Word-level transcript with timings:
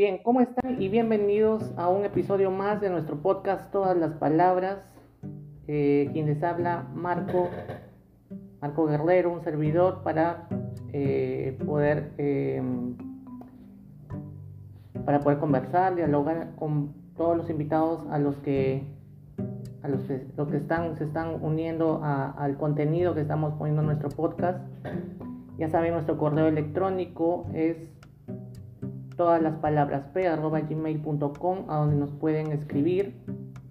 Bien, 0.00 0.16
¿cómo 0.22 0.40
están? 0.40 0.80
Y 0.80 0.88
bienvenidos 0.88 1.74
a 1.76 1.90
un 1.90 2.06
episodio 2.06 2.50
más 2.50 2.80
de 2.80 2.88
nuestro 2.88 3.18
podcast 3.20 3.70
Todas 3.70 3.94
las 3.98 4.14
Palabras. 4.14 4.78
Eh, 5.68 6.08
quien 6.14 6.24
les 6.24 6.42
habla, 6.42 6.86
Marco, 6.94 7.50
Marco 8.62 8.86
Guerrero, 8.86 9.30
un 9.30 9.42
servidor 9.42 10.02
para 10.02 10.48
eh, 10.94 11.54
poder 11.66 12.12
eh, 12.16 12.62
para 15.04 15.20
poder 15.20 15.38
conversar, 15.38 15.94
dialogar 15.96 16.52
con 16.56 16.94
todos 17.14 17.36
los 17.36 17.50
invitados 17.50 18.02
a 18.10 18.18
los 18.18 18.36
que 18.38 18.84
a 19.82 19.88
los 19.88 20.02
que, 20.04 20.26
los 20.34 20.48
que 20.48 20.56
están, 20.56 20.96
se 20.96 21.04
están 21.04 21.44
uniendo 21.44 22.00
al 22.02 22.56
contenido 22.56 23.14
que 23.14 23.20
estamos 23.20 23.52
poniendo 23.58 23.82
en 23.82 23.88
nuestro 23.88 24.08
podcast. 24.08 24.60
Ya 25.58 25.68
saben, 25.68 25.92
nuestro 25.92 26.16
correo 26.16 26.46
electrónico 26.46 27.44
es 27.52 27.76
todas 29.20 29.42
las 29.42 29.56
palabras 29.56 30.02
p 30.14 30.22
gmail.com 30.22 31.58
a 31.68 31.76
donde 31.76 31.94
nos 31.94 32.10
pueden 32.12 32.52
escribir. 32.52 33.14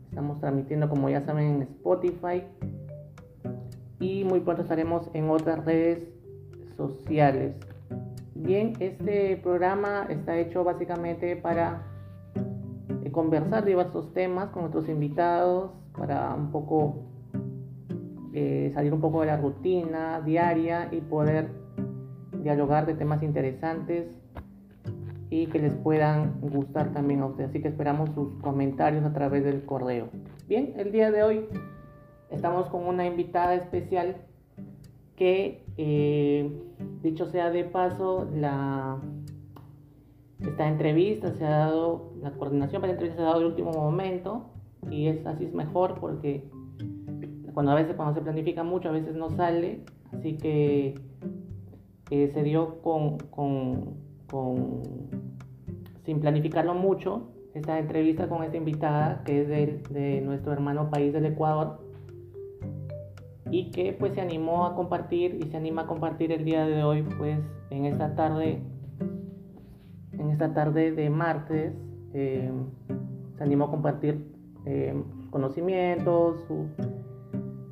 Estamos 0.07 0.39
transmitiendo, 0.39 0.87
como 0.87 1.09
ya 1.09 1.21
saben, 1.21 1.55
en 1.55 1.61
Spotify. 1.63 2.43
Y 3.99 4.25
muy 4.25 4.41
pronto 4.41 4.61
estaremos 4.61 5.09
en 5.15 5.27
otras 5.31 5.65
redes 5.65 6.07
sociales. 6.77 7.55
Bien, 8.35 8.73
este 8.79 9.37
programa 9.37 10.05
está 10.07 10.37
hecho 10.37 10.63
básicamente 10.63 11.35
para 11.35 11.81
eh, 13.03 13.11
conversar 13.11 13.65
diversos 13.65 14.13
temas 14.13 14.49
con 14.49 14.61
nuestros 14.61 14.87
invitados, 14.87 15.71
para 15.97 16.31
un 16.35 16.51
poco 16.51 17.05
eh, 18.35 18.69
salir 18.75 18.93
un 18.93 19.01
poco 19.01 19.21
de 19.21 19.25
la 19.25 19.37
rutina 19.37 20.21
diaria 20.21 20.89
y 20.91 21.01
poder 21.01 21.49
dialogar 22.43 22.85
de 22.85 22.93
temas 22.93 23.23
interesantes 23.23 24.18
y 25.29 25.47
que 25.47 25.59
les 25.59 25.75
puedan 25.75 26.39
gustar 26.41 26.91
también 26.91 27.21
a 27.21 27.27
ustedes. 27.27 27.49
Así 27.49 27.61
que 27.61 27.67
esperamos 27.67 28.09
sus 28.11 28.33
comentarios 28.41 29.03
a 29.05 29.13
través 29.13 29.43
del 29.43 29.63
correo. 29.63 30.09
Bien, 30.47 30.73
el 30.77 30.91
día 30.91 31.11
de 31.11 31.23
hoy 31.23 31.45
estamos 32.31 32.67
con 32.69 32.85
una 32.85 33.05
invitada 33.05 33.55
especial 33.55 34.17
que, 35.15 35.65
eh, 35.77 36.49
dicho 37.03 37.25
sea 37.27 37.51
de 37.51 37.65
paso, 37.65 38.27
la, 38.33 38.97
esta 40.39 40.67
entrevista 40.67 41.33
se 41.33 41.45
ha 41.45 41.49
dado, 41.49 42.13
la 42.21 42.31
coordinación 42.31 42.81
para 42.81 42.93
la 42.93 42.99
entrevista 42.99 43.17
se 43.17 43.23
ha 43.23 43.29
dado 43.29 43.41
de 43.41 43.45
último 43.47 43.71
momento 43.71 44.49
y 44.89 45.07
es 45.07 45.25
así 45.25 45.45
es 45.45 45.53
mejor 45.53 45.99
porque 45.99 46.49
cuando 47.53 47.73
a 47.73 47.75
veces 47.75 47.95
cuando 47.95 48.13
se 48.13 48.21
planifica 48.21 48.63
mucho 48.63 48.89
a 48.89 48.93
veces 48.93 49.15
no 49.15 49.29
sale, 49.29 49.81
así 50.13 50.37
que 50.37 50.95
eh, 52.09 52.31
se 52.33 52.43
dio 52.43 52.81
con, 52.81 53.17
con, 53.17 53.95
sin 56.05 56.19
planificarlo 56.19 56.73
mucho 56.73 57.29
esta 57.53 57.79
entrevista 57.79 58.27
con 58.27 58.43
esta 58.43 58.57
invitada 58.57 59.23
que 59.23 59.41
es 59.41 59.47
de, 59.89 60.21
nuestro 60.21 60.53
hermano 60.53 60.89
país 60.89 61.13
del 61.13 61.25
Ecuador 61.25 61.79
y 63.51 63.71
que 63.71 63.93
pues 63.93 64.13
se 64.13 64.21
animó 64.21 64.65
a 64.65 64.75
compartir 64.75 65.39
y 65.43 65.49
se 65.49 65.57
anima 65.57 65.83
a 65.83 65.87
compartir 65.87 66.31
el 66.31 66.45
día 66.45 66.65
de 66.65 66.83
hoy 66.83 67.03
pues 67.17 67.39
en 67.71 67.85
esta 67.85 68.15
tarde 68.15 68.61
en 70.13 70.29
esta 70.29 70.53
tarde 70.53 70.91
de 70.91 71.09
martes 71.09 71.73
eh, 72.13 72.51
se 73.37 73.43
animó 73.43 73.65
a 73.65 73.71
compartir 73.71 74.23
eh, 74.65 74.93
conocimientos 75.31 76.45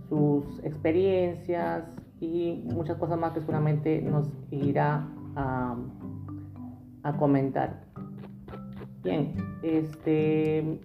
sus 0.10 0.64
experiencias 0.64 1.84
y 2.20 2.64
muchas 2.74 2.98
cosas 2.98 3.20
más 3.20 3.34
que 3.34 3.42
seguramente 3.42 4.02
nos 4.02 4.28
irá 4.50 5.08
a, 5.36 5.76
a 7.08 7.14
comentar 7.14 7.86
bien 9.02 9.34
este 9.64 10.82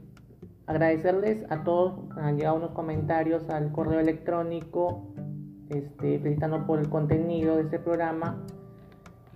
agradecerles 0.66 1.44
a 1.50 1.64
todos, 1.64 1.94
han 2.16 2.36
llegado 2.36 2.56
unos 2.56 2.70
comentarios 2.70 3.50
al 3.50 3.72
correo 3.72 3.98
electrónico, 3.98 5.12
este, 5.68 6.20
felicitando 6.20 6.64
por 6.64 6.78
el 6.78 6.88
contenido 6.88 7.56
de 7.56 7.62
este 7.62 7.80
programa. 7.80 8.38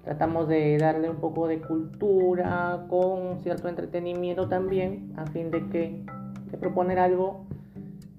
Tratamos 0.04 0.46
de 0.46 0.78
darle 0.78 1.10
un 1.10 1.16
poco 1.16 1.48
de 1.48 1.60
cultura 1.60 2.86
con 2.88 3.40
cierto 3.40 3.68
entretenimiento 3.68 4.48
también, 4.48 5.12
a 5.16 5.26
fin 5.26 5.50
de 5.50 5.68
que 5.68 6.06
proponer 6.60 7.00
algo 7.00 7.44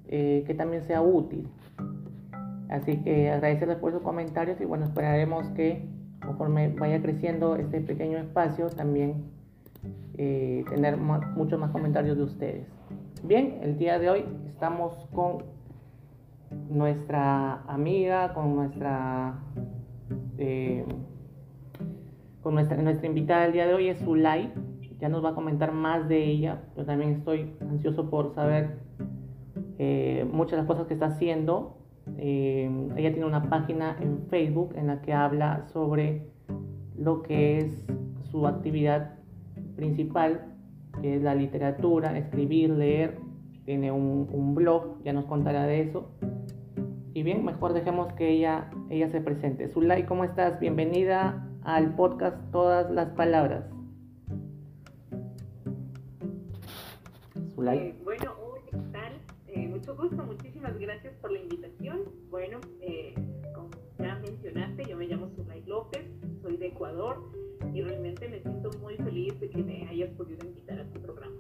eh, 0.10 0.44
que 0.46 0.54
también 0.54 0.84
sea 0.84 1.02
útil. 1.02 1.48
Así 2.68 2.98
que 2.98 3.32
agradecerles 3.32 3.78
por 3.78 3.94
sus 3.94 4.02
comentarios 4.02 4.60
y 4.60 4.66
bueno, 4.66 4.84
esperaremos 4.84 5.50
que 5.52 5.88
conforme 6.28 6.70
vaya 6.78 7.02
creciendo 7.02 7.56
este 7.56 7.80
pequeño 7.80 8.18
espacio 8.18 8.70
también 8.70 9.32
eh, 10.18 10.66
tener 10.70 10.98
muchos 10.98 11.60
más 11.60 11.72
comentarios 11.72 12.18
de 12.18 12.24
ustedes. 12.24 12.68
Bien, 13.24 13.60
el 13.62 13.78
día 13.78 13.98
de 13.98 14.10
hoy 14.10 14.26
estamos 14.48 14.94
con 15.14 15.44
nuestra 16.70 17.62
amiga, 17.64 18.34
con 18.34 18.56
nuestra, 18.56 19.40
eh, 20.38 20.86
con 22.42 22.56
nuestra, 22.56 22.78
nuestra 22.78 23.08
invitada 23.08 23.44
del 23.44 23.54
día 23.54 23.68
de 23.68 23.74
hoy 23.74 23.88
es 23.88 24.00
Zulay. 24.00 24.54
Ya 25.00 25.10
nos 25.10 25.24
va 25.24 25.30
a 25.30 25.36
comentar 25.36 25.72
más 25.72 26.10
de 26.10 26.26
ella. 26.26 26.64
Yo 26.76 26.86
también 26.86 27.12
estoy 27.12 27.56
ansioso 27.62 28.10
por 28.10 28.34
saber 28.34 28.80
eh, 29.78 30.28
muchas 30.32 30.52
de 30.52 30.58
las 30.58 30.66
cosas 30.66 30.88
que 30.88 30.96
está 30.96 31.08
haciendo. 31.08 31.77
Eh, 32.18 32.70
ella 32.96 33.12
tiene 33.12 33.26
una 33.26 33.50
página 33.50 33.98
en 34.00 34.28
Facebook 34.30 34.74
en 34.76 34.88
la 34.88 35.02
que 35.02 35.14
habla 35.14 35.66
sobre 35.68 36.28
lo 36.98 37.22
que 37.22 37.60
es 37.60 37.86
su 38.32 38.48
actividad 38.48 39.16
principal 39.76 40.58
que 41.02 41.16
es 41.16 41.22
la 41.22 41.36
literatura, 41.36 42.18
escribir, 42.18 42.72
leer. 42.72 43.20
Tiene 43.66 43.92
un, 43.92 44.56
blog, 44.56 45.04
ya 45.04 45.14
nos 45.14 45.26
contará 45.26 45.66
de 45.66 45.82
eso. 45.82 46.10
Y 47.14 47.24
bien, 47.24 47.44
mejor 47.44 47.74
dejemos 47.74 48.14
que 48.14 48.30
ella, 48.30 48.70
ella 48.90 49.10
se 49.10 49.20
presente. 49.20 49.68
Zulay, 49.68 50.06
¿cómo 50.06 50.24
estás? 50.24 50.60
Bienvenida 50.60 51.46
al 51.64 51.96
podcast 51.96 52.38
Todas 52.52 52.90
las 52.92 53.10
Palabras. 53.12 53.66
Zulay. 57.54 57.78
Eh, 57.78 57.96
bueno, 58.04 58.34
¿qué 58.70 58.78
tal? 58.92 59.14
Eh, 59.48 59.68
mucho 59.68 59.96
gusto, 59.98 60.24
muchísimas 60.24 60.47
gracias 60.80 61.14
por 61.22 61.32
la 61.32 61.40
invitación. 61.40 62.00
Bueno, 62.30 62.60
eh, 62.82 63.14
como 63.54 63.70
ya 64.00 64.16
mencionaste, 64.20 64.84
yo 64.86 64.98
me 64.98 65.08
llamo 65.08 65.30
Zulay 65.36 65.64
López, 65.66 66.06
soy 66.42 66.58
de 66.58 66.68
Ecuador 66.68 67.24
y 67.74 67.82
realmente 67.82 68.28
me 68.28 68.40
siento 68.42 68.72
muy 68.82 68.96
feliz 68.98 69.40
de 69.40 69.50
que 69.50 69.64
me 69.64 69.88
hayas 69.88 70.10
podido 70.12 70.46
invitar 70.46 70.80
a 70.80 70.90
tu 70.90 71.00
programa. 71.02 71.36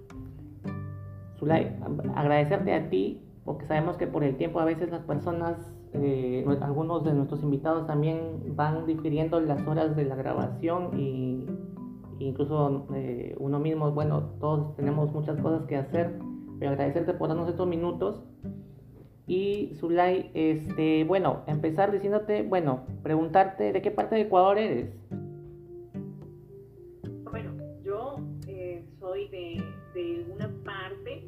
Zulay, 1.37 1.75
agradecerte 2.15 2.73
a 2.73 2.89
ti 2.89 3.21
porque 3.45 3.65
sabemos 3.65 3.97
que 3.97 4.07
por 4.07 4.23
el 4.23 4.35
tiempo 4.37 4.59
a 4.59 4.65
veces 4.65 4.89
las 4.89 5.03
personas, 5.03 5.57
eh, 5.93 6.45
algunos 6.61 7.03
de 7.03 7.13
nuestros 7.13 7.43
invitados 7.43 7.87
también 7.87 8.55
van 8.55 8.85
difiriendo 8.85 9.39
las 9.39 9.65
horas 9.67 9.95
de 9.95 10.05
la 10.05 10.15
grabación 10.15 10.99
y 10.99 11.45
incluso 12.19 12.87
eh, 12.93 13.35
uno 13.39 13.59
mismo, 13.59 13.91
bueno, 13.91 14.31
todos 14.39 14.75
tenemos 14.75 15.13
muchas 15.13 15.39
cosas 15.39 15.65
que 15.67 15.77
hacer, 15.77 16.19
pero 16.59 16.71
agradecerte 16.71 17.13
por 17.13 17.29
darnos 17.29 17.47
estos 17.47 17.67
minutos. 17.67 18.23
Y 19.27 19.73
Zulay, 19.75 20.31
este, 20.33 21.03
bueno, 21.03 21.43
empezar 21.47 21.91
diciéndote, 21.91 22.43
bueno, 22.43 22.85
preguntarte 23.03 23.73
de 23.73 23.81
qué 23.81 23.91
parte 23.91 24.15
de 24.15 24.21
Ecuador 24.21 24.57
eres. 24.57 24.89
de, 29.31 30.25
una 30.33 30.49
parte, 30.63 31.23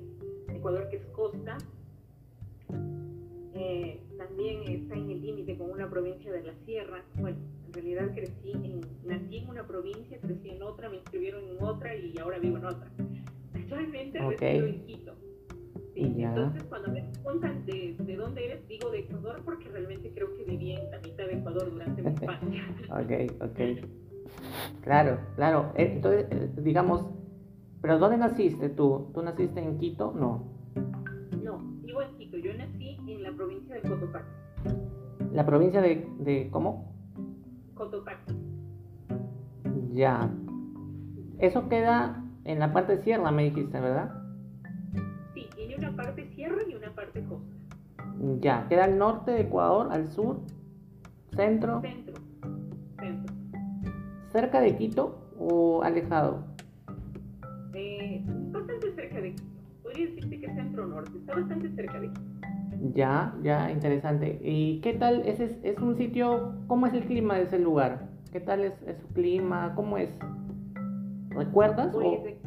Ecuador 0.50 0.88
que 0.90 0.98
es 0.98 1.06
costa, 1.08 1.58
eh, 3.54 4.00
también 4.18 4.64
está 4.64 4.96
en 4.96 5.10
el 5.10 5.22
límite 5.22 5.58
con 5.58 5.72
una 5.72 5.90
provincia 5.90 6.32
de 6.32 6.44
la 6.44 6.54
sierra. 6.66 7.04
Bueno, 7.16 7.38
en 7.68 7.74
realidad 7.74 8.14
crecí 8.14 8.52
en, 8.52 8.82
nací 9.04 9.38
en 9.38 9.50
una 9.50 9.66
provincia, 9.66 10.20
crecí 10.20 10.50
en 10.50 10.62
otra, 10.62 10.90
me 10.90 10.98
inscribieron 10.98 11.44
en 11.50 11.64
otra 11.64 11.96
y 11.96 12.18
ahora 12.20 12.38
vivo 12.40 12.58
en 12.58 12.66
otra. 12.66 12.90
Actualmente 13.54 14.20
resido 14.20 14.68
en 14.68 14.86
Quito. 14.86 15.09
Entonces, 16.06 16.64
cuando 16.64 16.92
me 16.92 17.04
preguntan 17.04 17.66
de, 17.66 17.96
de, 18.00 18.16
dónde 18.16 18.46
eres, 18.46 18.68
digo 18.68 18.90
de 18.90 19.00
Ecuador 19.00 19.42
porque 19.44 19.70
realmente 19.70 20.12
creo 20.14 20.36
que 20.36 20.44
viví 20.44 20.74
en 20.74 20.92
la 20.92 21.00
mitad 21.00 21.26
de 21.26 21.34
Ecuador 21.34 21.72
durante 21.72 22.02
mi 22.02 22.10
infancia. 22.10 22.64
ok, 22.90 23.42
ok. 23.42 23.60
Claro, 24.82 25.20
claro. 25.36 25.74
Entonces, 25.76 26.28
eh, 26.32 26.50
digamos, 26.58 27.06
¿Pero 27.82 27.98
dónde 27.98 28.18
naciste 28.18 28.70
tú? 28.70 29.10
¿Tú 29.14 29.22
naciste 29.22 29.62
en 29.62 29.78
Quito? 29.78 30.14
No. 30.14 30.44
No, 31.42 31.60
vivo 31.82 32.02
en 32.02 32.14
Quito. 32.18 32.38
Yo 32.38 32.54
nací 32.54 32.98
en 33.08 33.24
la 33.24 33.32
provincia 33.32 33.76
de 33.76 33.82
Cotopaxi. 33.82 34.30
¿La 35.32 35.46
provincia 35.46 35.82
de, 35.82 36.06
de 36.20 36.50
cómo? 36.52 36.94
Cotopaxi. 37.76 38.36
Ya. 39.94 40.30
Eso 41.38 41.70
queda 41.70 42.22
en 42.44 42.60
la 42.60 42.74
parte 42.74 42.98
sierra, 42.98 43.32
me 43.32 43.46
dijiste, 43.46 43.80
¿verdad? 43.80 44.19
Una 45.80 45.96
parte 45.96 46.26
sierra 46.36 46.58
y 46.70 46.76
una 46.76 46.94
parte 46.94 47.24
costa. 47.24 47.56
Ya, 48.42 48.68
queda 48.68 48.84
al 48.84 48.98
norte 48.98 49.32
de 49.32 49.42
Ecuador, 49.42 49.88
al 49.92 50.10
sur, 50.10 50.42
centro. 51.34 51.80
Centro. 51.80 52.16
Centro. 53.00 53.36
¿Cerca 54.34 54.60
de 54.60 54.76
Quito 54.76 55.32
o 55.40 55.82
alejado? 55.82 56.44
Eh, 57.74 58.22
bastante 58.52 58.92
cerca 58.92 59.22
de 59.22 59.36
Quito. 59.36 59.50
Podría 59.82 60.06
decirte 60.08 60.40
que 60.42 60.46
es 60.48 60.54
centro-norte, 60.54 61.18
está 61.18 61.36
bastante 61.36 61.70
cerca 61.70 61.98
de 61.98 62.08
Quito. 62.10 62.22
Ya, 62.94 63.34
ya, 63.42 63.72
interesante. 63.72 64.38
¿Y 64.44 64.82
qué 64.82 64.94
tal? 64.94 65.22
¿Es, 65.26 65.40
es, 65.40 65.80
un 65.80 65.96
sitio, 65.96 66.56
cómo 66.68 66.88
es 66.88 66.94
el 66.94 67.06
clima 67.06 67.36
de 67.36 67.44
ese 67.44 67.58
lugar? 67.58 68.10
¿Qué 68.34 68.42
tal 68.42 68.66
es, 68.66 68.74
su 69.00 69.08
clima? 69.14 69.74
¿Cómo 69.76 69.98
es? 69.98 70.10
¿Recuerdas? 71.30 71.94
Pues, 71.94 72.38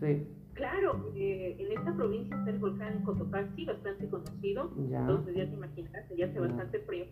sí. 0.00 0.26
Claro, 0.60 1.10
eh, 1.16 1.56
en 1.58 1.72
esta 1.78 1.96
provincia 1.96 2.36
está 2.36 2.50
el 2.50 2.58
volcán 2.58 3.02
Cotopaxi, 3.02 3.64
bastante 3.64 4.06
conocido, 4.10 4.70
entonces 4.76 5.34
ya 5.34 5.46
te 5.46 5.54
imaginas, 5.54 6.04
ya 6.14 6.26
hace 6.26 6.38
bastante 6.38 6.80
frío. 6.80 7.06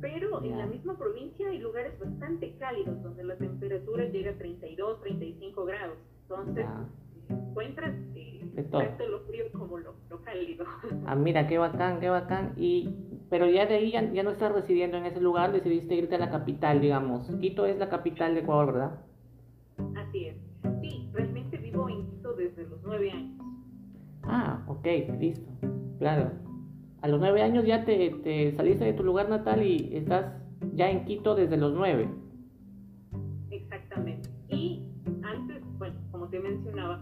Pero 0.00 0.42
en 0.42 0.56
la 0.56 0.66
misma 0.66 0.96
provincia 0.96 1.50
hay 1.50 1.58
lugares 1.58 1.92
bastante 2.00 2.54
cálidos, 2.58 3.02
donde 3.02 3.22
la 3.24 3.36
temperatura 3.36 4.06
llega 4.06 4.30
a 4.30 4.38
32, 4.38 5.02
35 5.02 5.64
grados. 5.66 5.98
Entonces, 6.22 6.66
encuentras 7.28 7.92
eh, 8.14 8.48
tanto 8.70 9.08
lo 9.08 9.20
frío 9.26 9.44
como 9.52 9.76
lo, 9.76 9.94
cálido. 10.24 10.64
Ah, 11.06 11.14
mira, 11.14 11.46
qué 11.48 11.58
bacán, 11.58 12.00
qué 12.00 12.08
bacán. 12.08 12.54
Y, 12.56 12.94
pero 13.28 13.46
ya 13.46 13.66
de 13.66 13.74
ahí 13.74 13.92
ya, 13.92 14.10
ya, 14.10 14.22
no 14.22 14.30
estás 14.30 14.52
residiendo 14.52 14.96
en 14.96 15.04
ese 15.04 15.20
lugar, 15.20 15.52
decidiste 15.52 15.96
irte 15.96 16.14
a 16.14 16.18
la 16.18 16.30
capital, 16.30 16.80
digamos. 16.80 17.30
Quito 17.42 17.66
es 17.66 17.76
la 17.76 17.90
capital 17.90 18.32
de 18.32 18.40
Ecuador, 18.40 18.72
¿verdad? 18.72 19.00
Así 19.96 20.28
es. 20.28 20.36
Sí, 20.80 20.99
nueve 22.90 23.10
años. 23.12 23.40
Ah, 24.24 24.62
ok, 24.66 24.86
listo. 25.18 25.50
Claro. 25.98 26.32
A 27.02 27.08
los 27.08 27.20
nueve 27.20 27.40
años 27.40 27.64
ya 27.64 27.84
te, 27.84 28.10
te 28.22 28.52
saliste 28.52 28.84
de 28.84 28.92
tu 28.92 29.04
lugar 29.04 29.30
natal 29.30 29.62
y 29.62 29.96
estás 29.96 30.34
ya 30.74 30.90
en 30.90 31.04
Quito 31.04 31.34
desde 31.34 31.56
los 31.56 31.72
nueve. 31.72 32.08
Exactamente. 33.50 34.28
Y 34.48 34.82
antes, 35.22 35.62
bueno, 35.78 35.94
como 36.10 36.28
te 36.28 36.40
mencionaba, 36.40 37.00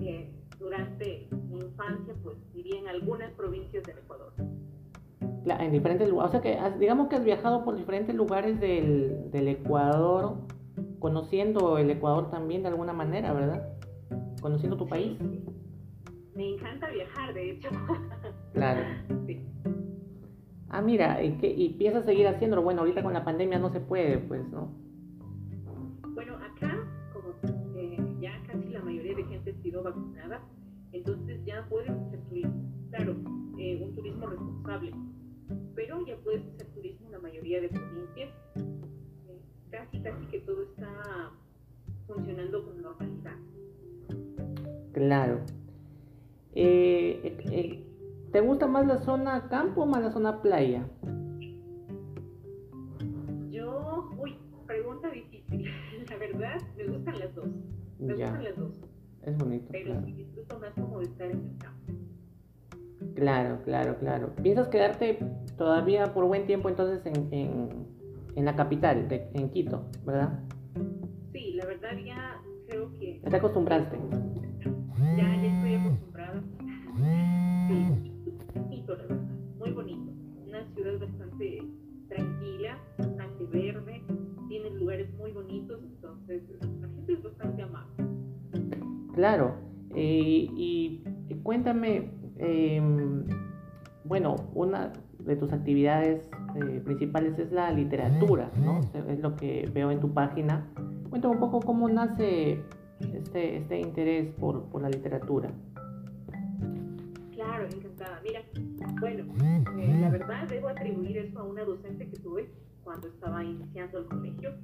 eh, 0.00 0.32
durante 0.58 1.28
mi 1.50 1.58
infancia, 1.58 2.14
pues 2.22 2.36
vivía 2.54 2.78
en 2.80 2.88
algunas 2.88 3.30
provincias 3.32 3.82
del 3.84 3.98
Ecuador. 3.98 4.32
en 4.38 5.72
diferentes 5.72 6.08
lugares. 6.08 6.30
O 6.30 6.32
sea 6.32 6.40
que 6.40 6.78
digamos 6.78 7.08
que 7.08 7.16
has 7.16 7.24
viajado 7.24 7.64
por 7.64 7.76
diferentes 7.76 8.14
lugares 8.14 8.58
del, 8.60 9.30
del 9.30 9.48
Ecuador, 9.48 10.36
conociendo 10.98 11.78
el 11.78 11.90
Ecuador 11.90 12.30
también 12.30 12.62
de 12.62 12.68
alguna 12.68 12.92
manera, 12.92 13.32
¿verdad? 13.32 13.76
Conociendo 14.46 14.76
tu 14.76 14.86
país. 14.86 15.18
Me 16.36 16.54
encanta 16.54 16.88
viajar, 16.88 17.34
de 17.34 17.50
hecho. 17.50 17.68
Claro. 18.52 18.80
Sí. 19.26 19.44
Ah, 20.68 20.80
mira, 20.80 21.20
¿y, 21.20 21.36
qué, 21.38 21.48
¿y 21.52 21.70
piensas 21.70 22.04
seguir 22.04 22.28
haciéndolo? 22.28 22.62
Bueno, 22.62 22.82
ahorita 22.82 23.02
con 23.02 23.12
la 23.12 23.24
pandemia 23.24 23.58
no 23.58 23.70
se 23.70 23.80
puede, 23.80 24.18
pues, 24.18 24.48
¿no? 24.50 24.70
Bueno, 26.14 26.36
acá, 26.36 26.78
como 27.12 27.34
eh, 27.76 27.98
ya 28.20 28.40
casi 28.46 28.68
la 28.68 28.82
mayoría 28.82 29.16
de 29.16 29.24
gente 29.24 29.50
ha 29.50 29.62
sido 29.62 29.82
vacunada, 29.82 30.40
entonces 30.92 31.44
ya 31.44 31.66
puedes 31.68 31.90
hacer 31.90 32.20
turismo. 32.28 32.70
Claro, 32.90 33.16
eh, 33.58 33.82
un 33.82 33.96
turismo 33.96 34.26
responsable, 34.28 34.92
pero 35.74 36.06
ya 36.06 36.16
puedes 36.18 36.46
hacer 36.54 36.68
turismo 36.68 37.06
en 37.06 37.12
la 37.12 37.18
mayoría 37.18 37.60
de 37.60 37.68
provincias. 37.68 38.30
Eh, 39.26 39.40
casi, 39.72 39.98
casi 39.98 40.24
que 40.26 40.38
todo 40.38 40.62
está 40.62 41.32
funcionando 42.06 42.64
con 42.64 42.80
normalidad. 42.80 43.34
Claro. 44.96 45.40
Eh, 46.54 47.84
¿Te 48.32 48.40
gusta 48.40 48.66
más 48.66 48.86
la 48.86 48.96
zona 48.96 49.46
campo 49.50 49.82
o 49.82 49.86
más 49.86 50.02
la 50.02 50.10
zona 50.10 50.40
playa? 50.40 50.88
Yo, 53.50 54.10
uy, 54.18 54.38
pregunta 54.66 55.10
difícil. 55.10 55.66
La 56.10 56.16
verdad, 56.16 56.62
me 56.78 56.86
gustan 56.86 57.18
las 57.18 57.34
dos. 57.34 57.46
Me 57.98 58.14
gustan 58.14 58.42
las 58.42 58.56
dos. 58.56 58.72
Es 59.22 59.36
bonito. 59.36 59.66
Pero 59.70 60.02
sí 60.02 60.12
disfruto 60.12 60.58
más 60.60 60.72
como 60.72 61.00
de 61.00 61.04
estar 61.04 61.30
en 61.30 61.40
el 61.40 61.58
campo. 61.58 61.92
Claro, 63.16 63.60
claro, 63.64 63.98
claro. 63.98 64.34
¿Piensas 64.42 64.68
quedarte 64.68 65.18
todavía 65.58 66.14
por 66.14 66.24
buen 66.24 66.46
tiempo 66.46 66.70
entonces 66.70 67.04
en, 67.04 67.30
en, 67.34 67.68
en 68.34 68.44
la 68.46 68.56
capital, 68.56 69.06
en 69.10 69.50
Quito, 69.50 69.84
verdad? 70.06 70.40
Sí, 71.32 71.52
la 71.52 71.66
verdad 71.66 71.90
ya 72.02 72.40
creo 72.66 72.90
que... 72.94 73.20
¿Ya 73.22 73.28
te 73.28 73.36
acostumbraste? 73.36 73.98
Ya, 74.98 75.36
ya 75.36 75.46
estoy 75.46 75.74
acostumbrada. 75.74 76.42
Sí 77.68 78.06
muy 79.58 79.70
bonito. 79.72 80.12
Una 80.46 80.64
ciudad 80.74 80.98
bastante 81.00 81.62
tranquila, 82.08 82.78
bastante 82.98 83.44
verde, 83.46 84.02
tiene 84.48 84.70
lugares 84.70 85.12
muy 85.14 85.32
bonitos, 85.32 85.80
entonces 85.82 86.42
la 86.60 86.88
gente 86.88 87.12
es 87.12 87.22
bastante 87.22 87.62
amable. 87.62 87.94
Claro, 89.14 89.56
eh, 89.94 90.48
y 90.56 91.02
cuéntame, 91.42 92.10
em, 92.38 93.24
bueno, 94.04 94.36
una 94.54 94.92
de 95.18 95.36
tus 95.36 95.52
actividades 95.52 96.30
eh, 96.54 96.80
principales 96.84 97.38
es 97.38 97.50
la 97.50 97.72
literatura, 97.72 98.50
¿no? 98.62 98.80
Es 99.08 99.18
lo 99.18 99.34
que 99.36 99.68
veo 99.74 99.90
en 99.90 100.00
tu 100.00 100.12
página. 100.12 100.68
Cuéntame 101.10 101.34
un 101.34 101.40
poco 101.40 101.60
cómo 101.60 101.88
nace 101.88 102.62
este, 103.00 103.56
este 103.58 103.80
interés 103.80 104.34
por, 104.34 104.64
por 104.64 104.82
la 104.82 104.88
literatura. 104.88 105.50
Claro, 107.34 107.66
encantada. 107.66 108.20
Mira, 108.22 108.42
bueno, 109.00 109.24
eh, 109.78 109.98
la 110.00 110.10
verdad 110.10 110.48
debo 110.48 110.68
atribuir 110.68 111.18
eso 111.18 111.38
a 111.38 111.42
una 111.42 111.64
docente 111.64 112.08
que 112.08 112.16
tuve 112.18 112.48
cuando 112.82 113.08
estaba 113.08 113.44
iniciando 113.44 113.98
el 113.98 114.06
colegio. 114.06 114.54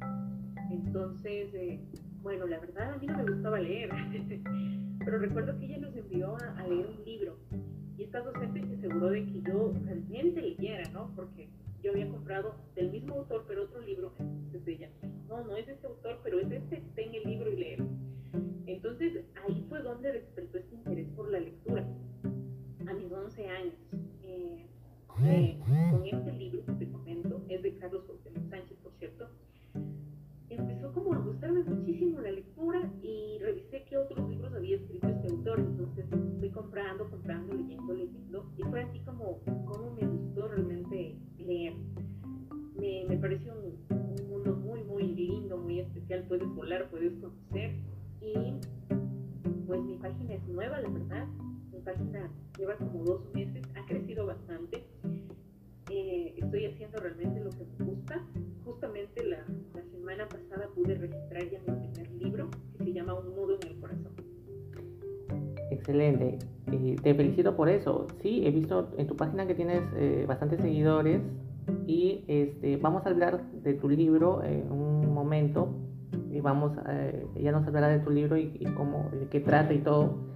Entonces, 0.71 1.53
eh, 1.55 1.81
bueno, 2.23 2.47
la 2.47 2.59
verdad 2.61 2.95
a 2.95 2.97
mí 2.99 3.07
no 3.07 3.19
me 3.19 3.31
gustaba 3.31 3.61
leer, 3.61 3.91
pero 5.05 5.19
recuerdo 5.19 5.59
que 5.59 5.67
ella 5.67 5.79
nos 5.79 5.97
envió 5.97 6.37
a, 6.37 6.67
leer 6.67 6.87
un 6.87 7.05
libro 7.05 7.37
y 7.99 8.05
esta 8.05 8.21
docente 8.21 8.65
se 8.67 8.75
aseguró 8.77 9.11
de 9.11 9.27
que 9.27 9.43
yo 9.43 9.75
realmente 9.85 10.41
leyera, 10.41 10.89
¿no? 10.93 11.11
Porque 11.15 11.49
yo 11.83 11.91
había 11.91 12.09
comprado 12.09 12.55
del 12.75 12.91
mismo 12.91 13.17
autor, 13.17 13.45
pero 13.47 13.65
otro 13.65 13.81
libro. 13.83 14.13
Entonces 14.19 14.67
ella, 14.67 14.89
no, 15.29 15.45
no 15.45 15.57
es 15.57 15.69
este 15.69 15.87
autor, 15.87 16.21
pero 16.23 16.39
es 16.41 16.51
este, 16.51 16.83
ten 16.95 17.15
el 17.15 17.25
libro 17.25 17.51
y 17.53 17.57
leer. 17.57 17.83
Entonces 18.67 19.25
ahí 19.47 19.65
fue 19.69 19.83
donde 19.83 20.13
despertó 20.13 20.59
este 20.59 20.75
interés 20.75 21.09
por 21.17 21.31
la 21.31 21.41
lectura 21.41 21.87
a 22.87 22.93
mis 22.95 23.13
11 23.13 23.49
años. 23.49 23.75
Eh, 24.23 24.67
eh, 25.25 25.59
con 25.91 26.07
este 26.07 26.33
libro 26.33 26.65
que 26.65 26.73
te 26.73 26.91
comento, 26.91 27.43
es 27.49 27.63
de 27.63 27.75
Carlos 27.77 28.03
Cuauhtémoc 28.07 28.49
Sánchez, 28.49 28.79
por 28.83 28.93
cierto, 28.99 29.29
empezó 30.49 30.93
como 30.93 31.13
a 31.15 31.19
gustarme 31.19 31.63
muchísimo 31.65 32.21
la 32.21 32.33
lectura 32.33 32.91
y 33.03 33.39
revisé 33.41 33.85
qué 33.85 33.99
otros 33.99 34.29
libros 34.29 34.53
había 34.55 34.77
escrito 34.77 35.09
este 35.09 35.29
autor, 35.29 35.61
entonces 35.61 36.07
fui 36.39 36.51
comprando, 36.51 37.09
comprando, 37.11 37.55
leyendo, 37.55 37.95
leyendo, 37.95 38.53
y 38.57 38.63
fue 38.63 38.83
así 38.83 39.01
como, 39.01 39.39
como 39.67 39.93
me 39.93 40.07
gustó 40.07 40.49
realmente 40.49 41.17
leer. 41.39 41.75
Me, 42.77 43.05
me 43.07 43.17
pareció 43.19 43.55
un, 43.55 43.97
un 43.97 44.29
mundo 44.29 44.55
muy, 44.57 44.83
muy 44.85 45.05
lindo, 45.05 45.59
muy 45.59 45.81
especial, 45.81 46.25
puedes 46.27 46.49
volar, 46.55 46.89
puedes 46.91 47.13
conocer, 47.21 47.77
y 48.23 48.55
pues 49.67 49.83
mi 49.83 49.97
página 49.97 50.35
es 50.35 50.47
nueva, 50.49 50.81
la 50.81 50.89
verdad, 50.89 51.27
página 51.85 52.31
lleva 52.59 52.77
como 52.77 53.05
dos 53.05 53.21
meses, 53.35 53.63
ha 53.75 53.87
crecido 53.87 54.27
bastante. 54.27 54.85
Eh, 55.91 56.35
estoy 56.37 56.67
haciendo 56.67 56.99
realmente 56.99 57.41
lo 57.41 57.51
que 57.51 57.65
me 57.79 57.85
gusta. 57.85 58.25
Justamente 58.65 59.25
la, 59.25 59.45
la, 59.75 59.83
semana 59.91 60.29
pasada 60.29 60.69
pude 60.75 60.95
registrar 60.95 61.51
ya 61.51 61.59
mi 61.61 61.89
primer 61.89 62.11
libro 62.13 62.51
que 62.79 62.85
se 62.85 62.93
llama 62.93 63.15
Un 63.15 63.35
nudo 63.35 63.59
en 63.61 63.69
el 63.69 63.81
corazón. 63.81 64.13
Excelente. 65.71 66.39
Eh, 66.71 66.97
te 67.03 67.15
felicito 67.15 67.57
por 67.57 67.69
eso. 67.69 68.07
Sí, 68.23 68.47
he 68.47 68.51
visto 68.51 68.91
en 68.97 69.07
tu 69.07 69.17
página 69.17 69.47
que 69.47 69.55
tienes 69.55 69.83
eh, 69.97 70.25
bastantes 70.27 70.61
seguidores 70.61 71.21
y 71.87 72.25
este, 72.29 72.77
vamos 72.77 73.05
a 73.07 73.11
hablar 73.11 73.43
de 73.63 73.75
tu 73.75 73.89
libro 73.89 74.43
en 74.45 74.71
un 74.71 75.13
momento 75.13 75.69
y 76.33 76.41
vamos, 76.41 76.73
ella 77.37 77.53
nos 77.53 77.67
hablará 77.67 77.89
de 77.89 78.01
tu 78.01 78.11
libro 78.11 78.37
y, 78.37 78.57
y 78.59 78.65
cómo, 78.75 79.11
de 79.13 79.29
qué 79.29 79.41
trata 79.41 79.73
y 79.73 79.79
todo. 79.79 80.33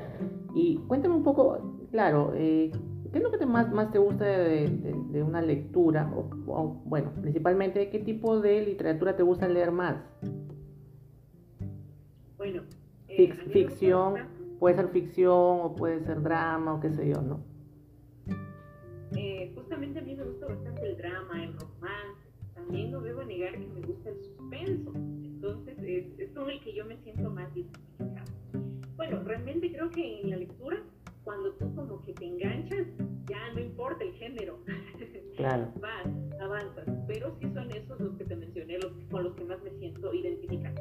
Y 0.54 0.78
cuéntame 0.88 1.14
un 1.14 1.22
poco, 1.22 1.76
claro, 1.90 2.32
eh, 2.34 2.70
¿qué 3.12 3.18
es 3.18 3.22
lo 3.22 3.30
que 3.30 3.38
te 3.38 3.44
más, 3.44 3.70
más 3.72 3.90
te 3.90 3.98
gusta 3.98 4.24
de, 4.24 5.22
una 5.22 5.42
lectura? 5.42 6.10
O, 6.14 6.82
bueno, 6.86 7.12
principalmente, 7.20 7.90
¿qué 7.90 7.98
tipo 7.98 8.40
de 8.40 8.64
literatura 8.64 9.16
te 9.16 9.22
gusta 9.22 9.48
leer 9.48 9.70
más? 9.70 9.96
Bueno, 12.38 12.62
eh, 13.08 13.32
ficción, 13.52 14.14
puede 14.58 14.76
ser 14.76 14.88
ficción 14.88 15.60
o 15.62 15.74
puede 15.74 16.00
ser 16.00 16.22
drama 16.22 16.74
o 16.74 16.80
qué 16.80 16.90
sé 16.90 17.08
yo, 17.08 17.20
¿no? 17.20 17.40
Eh, 19.14 19.52
justamente 19.54 19.98
a 19.98 20.02
mí 20.02 20.14
me 20.14 20.24
gusta 20.24 20.46
bastante 20.46 20.88
el 20.88 20.96
drama, 20.96 21.44
el 21.44 21.52
romance. 21.52 22.30
También 22.54 22.90
no 22.92 23.00
debo 23.02 23.22
negar 23.24 23.52
que 23.52 23.66
me 23.66 23.80
gusta 23.82 24.08
el 24.08 24.16
suspenso. 24.22 24.92
Entonces, 25.36 25.76
es, 25.82 26.18
es 26.18 26.30
con 26.30 26.48
el 26.48 26.58
que 26.60 26.72
yo 26.72 26.86
me 26.86 26.96
siento 27.02 27.30
más 27.30 27.54
identificada. 27.54 28.24
Bueno, 28.96 29.22
realmente 29.22 29.70
creo 29.70 29.90
que 29.90 30.22
en 30.22 30.30
la 30.30 30.36
lectura, 30.36 30.78
cuando 31.24 31.52
tú 31.52 31.74
como 31.74 32.00
que 32.00 32.14
te 32.14 32.24
enganchas, 32.24 32.86
ya 33.28 33.52
no 33.52 33.60
importa 33.60 34.02
el 34.04 34.12
género. 34.14 34.58
Claro. 35.36 35.70
Vas, 35.82 36.40
avanzas. 36.40 36.86
Pero 37.06 37.36
sí 37.38 37.50
son 37.52 37.70
esos 37.70 38.00
los 38.00 38.16
que 38.16 38.24
te 38.24 38.34
mencioné, 38.34 38.78
los, 38.78 38.90
con 39.10 39.22
los 39.22 39.34
que 39.34 39.44
más 39.44 39.62
me 39.62 39.70
siento 39.72 40.14
identificada. 40.14 40.74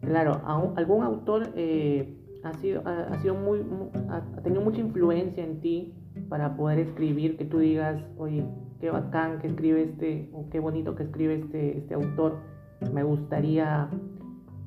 Claro, 0.00 0.40
¿algún 0.74 1.04
autor 1.04 1.52
eh, 1.54 2.16
ha 2.44 2.54
sido, 2.54 2.82
ha, 2.86 3.20
sido 3.20 3.34
muy, 3.34 3.60
ha, 4.08 4.22
tenido 4.42 4.62
mucha 4.62 4.80
influencia 4.80 5.44
en 5.44 5.60
ti 5.60 5.92
para 6.30 6.56
poder 6.56 6.78
escribir, 6.78 7.36
que 7.36 7.44
tú 7.44 7.58
digas, 7.58 8.02
oye, 8.16 8.46
qué 8.80 8.90
bacán 8.90 9.38
que 9.40 9.48
escribe 9.48 9.82
este, 9.82 10.30
o 10.32 10.48
qué 10.48 10.60
bonito 10.60 10.94
que 10.94 11.02
escribe 11.02 11.34
este, 11.34 11.76
este 11.76 11.92
autor, 11.92 12.38
me 12.92 13.02
gustaría, 13.02 13.88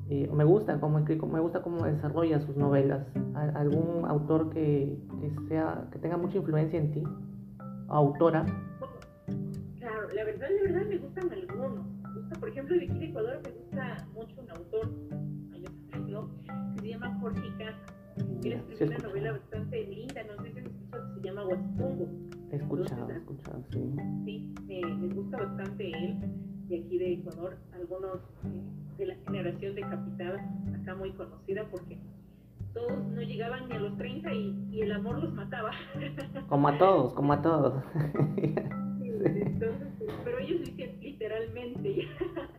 eh, 0.08 0.30
me 0.32 0.44
gusta 0.44 0.78
cómo 0.80 1.00
me 1.00 1.40
gusta 1.40 1.62
cómo 1.62 1.84
desarrolla 1.84 2.40
sus 2.40 2.56
novelas, 2.56 3.06
algún 3.34 4.04
autor 4.06 4.50
que, 4.50 4.98
que, 5.20 5.48
sea, 5.48 5.88
que 5.92 5.98
tenga 5.98 6.16
mucha 6.16 6.38
influencia 6.38 6.78
en 6.78 6.92
ti, 6.92 7.02
autora. 7.88 8.44
Claro, 9.78 10.08
la 10.14 10.24
verdad, 10.24 10.48
la 10.56 10.72
verdad 10.72 10.88
me 10.88 10.98
gustan 10.98 11.32
algunos, 11.32 11.86
me 12.02 12.20
gusta, 12.20 12.40
por 12.40 12.48
ejemplo, 12.48 12.76
de 12.76 12.84
aquí 12.84 12.98
de 12.98 13.06
Ecuador 13.06 13.40
me 13.44 13.50
gusta 13.50 14.08
mucho 14.14 14.40
un 14.40 14.50
autor, 14.50 14.90
que 16.74 16.80
se 16.80 16.88
llama 16.88 17.18
Jorge 17.20 17.52
Casa. 17.58 17.96
Él 18.44 18.52
escribió 18.52 18.86
una 18.86 18.98
novela 18.98 19.32
bastante 19.32 19.84
linda, 19.84 20.22
no 20.24 20.42
sé 20.42 20.52
si 20.52 20.58
has 20.58 20.66
escuchado, 20.66 21.14
se 21.14 21.20
llama 21.20 21.46
Huastungo. 21.46 22.08
He 22.50 22.56
escuchado, 22.56 23.10
he 23.10 23.16
escuchado, 23.16 23.64
sí. 23.70 23.96
Sí, 24.24 24.54
me, 24.66 25.08
gusta 25.08 25.36
bastante 25.38 25.90
él, 25.90 26.18
de 26.68 26.80
aquí 26.80 26.98
de 26.98 27.12
Ecuador, 27.14 27.56
algunos 27.74 28.18
eh, 28.44 28.98
de 28.98 29.06
la 29.06 29.14
generación 29.26 29.74
de 29.74 29.82
Capital, 29.82 30.40
acá 30.80 30.94
muy 30.94 31.12
conocida 31.12 31.64
porque 31.70 31.98
todos 32.72 33.06
no 33.08 33.22
llegaban 33.22 33.68
ni 33.68 33.76
a 33.76 33.80
los 33.80 33.96
30 33.96 34.32
y, 34.32 34.68
y 34.70 34.82
el 34.82 34.92
amor 34.92 35.22
los 35.22 35.32
mataba. 35.32 35.70
Como 36.48 36.68
a 36.68 36.78
todos, 36.78 37.14
como 37.14 37.32
a 37.32 37.42
todos. 37.42 37.82
Entonces, 38.36 39.88
pero 40.24 40.38
ellos 40.38 40.60
dicen 40.60 40.98
literalmente. 41.00 42.08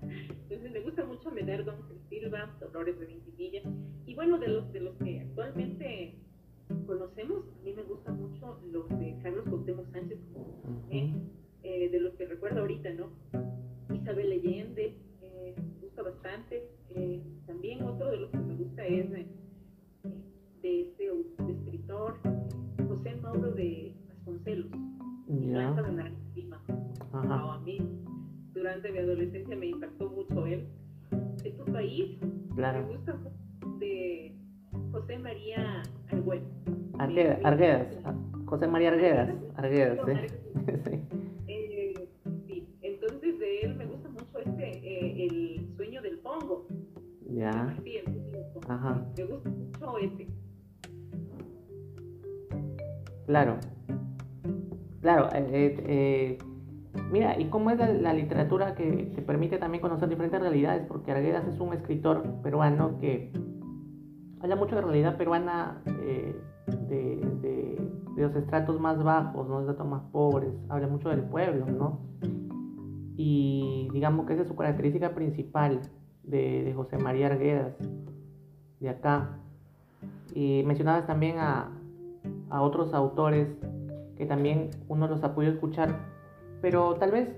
Claro. 53.38 53.58
Claro, 55.02 55.30
eh, 55.34 55.48
eh, 55.52 55.78
eh 55.86 56.38
Mira, 57.12 57.40
¿y 57.40 57.46
cómo 57.46 57.70
es 57.70 57.78
la, 57.78 58.12
literatura 58.12 58.74
que 58.74 59.12
te 59.16 59.22
permite 59.22 59.60
también 59.60 59.82
conocer 59.82 60.10
diferentes 60.10 60.42
realidades? 60.42 60.84
Porque 60.88 61.12
Arguedas 61.12 61.48
es 61.48 61.60
un 61.60 61.72
escritor 61.74 62.24
peruano 62.42 62.98
que 63.00 63.32
habla 64.42 64.56
mucho 64.56 64.76
de 64.76 64.82
realidad 64.82 65.16
peruana 65.16 65.84
de, 65.86 66.36
los 68.18 68.36
estratos 68.36 68.80
más 68.80 69.02
bajos, 69.04 69.48
los 69.48 69.62
estratos 69.62 69.88
más 69.88 70.02
pobres, 70.12 70.52
habla 70.70 70.88
mucho 70.88 71.10
del 71.10 71.22
pueblo, 71.22 71.68
¿no? 71.68 72.00
Y 73.16 73.88
digamos 73.94 74.26
que 74.26 74.34
esa 74.34 74.42
es 74.42 74.48
su 74.48 74.56
característica 74.56 75.14
principal 75.14 75.82
de, 76.24 76.74
José 76.76 76.98
María 76.98 77.28
Arguedas, 77.28 77.76
de 78.80 78.90
acá. 78.90 79.38
Y 80.34 80.64
mencionabas 80.66 81.06
también 81.06 81.38
a, 81.38 81.77
a 82.50 82.62
otros 82.62 82.94
autores 82.94 83.48
que 84.18 84.26
también 84.26 84.72
uno 84.88 85.08
los 85.08 85.24
ha 85.24 85.34
podido 85.34 85.54
escuchar. 85.54 85.96
Pero 86.62 86.96
tal 86.96 87.12
vez 87.12 87.30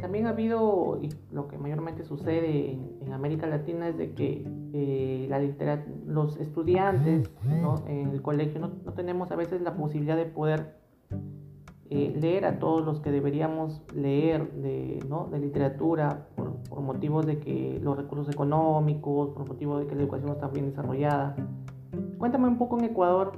también 0.00 0.26
ha 0.26 0.30
habido, 0.30 0.98
y 1.00 1.10
lo 1.32 1.46
que 1.46 1.58
mayormente 1.58 2.04
sucede 2.04 2.72
en, 2.72 2.90
América 3.12 3.46
Latina 3.48 3.88
es 3.88 3.98
de 3.98 4.14
que 4.14 4.46
eh, 4.72 5.26
la 5.28 5.40
los 6.06 6.36
estudiantes 6.38 7.28
en 7.88 8.08
el 8.10 8.22
colegio 8.22 8.60
no, 8.60 8.70
tenemos 8.94 9.30
a 9.32 9.36
veces 9.36 9.60
la 9.62 9.74
posibilidad 9.74 10.16
de 10.16 10.26
poder 10.26 10.76
eh, 11.90 12.14
leer 12.18 12.44
a 12.46 12.60
todos 12.60 12.84
los 12.84 13.00
que 13.00 13.10
deberíamos 13.10 13.82
leer 13.92 14.52
de, 14.52 15.04
de 15.30 15.38
literatura 15.40 16.28
por, 16.36 16.54
por, 16.62 16.80
motivos 16.82 17.26
de 17.26 17.40
que 17.40 17.80
los 17.82 17.96
recursos 17.96 18.32
económicos, 18.32 19.30
por 19.30 19.48
motivos 19.48 19.80
de 19.80 19.88
que 19.88 19.96
la 19.96 20.02
educación 20.02 20.28
no 20.28 20.34
está 20.34 20.46
bien 20.46 20.66
desarrollada. 20.66 21.34
Cuéntame 22.16 22.46
un 22.46 22.58
poco 22.58 22.78
en 22.78 22.84
Ecuador, 22.84 23.32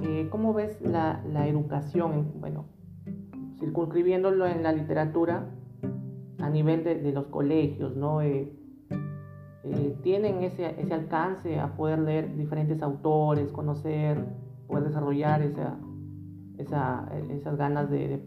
eh, 0.00 0.28
¿cómo 0.30 0.52
ves 0.52 0.80
la, 0.82 1.22
la 1.32 1.46
educación? 1.48 2.40
bueno, 2.40 2.66
circunscribiéndolo 3.58 4.46
en 4.46 4.62
la 4.62 4.72
literatura 4.72 5.48
a 6.38 6.50
nivel 6.50 6.84
de, 6.84 7.12
los 7.12 7.26
colegios, 7.26 7.96
¿no? 7.96 8.20
Eh, 8.20 8.52
eh, 9.64 9.98
tienen 10.02 10.42
ese, 10.42 10.80
ese, 10.80 10.94
alcance 10.94 11.58
a 11.58 11.74
poder 11.76 11.98
leer 11.98 12.36
diferentes 12.36 12.80
autores, 12.82 13.50
conocer, 13.50 14.24
poder 14.68 14.84
desarrollar 14.84 15.42
esa, 15.42 15.76
esa, 16.58 17.08
esas 17.30 17.56
ganas 17.56 17.90
de, 17.90 18.22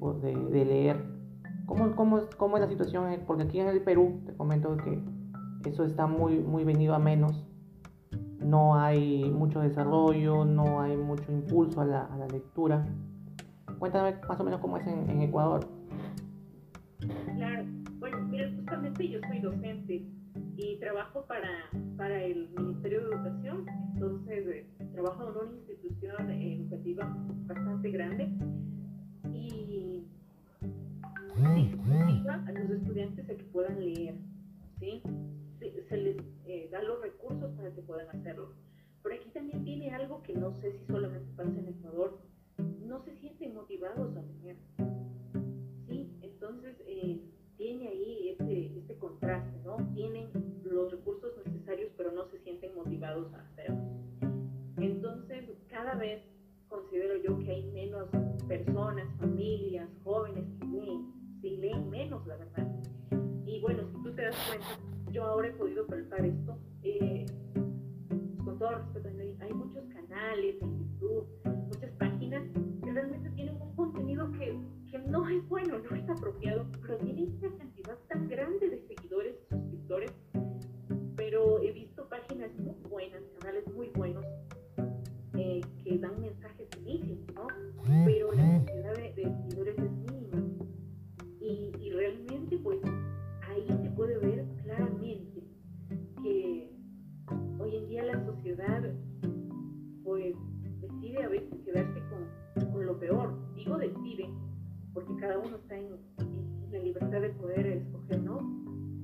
de, 0.51 0.65
leer. 0.65 1.05
¿Cómo, 1.65 1.95
cómo, 1.95 2.21
¿Cómo, 2.37 2.57
es 2.57 2.61
la 2.61 2.67
situación? 2.67 3.05
Porque 3.25 3.43
aquí 3.43 3.59
en 3.59 3.67
el 3.67 3.81
Perú, 3.81 4.21
te 4.25 4.33
comento 4.35 4.75
que 4.77 5.01
eso 5.69 5.85
está 5.85 6.07
muy, 6.07 6.39
muy 6.39 6.63
venido 6.63 6.93
a 6.95 6.99
menos. 6.99 7.48
No 8.39 8.75
hay 8.75 9.29
mucho 9.29 9.59
desarrollo, 9.59 10.45
no 10.45 10.81
hay 10.81 10.95
mucho 10.95 11.31
impulso 11.31 11.81
a 11.81 11.85
la, 11.85 12.05
a 12.05 12.17
la 12.17 12.27
lectura. 12.27 12.85
Cuéntame 13.77 14.15
más 14.27 14.39
o 14.39 14.43
menos 14.43 14.59
cómo 14.59 14.77
es 14.77 14.87
en, 14.87 15.21
Ecuador. 15.21 15.67
Claro, 17.35 17.65
bueno, 17.99 18.19
mira, 18.29 18.51
justamente 18.55 19.07
yo 19.07 19.19
soy 19.27 19.39
docente 19.39 20.05
y 20.57 20.77
trabajo 20.79 21.25
para, 21.27 21.49
para 21.95 22.21
el 22.21 22.49
Ministerio 22.57 23.07
de 23.07 23.15
Educación, 23.15 23.65
entonces 23.93 24.47
eh, 24.47 24.65
trabajo 24.93 25.23
en 25.23 25.47
una 25.47 25.57
institución 25.57 26.29
educativa 26.29 27.15
bastante 27.47 27.91
grande 27.91 28.29
y 29.31 30.03
se 31.37 32.29
a 32.29 32.51
los 32.51 32.69
estudiantes 32.71 33.29
a 33.29 33.35
que 33.35 33.43
puedan 33.45 33.79
leer, 33.79 34.15
¿sí? 34.79 35.01
Se, 35.59 35.97
les 35.97 36.17
eh, 36.49 36.67
da 36.71 36.81
los 36.81 36.99
recursos 36.99 37.51
para 37.55 37.71
que 37.71 37.81
puedan 37.83 38.09
hacerlo. 38.09 38.53
Pero 39.03 39.15
aquí 39.15 39.29
también 39.29 39.63
viene 39.63 39.91
algo 39.91 40.23
que 40.23 40.33
no 40.33 40.51
sé 40.59 40.71
si 40.71 40.85
solamente 40.87 41.31
pasa 41.35 41.51
en 41.51 41.67
Ecuador, 41.67 42.19
no 42.57 43.03
se 43.03 43.15
sienten 43.17 43.53
motivados 43.53 44.17
a 44.17 44.21
leer. 44.23 44.57
¿sí? 45.87 46.11
Entonces, 46.21 46.75
eh, 46.87 47.21
tiene 47.55 47.87
ahí 47.89 48.29
este, 48.29 48.79
este 48.79 48.97
contraste, 48.97 49.59
¿no? 49.63 49.77
Tienen 49.93 50.29
los 50.63 50.91
recursos 50.91 51.31
necesarios, 51.45 51.91
pero 51.95 52.11
no 52.11 52.25
se 52.29 52.39
sienten 52.39 52.73
motivados 52.73 53.31
a 53.35 53.41
hacerlo. 53.41 53.83
Entonces, 54.77 55.45
cada 55.67 55.95
vez 55.95 56.23
considero 56.67 57.21
yo 57.21 57.37
que 57.39 57.51
hay 57.51 57.63
menos 57.71 58.09
personas, 58.47 59.07
familias, 59.19 59.87
jóvenes 60.03 60.45
que 60.59 60.65
leen, 60.65 61.13
sí 61.41 61.57
leen 61.57 61.89
menos, 61.91 62.25
la 62.25 62.37
verdad. 62.37 62.67
Y 63.45 63.61
bueno, 63.61 63.83
si 63.91 64.01
tú 64.01 64.15
te 64.15 64.23
das 64.23 64.35
cuenta, 64.47 64.98
yo 65.11 65.23
ahora 65.25 65.47
he 65.47 65.51
podido 65.51 65.85
palpar 65.87 66.25
esto, 66.25 66.57
eh, 66.83 67.25
con 68.43 68.57
todo 68.59 68.69
respeto, 68.69 69.09
hay 69.41 69.53
muchos 69.53 69.83
canales 69.93 70.55
en 70.61 70.77
YouTube, 70.79 71.27
muchas 71.45 71.91
páginas 71.93 72.43
realmente 72.93 73.29
tienen 73.31 73.61
un 73.61 73.75
contenido 73.75 74.31
que, 74.31 74.57
que 74.89 74.99
no 74.99 75.27
es 75.27 75.47
bueno, 75.47 75.79
no 75.79 75.95
es 75.95 76.09
apropiado, 76.09 76.65
pero 76.81 76.97
tienen 76.97 77.37
una 77.41 77.57
cantidad 77.57 77.97
tan 78.07 78.27
grande 78.27 78.69
de 78.69 78.79
seguidores 78.87 79.35
y 79.35 79.49
suscriptores. 79.49 80.11
Pero 81.15 81.61
he 81.61 81.71
cada 105.19 105.37
uno 105.37 105.57
está 105.57 105.77
en, 105.77 105.97
la 106.71 106.79
libertad 106.79 107.21
de 107.21 107.29
poder 107.29 107.65
escoger, 107.65 108.21
¿no? 108.21 108.39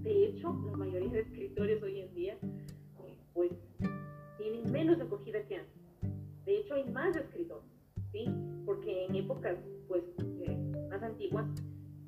De 0.01 0.27
hecho, 0.27 0.53
la 0.69 0.77
mayoría 0.77 1.09
de 1.09 1.21
escritores 1.21 1.81
hoy 1.81 2.01
en 2.01 2.13
día, 2.13 2.37
eh, 2.43 3.17
pues, 3.33 3.51
tienen 4.37 4.71
menos 4.71 5.01
acogida 5.01 5.43
que 5.47 5.55
antes. 5.55 5.81
De 6.45 6.59
hecho, 6.59 6.75
hay 6.75 6.83
más 6.91 7.15
escritores, 7.15 7.67
¿sí? 8.11 8.25
Porque 8.65 9.05
en 9.05 9.15
épocas 9.15 9.57
pues, 9.87 10.03
eh, 10.19 10.55
más 10.89 11.01
antiguas, 11.01 11.47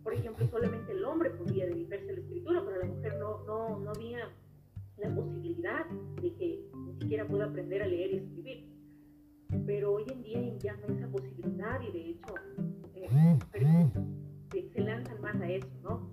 por 0.04 0.14
ejemplo, 0.14 0.48
solamente 0.48 0.92
el 0.92 1.04
hombre 1.04 1.32
podía 1.32 1.66
dedicarse 1.66 2.10
a 2.10 2.14
la 2.14 2.20
escritura, 2.20 2.64
pero 2.64 2.78
la 2.80 2.86
mujer 2.86 3.16
no, 3.20 3.44
no, 3.46 3.80
no 3.80 3.92
había 3.92 4.30
la 4.98 5.14
posibilidad 5.14 5.86
de 6.22 6.34
que 6.36 6.70
ni 6.76 7.00
siquiera 7.00 7.28
pueda 7.28 7.46
aprender 7.46 7.82
a 7.82 7.88
leer 7.88 8.12
y 8.12 8.18
escribir. 8.18 8.68
Pero 9.66 9.94
hoy 9.94 10.06
en 10.12 10.24
día 10.24 10.58
ya 10.60 10.76
no 10.78 10.88
hay 10.88 10.98
esa 10.98 11.08
posibilidad 11.08 11.82
y 11.82 11.92
de 11.92 12.10
hecho 12.12 12.34
se 14.74 14.82
lanzan 14.82 15.22
más 15.22 15.36
a 15.36 15.50
eso, 15.50 15.68
¿no? 15.84 16.07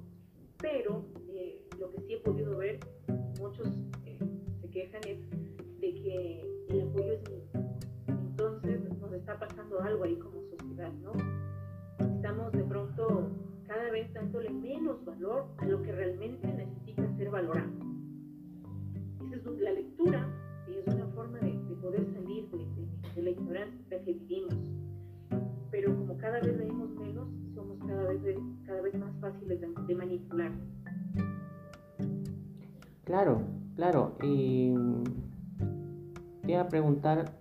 Preguntar, 37.05 37.35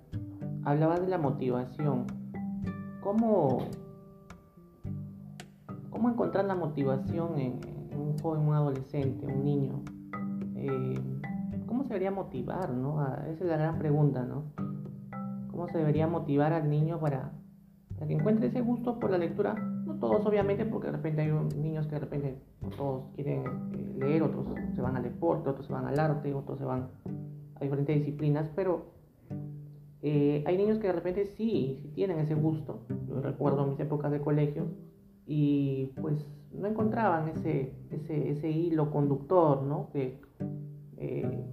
hablabas 0.65 1.01
de 1.01 1.07
la 1.07 1.17
motivación. 1.17 2.05
¿Cómo, 3.01 3.59
cómo 5.89 6.09
encontrar 6.09 6.45
la 6.45 6.55
motivación 6.55 7.39
en, 7.39 7.59
un 7.95 8.17
joven, 8.19 8.41
un 8.41 8.53
adolescente, 8.53 9.25
un 9.25 9.43
niño? 9.43 9.81
Eh, 10.55 10.99
¿Cómo 11.65 11.83
se 11.83 11.89
debería 11.89 12.11
motivar? 12.11 12.71
¿no? 12.71 12.99
Ah, 12.99 13.23
esa 13.29 13.43
es 13.43 13.49
la 13.49 13.57
gran 13.57 13.79
pregunta, 13.79 14.23
¿no? 14.23 14.43
¿Cómo 15.49 15.67
se 15.69 15.77
debería 15.77 16.07
motivar 16.07 16.51
al 16.51 16.69
niño 16.69 16.99
para, 16.99 17.31
para 17.95 18.07
que 18.07 18.13
encuentre 18.13 18.47
ese 18.47 18.61
gusto 18.61 18.99
por 18.99 19.11
la 19.11 19.17
lectura? 19.17 19.53
No 19.53 19.95
todos, 19.95 20.25
obviamente, 20.25 20.65
porque 20.65 20.87
de 20.87 20.93
repente 20.93 21.21
hay 21.21 21.31
niños 21.57 21.87
que 21.87 21.95
de 21.95 21.99
repente 21.99 22.41
todos 22.75 23.05
quieren 23.15 23.43
eh, 23.73 23.95
leer, 23.97 24.23
otros 24.23 24.45
se 24.75 24.81
van 24.81 24.97
al 24.97 25.03
deporte, 25.03 25.49
otros 25.49 25.67
se 25.67 25.73
van 25.73 25.85
al 25.85 25.99
arte, 25.99 26.33
otros 26.33 26.57
se 26.57 26.65
van 26.65 26.89
a 27.55 27.59
diferentes 27.63 27.97
disciplinas, 27.97 28.49
pero 28.55 28.92
eh, 30.05 30.43
hay 30.45 30.57
niños 30.57 30.79
que 30.79 30.87
de 30.87 30.93
repente 30.93 31.25
sí, 31.25 31.81
tienen 31.95 32.19
ese 32.19 32.35
gusto. 32.35 32.85
Yo 33.07 33.21
recuerdo 33.21 33.65
mis 33.65 33.79
épocas 33.79 34.11
de 34.11 34.19
colegio 34.19 34.65
y 35.25 35.93
pues 36.01 36.29
no 36.51 36.67
encontraban 36.67 37.29
ese, 37.29 37.73
ese, 37.89 38.31
ese 38.31 38.51
hilo 38.51 38.91
conductor, 38.91 39.63
¿no? 39.63 39.89
Que, 39.93 40.19
eh, 40.97 41.45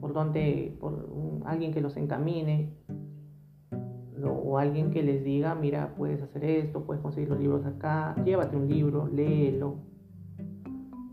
por 0.00 0.12
donde, 0.12 0.76
por 0.80 1.04
alguien 1.46 1.72
que 1.72 1.80
los 1.80 1.96
encamine, 1.96 2.72
o 4.24 4.56
alguien 4.56 4.92
que 4.92 5.02
les 5.02 5.24
diga, 5.24 5.56
mira, 5.56 5.92
puedes 5.96 6.22
hacer 6.22 6.44
esto, 6.44 6.86
puedes 6.86 7.02
conseguir 7.02 7.28
los 7.28 7.40
libros 7.40 7.66
acá, 7.66 8.14
llévate 8.24 8.56
un 8.56 8.68
libro, 8.68 9.08
léelo, 9.08 9.78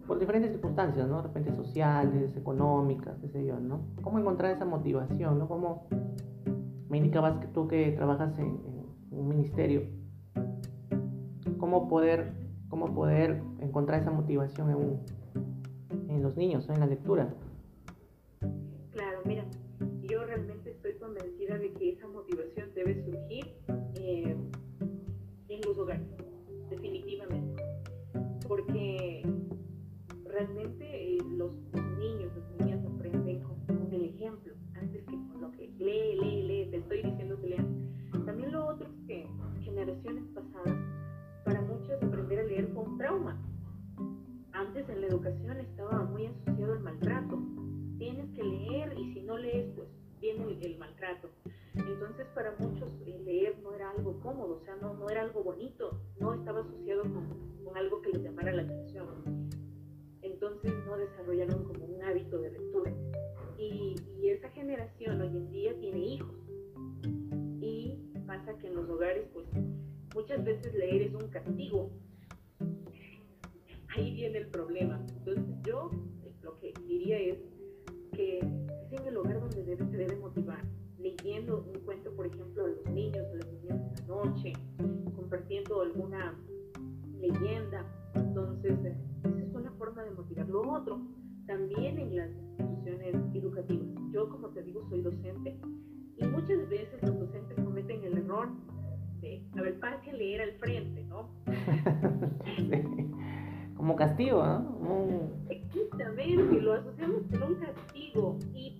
por 0.05 0.19
diferentes 0.19 0.51
circunstancias, 0.51 1.07
¿no? 1.07 1.17
De 1.17 1.23
repente 1.23 1.55
sociales, 1.55 2.37
económicas, 2.37 3.17
qué 3.19 3.29
sé 3.29 3.45
yo, 3.45 3.59
¿no? 3.59 3.81
¿Cómo 4.03 4.19
encontrar 4.19 4.51
esa 4.51 4.65
motivación, 4.65 5.39
¿no? 5.39 5.47
¿Cómo 5.47 5.87
me 6.93 6.99
indicabas 6.99 7.39
que 7.39 7.47
tú 7.47 7.67
que 7.67 7.91
trabajas 7.93 8.37
en, 8.37 8.59
un 9.09 9.27
ministerio, 9.27 9.81
cómo 11.57 11.87
poder, 11.87 12.33
cómo 12.69 12.93
poder 12.93 13.41
encontrar 13.61 13.99
esa 13.99 14.11
motivación 14.11 14.69
en, 14.69 16.11
en 16.11 16.21
los 16.21 16.37
niños, 16.37 16.69
en 16.69 16.79
la 16.79 16.85
lectura? 16.85 17.33
Claro, 18.91 19.21
mira, 19.25 19.43
yo 20.03 20.23
realmente 20.23 20.69
estoy 20.69 20.93
convencida 20.99 21.57
de 21.57 21.73
que 21.73 21.93
esa 21.93 22.07
motivación 22.07 22.69
debe 22.75 23.03
surgir 23.03 23.55
eh, 23.95 24.37
en 25.49 25.61
los 25.65 25.75
hogares, 25.79 26.05
definitivamente. 26.69 27.63
Porque 28.47 29.27
realmente 30.25 30.82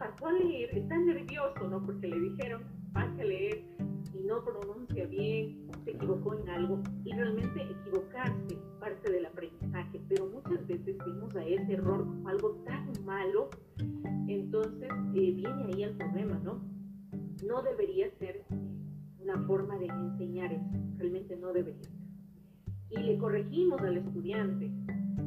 pasó 0.04 0.28
a 0.28 0.34
leer, 0.34 0.78
está 0.78 0.98
nervioso, 0.98 1.68
¿no? 1.70 1.82
Porque 1.86 2.08
le 2.08 2.20
dijeron, 2.20 2.64
pase 2.92 3.22
a 3.22 3.26
leer 3.26 3.64
y 4.14 4.20
no 4.28 4.44
pronuncia 4.44 5.06
bien, 5.06 5.68
se 5.86 5.92
equivocó 5.92 6.38
en 6.38 6.50
algo 6.50 6.82
y 7.06 7.14
realmente 7.14 7.64
equivocarse 7.64 8.58
parte 8.80 9.12
del 9.12 9.26
aprendizaje, 9.26 10.02
pero 10.10 10.28
muchas 10.28 10.68
veces 10.68 10.98
vimos 11.06 11.34
a 11.36 11.46
ese 11.46 11.74
error 11.74 12.06
como 12.06 12.28
algo 12.28 12.52
tan 12.66 12.92
malo, 13.06 13.50
entonces 14.28 14.90
eh, 15.16 15.32
viene 15.32 15.66
ahí 15.74 15.84
el 15.84 15.96
problema, 15.96 16.38
¿no? 16.44 16.62
No 17.48 17.62
debería 17.62 18.10
ser 18.20 18.44
una 19.22 19.42
forma 19.48 19.78
de 19.78 19.86
enseñar 19.86 20.52
eso, 20.52 20.66
realmente 20.98 21.38
no 21.38 21.54
debería 21.54 21.82
ser. 21.82 22.04
Y 22.90 22.98
le 22.98 23.18
corregimos 23.18 23.82
al 23.82 23.98
estudiante 23.98 24.70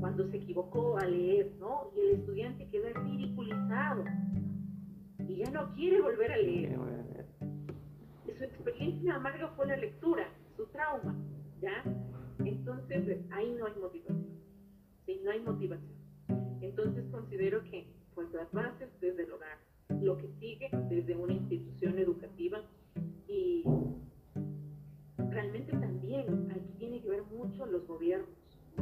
cuando 0.01 0.29
se 0.31 0.37
equivocó 0.37 0.99
a 0.99 1.07
leer, 1.07 1.53
¿no? 1.59 1.91
Y 1.97 2.01
el 2.01 2.21
estudiante 2.21 2.69
queda 2.69 2.91
ridiculizado 2.91 4.05
y 5.37 5.40
ya 5.40 5.51
no 5.51 5.72
quiere 5.75 6.01
volver 6.01 6.33
a 6.33 6.37
leer 6.38 6.77
su 8.38 8.44
experiencia 8.44 9.14
amarga 9.14 9.49
fue 9.57 9.66
la 9.66 9.77
lectura, 9.77 10.29
su 10.57 10.66
trauma, 10.66 11.16
¿ya? 11.61 11.83
Entonces, 12.44 13.20
ahí 13.31 13.55
no 13.59 13.66
hay 13.66 13.75
motivación, 13.81 14.27
¿sí? 15.07 15.20
No 15.25 15.31
hay 15.31 15.40
motivación. 15.40 15.96
Entonces, 16.61 17.05
considero 17.11 17.62
que, 17.64 17.87
pues, 18.14 18.33
las 18.33 18.51
bases 18.53 18.88
desde 19.01 19.25
el 19.25 19.33
hogar, 19.33 19.59
lo 20.03 20.16
que 20.18 20.29
sigue 20.38 20.70
desde 20.90 21.16
una 21.16 21.33
institución 21.33 21.99
educativa 21.99 22.61
y 23.29 23.64
realmente 25.16 25.72
también 25.72 26.51
aquí 26.51 26.75
tiene 26.79 27.01
que 27.01 27.09
ver 27.09 27.22
mucho 27.25 27.66
los 27.66 27.87
gobiernos, 27.87 28.29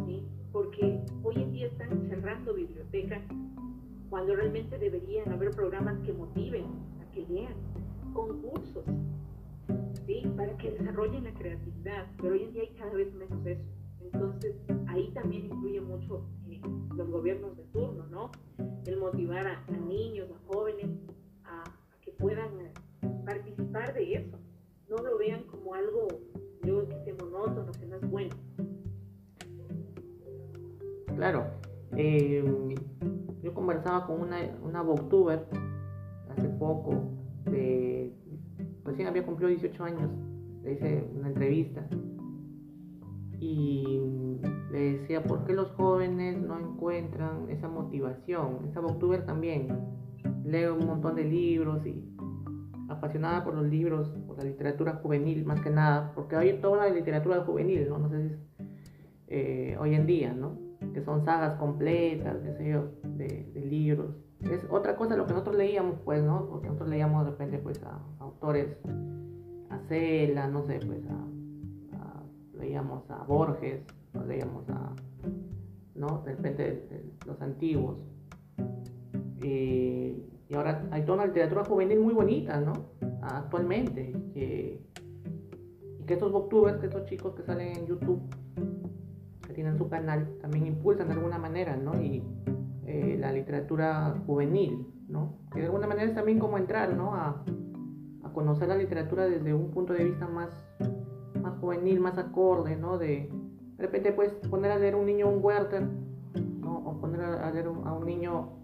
¿sí? 0.06 0.26
Porque 0.52 1.00
hoy 1.22 1.34
en 1.36 1.52
día 1.52 1.66
están 1.66 2.08
cerrando 2.08 2.54
bibliotecas 2.54 3.22
cuando 4.14 4.36
realmente 4.36 4.78
deberían 4.78 5.32
haber 5.32 5.50
programas 5.50 5.98
que 6.06 6.12
motiven 6.12 6.66
a 7.02 7.10
que 7.10 7.26
lean, 7.26 7.52
concursos, 8.12 8.84
para 10.36 10.56
que 10.56 10.70
desarrollen 10.70 11.24
la 11.24 11.34
creatividad, 11.34 12.06
pero 12.18 12.34
hoy 12.34 12.44
en 12.44 12.52
día 12.52 12.62
hay 12.62 12.68
cada 12.78 12.92
vez 12.92 13.12
menos 13.12 13.44
eso. 13.44 13.64
Entonces, 14.04 14.54
ahí 14.86 15.10
también 15.14 15.46
influye 15.46 15.80
mucho 15.80 16.24
eh, 16.48 16.60
los 16.94 17.10
gobiernos 17.10 17.56
de 17.56 17.64
turno, 17.72 18.06
¿no? 18.06 18.30
El 18.86 18.98
motivar 18.98 19.48
a, 19.48 19.60
niños, 19.88 20.28
a 20.30 20.46
jóvenes, 20.46 20.90
a, 21.44 21.64
que 22.00 22.12
puedan 22.12 22.52
participar 23.24 23.94
de 23.94 24.14
eso. 24.14 24.38
No 24.88 24.98
lo 24.98 25.18
vean 25.18 25.42
como 25.42 25.74
algo, 25.74 26.06
yo 26.62 26.86
que 26.86 26.96
sé, 27.00 27.14
monótono, 27.14 27.72
que 27.72 27.86
no 27.86 27.96
es 27.96 28.08
bueno. 28.08 28.36
Claro. 31.16 31.46
Eh, 31.96 32.44
yo 33.44 33.52
conversaba 33.52 34.06
con 34.06 34.22
una, 34.22 34.38
una 34.62 34.80
booktuber 34.80 35.46
hace 36.30 36.48
poco, 36.48 37.10
de, 37.44 38.10
recién 38.84 39.06
había 39.06 39.22
cumplido 39.22 39.50
18 39.50 39.84
años, 39.84 40.10
le 40.62 40.72
hice 40.72 41.10
una 41.14 41.28
entrevista 41.28 41.86
y 43.38 44.00
le 44.72 44.98
decía, 44.98 45.22
¿por 45.22 45.44
qué 45.44 45.52
los 45.52 45.70
jóvenes 45.72 46.40
no 46.40 46.58
encuentran 46.58 47.50
esa 47.50 47.68
motivación? 47.68 48.60
Esa 48.70 48.80
booktuber 48.80 49.26
también 49.26 49.68
lee 50.46 50.64
un 50.64 50.86
montón 50.86 51.14
de 51.14 51.24
libros 51.24 51.84
y 51.86 52.02
apasionada 52.88 53.44
por 53.44 53.54
los 53.54 53.66
libros, 53.66 54.08
por 54.26 54.38
la 54.38 54.44
literatura 54.44 54.94
juvenil 55.02 55.44
más 55.44 55.60
que 55.60 55.68
nada, 55.68 56.12
porque 56.14 56.36
hay 56.36 56.60
toda 56.62 56.88
la 56.88 56.94
literatura 56.94 57.44
juvenil, 57.44 57.90
¿no? 57.90 57.98
No 57.98 58.08
sé 58.08 58.28
si 58.28 58.34
es, 58.34 58.40
eh, 59.26 59.76
hoy 59.78 59.94
en 59.94 60.06
día, 60.06 60.32
¿no? 60.32 60.58
Que 60.94 61.02
son 61.02 61.24
sagas 61.26 61.58
completas, 61.58 62.38
qué 62.42 62.52
sé 62.54 62.70
yo, 62.70 62.88
de, 63.18 63.50
libros. 63.54 64.14
Es 64.40 64.66
otra 64.70 64.96
cosa 64.96 65.16
lo 65.16 65.26
que 65.26 65.32
nosotros 65.32 65.56
leíamos, 65.56 65.96
pues, 66.04 66.22
¿no? 66.22 66.46
Porque 66.48 66.66
nosotros 66.66 66.90
leíamos 66.90 67.24
de 67.24 67.30
repente, 67.30 67.58
pues, 67.58 67.82
a, 67.82 68.00
autores, 68.18 68.76
a 69.70 69.78
Cela, 69.88 70.48
no 70.48 70.62
sé, 70.62 70.80
pues, 70.84 71.02
a, 71.06 71.24
leíamos 72.58 73.10
a 73.10 73.24
Borges, 73.24 73.82
leíamos 74.26 74.68
a, 74.70 74.94
¿no? 75.94 76.22
De 76.24 76.34
repente 76.34 77.04
los 77.26 77.40
antiguos. 77.40 78.02
Eh, 79.42 80.30
y 80.48 80.54
ahora 80.54 80.86
hay 80.90 81.02
toda 81.02 81.18
una 81.18 81.26
literatura 81.26 81.64
juvenil 81.64 82.00
muy 82.00 82.14
bonita, 82.14 82.60
¿no? 82.60 82.72
Actualmente. 83.22 84.12
y 84.34 86.06
que 86.06 86.14
estos 86.14 86.32
booktubers, 86.32 86.78
que 86.78 86.86
estos 86.86 87.06
chicos 87.06 87.34
que 87.34 87.42
salen 87.42 87.76
en 87.76 87.86
YouTube, 87.86 88.20
que 89.46 89.54
tienen 89.54 89.78
su 89.78 89.88
canal, 89.88 90.36
también 90.40 90.66
impulsan 90.66 91.08
de 91.08 91.14
alguna 91.14 91.38
manera, 91.38 91.76
¿no? 91.76 91.92
Eh, 92.86 93.16
la 93.18 93.32
literatura 93.32 94.14
juvenil, 94.26 94.86
¿no? 95.08 95.38
Que 95.52 95.60
de 95.60 95.66
alguna 95.66 95.86
manera 95.86 96.06
es 96.06 96.14
también 96.14 96.38
como 96.38 96.58
entrar, 96.58 96.94
¿no? 96.94 97.14
A, 97.14 97.44
conocer 98.32 98.66
la 98.66 98.76
literatura 98.76 99.26
desde 99.26 99.54
un 99.54 99.70
punto 99.70 99.92
de 99.92 100.02
vista 100.02 100.26
más, 100.26 100.50
más 101.40 101.56
juvenil, 101.60 102.00
más 102.00 102.18
acorde, 102.18 102.74
¿no? 102.74 102.98
De, 102.98 103.30
de 103.76 103.82
repente 103.82 104.10
puedes 104.10 104.32
poner 104.48 104.72
a 104.72 104.78
leer 104.78 104.96
un 104.96 105.06
niño 105.06 105.28
un 105.28 105.38
Werther, 105.40 105.86
¿no? 106.60 106.78
O 106.78 107.00
poner 107.00 107.20
a, 107.20 107.48
leer 107.52 107.66
a 107.66 107.92
un 107.92 108.04
niño 108.04 108.54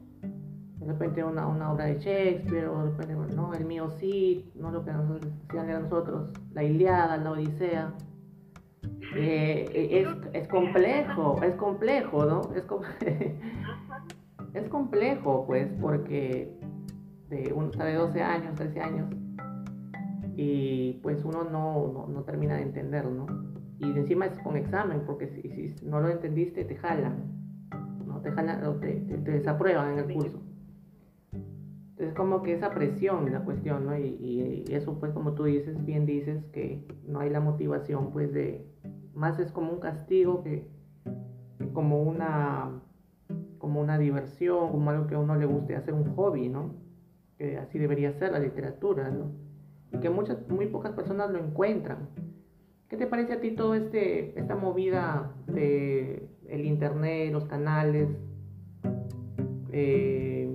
de 0.80 0.86
repente 0.86 1.22
una, 1.22 1.46
una 1.46 1.72
obra 1.72 1.84
de 1.84 2.00
Shakespeare, 2.00 2.66
o 2.66 2.84
de 2.84 2.90
repente, 2.90 3.34
¿no? 3.36 3.54
El 3.54 3.64
mío 3.64 3.90
sí, 3.90 4.50
no 4.56 4.72
lo 4.72 4.84
que 4.84 4.92
nosotros 4.92 5.32
decían 5.46 5.70
a 5.70 5.78
nosotros, 5.78 6.30
la 6.52 6.64
Iliada, 6.64 7.16
la 7.16 7.30
Odisea. 7.30 7.94
Eh, 9.16 9.66
eh, 9.74 10.00
es, 10.00 10.42
es, 10.42 10.48
complejo, 10.48 11.42
es 11.42 11.54
complejo, 11.56 12.24
¿no? 12.24 12.42
Es, 12.54 12.64
es 14.54 14.68
complejo, 14.68 15.46
pues, 15.46 15.68
porque 15.80 16.56
de, 17.28 17.52
uno 17.52 17.70
está 17.70 17.84
de 17.84 17.94
12 17.94 18.22
años, 18.22 18.54
13 18.54 18.80
años, 18.80 19.10
y 20.36 21.00
pues 21.02 21.24
uno 21.24 21.44
no, 21.44 22.06
no, 22.08 22.22
termina 22.22 22.56
de 22.56 22.62
entenderlo, 22.62 23.10
¿no? 23.10 23.26
Y 23.78 23.90
encima 23.98 24.26
es 24.26 24.38
con 24.38 24.56
examen, 24.56 25.02
porque 25.06 25.28
si, 25.28 25.42
si 25.50 25.84
no 25.84 26.00
lo 26.00 26.08
entendiste, 26.08 26.64
te 26.64 26.76
jalan, 26.76 27.16
¿no? 28.06 28.20
Te 28.20 28.30
jalan, 28.30 28.80
te, 28.80 28.92
te 28.94 29.30
desaprueban 29.30 29.92
en 29.92 29.98
el 29.98 30.14
curso. 30.14 30.40
Es 31.98 32.14
como 32.14 32.42
que 32.42 32.54
esa 32.54 32.70
presión 32.70 33.30
la 33.30 33.40
cuestión, 33.40 33.86
¿no? 33.86 33.98
Y, 33.98 34.64
eso 34.68 34.98
pues 34.98 35.12
como 35.12 35.32
tú 35.34 35.44
dices, 35.44 35.84
bien 35.84 36.06
dices, 36.06 36.44
que 36.52 36.86
no 37.06 37.20
hay 37.20 37.30
la 37.30 37.40
motivación 37.40 38.12
pues 38.12 38.32
de, 38.32 38.69
más 39.20 39.38
es 39.38 39.52
como 39.52 39.70
un 39.70 39.80
castigo 39.80 40.42
que, 40.42 40.66
como 41.74 42.02
una, 42.02 42.80
como 43.58 43.80
una 43.80 43.98
diversión, 43.98 44.70
como 44.70 44.88
algo 44.90 45.06
que 45.06 45.14
a 45.14 45.18
uno 45.18 45.36
le 45.36 45.44
guste 45.44 45.76
hacer 45.76 45.92
un 45.92 46.14
hobby, 46.14 46.48
¿no? 46.48 46.74
Así 47.60 47.78
debería 47.78 48.12
ser 48.12 48.32
la 48.32 48.38
literatura, 48.38 49.10
¿no? 49.10 49.32
Y 49.92 49.98
que 49.98 50.08
muchas, 50.08 50.48
muy 50.48 50.66
pocas 50.66 50.92
personas 50.92 51.30
lo 51.30 51.38
encuentran. 51.38 52.08
¿Qué 52.88 52.96
te 52.96 53.06
parece 53.06 53.34
a 53.34 53.40
ti 53.40 53.52
todo 53.52 53.74
este, 53.74 54.38
esta 54.38 54.56
movida 54.56 55.32
de 55.46 56.26
el 56.48 56.64
internet, 56.64 57.30
los 57.30 57.44
canales? 57.44 58.08
Eh, 59.72 60.50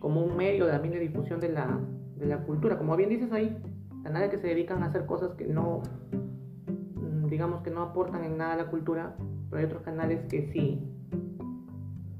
como 0.00 0.24
un 0.24 0.36
medio 0.36 0.66
también 0.66 0.94
de 0.94 1.00
difusión 1.00 1.40
de 1.40 1.50
la, 1.50 1.80
de 2.16 2.26
la 2.26 2.38
cultura. 2.38 2.78
Como 2.78 2.96
bien 2.96 3.10
dices 3.10 3.32
ahí, 3.32 3.56
canales 4.02 4.30
que 4.30 4.38
se 4.38 4.48
dedican 4.48 4.82
a 4.82 4.86
hacer 4.86 5.06
cosas 5.06 5.34
que 5.34 5.46
no, 5.46 5.82
digamos 7.28 7.62
que 7.62 7.70
no 7.70 7.82
aportan 7.82 8.24
en 8.24 8.36
nada 8.36 8.54
a 8.54 8.56
la 8.56 8.70
cultura, 8.70 9.16
pero 9.50 9.60
hay 9.60 9.66
otros 9.66 9.82
canales 9.82 10.26
que 10.28 10.50
sí. 10.52 10.82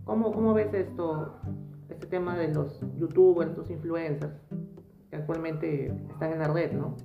¿Cómo, 0.05 0.33
cómo 0.33 0.55
ves 0.55 0.73
esto, 0.73 1.41
este 1.89 2.07
tema 2.07 2.37
de 2.37 2.55
los 2.55 2.81
youtubers, 2.97 3.57
los 3.57 3.71
influencers, 3.71 4.35
que 5.11 5.17
actualmente 5.17 5.87
están 6.11 6.33
en 6.33 6.39
la 6.39 6.49
red, 6.49 6.73
no? 6.73 6.97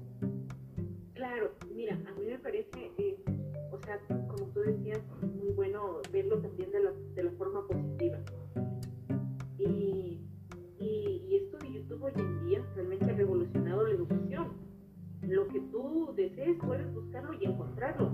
Desees 16.21 16.57
puedes 16.59 16.93
buscarlo 16.93 17.33
y 17.33 17.45
encontrarlo. 17.45 18.11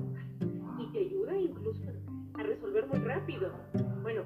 Y 0.80 0.92
te 0.92 1.00
ayuda 1.00 1.38
incluso 1.38 1.82
a 2.36 2.44
resolver 2.44 2.88
muy 2.88 3.00
rápido. 3.00 3.52
Bueno, 4.02 4.24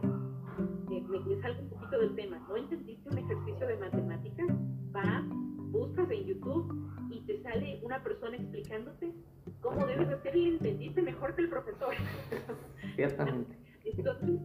me, 0.90 1.02
me 1.02 1.42
salgo 1.42 1.62
un 1.62 1.70
poquito 1.70 2.00
del 2.00 2.16
tema. 2.16 2.40
¿No 2.48 2.58
entendiste 2.58 3.10
un 3.10 3.18
ejercicio 3.18 3.68
de 3.68 3.78
matemáticas? 3.78 4.48
Vas, 4.92 5.24
buscas 5.72 6.10
en 6.12 6.26
YouTube 6.26 6.92
y 7.10 7.22
te 7.22 7.42
sale 7.42 7.80
una 7.84 8.04
persona 8.04 8.36
explicándote 8.36 9.14
cómo 9.62 9.86
debes 9.86 10.10
hacer 10.10 10.36
y 10.36 10.50
entendiste 10.50 11.02
mejor 11.02 11.36
que 11.36 11.42
el 11.42 11.50
profesor. 11.50 11.94
Ciertamente. 12.96 13.58
Entonces, 13.84 14.40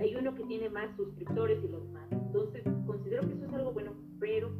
hay, 0.00 0.14
uno 0.16 0.34
que 0.34 0.44
tiene 0.44 0.68
más 0.70 0.94
suscriptores 0.96 1.62
y 1.64 1.68
los 1.68 1.88
más. 1.90 2.10
Entonces, 2.10 2.62
considero 2.86 3.26
que 3.26 3.34
eso 3.34 3.46
es 3.46 3.52
algo 3.52 3.72
bueno, 3.72 3.92
pero 4.18 4.50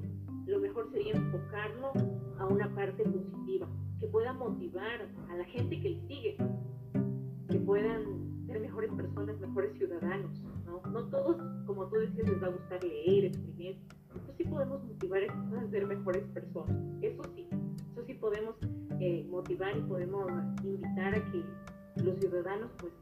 lo 0.47 0.61
mejor 0.61 0.91
sería 0.91 1.13
enfocarlo 1.15 1.93
a 2.39 2.47
una 2.47 2.75
parte 2.75 3.05
positiva, 3.05 3.69
que 4.01 4.07
pueda 4.09 4.33
motivar 4.33 5.09
a 5.31 5.37
la 5.37 5.45
gente 5.45 5.81
que 5.81 5.91
le 5.91 6.01
sigue, 6.09 6.37
que 7.49 7.59
puedan 7.59 8.47
ser 8.47 8.61
mejores 8.61 8.93
personas, 8.93 9.39
mejores 9.41 9.73
ciudadanos. 9.79 10.31
No, 10.67 10.83
no 10.91 11.05
todos, 11.09 11.37
como 11.67 11.87
tú 11.87 11.97
decías, 11.97 12.29
les 12.29 12.43
va 12.43 12.49
a 12.49 12.51
gustar 12.51 12.83
leer, 12.83 13.27
escribir. 13.27 13.79
Nosotros 14.09 14.37
sí 14.37 14.45
podemos 14.45 14.85
motivar 14.85 15.23
a 15.23 15.71
ser 15.71 15.87
mejores 15.87 16.25
personas. 16.35 16.77
Eso 17.03 17.23
sí, 17.35 17.47
eso 17.93 18.05
sí 18.07 18.15
podemos 18.15 18.57
eh, 19.01 19.27
motivar 19.31 19.77
y 19.77 19.81
podemos 19.83 20.31
invitar 20.65 21.15
a 21.15 21.31
que 21.31 21.45
los 22.03 22.19
ciudadanos 22.19 22.71
pues 22.79 22.93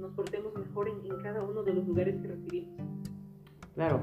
nos 0.00 0.12
portemos 0.12 0.52
mejor 0.54 0.88
en, 0.88 1.22
cada 1.22 1.42
uno 1.42 1.62
de 1.62 1.74
los 1.74 1.86
lugares 1.86 2.20
que 2.20 2.28
recibimos. 2.28 2.80
Claro. 3.74 4.00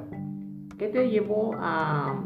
¿Qué 0.77 0.89
te 0.89 1.10
llevó 1.10 1.53
a, 1.55 2.23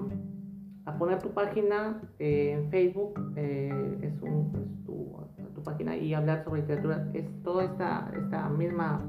a 0.86 0.98
poner 0.98 1.20
tu 1.20 1.30
página 1.30 2.02
en 2.20 2.70
Facebook? 2.70 3.14
Eh, 3.38 3.98
es, 4.02 4.22
un, 4.22 4.84
tu, 4.86 5.16
tu, 5.56 5.64
página 5.64 5.96
y 5.96 6.14
hablar 6.14 6.44
sobre 6.44 6.62
literatura. 6.62 7.10
Es 7.14 7.26
toda 7.44 7.64
esta, 7.64 8.12
esta 8.16 8.50
misma, 8.50 9.06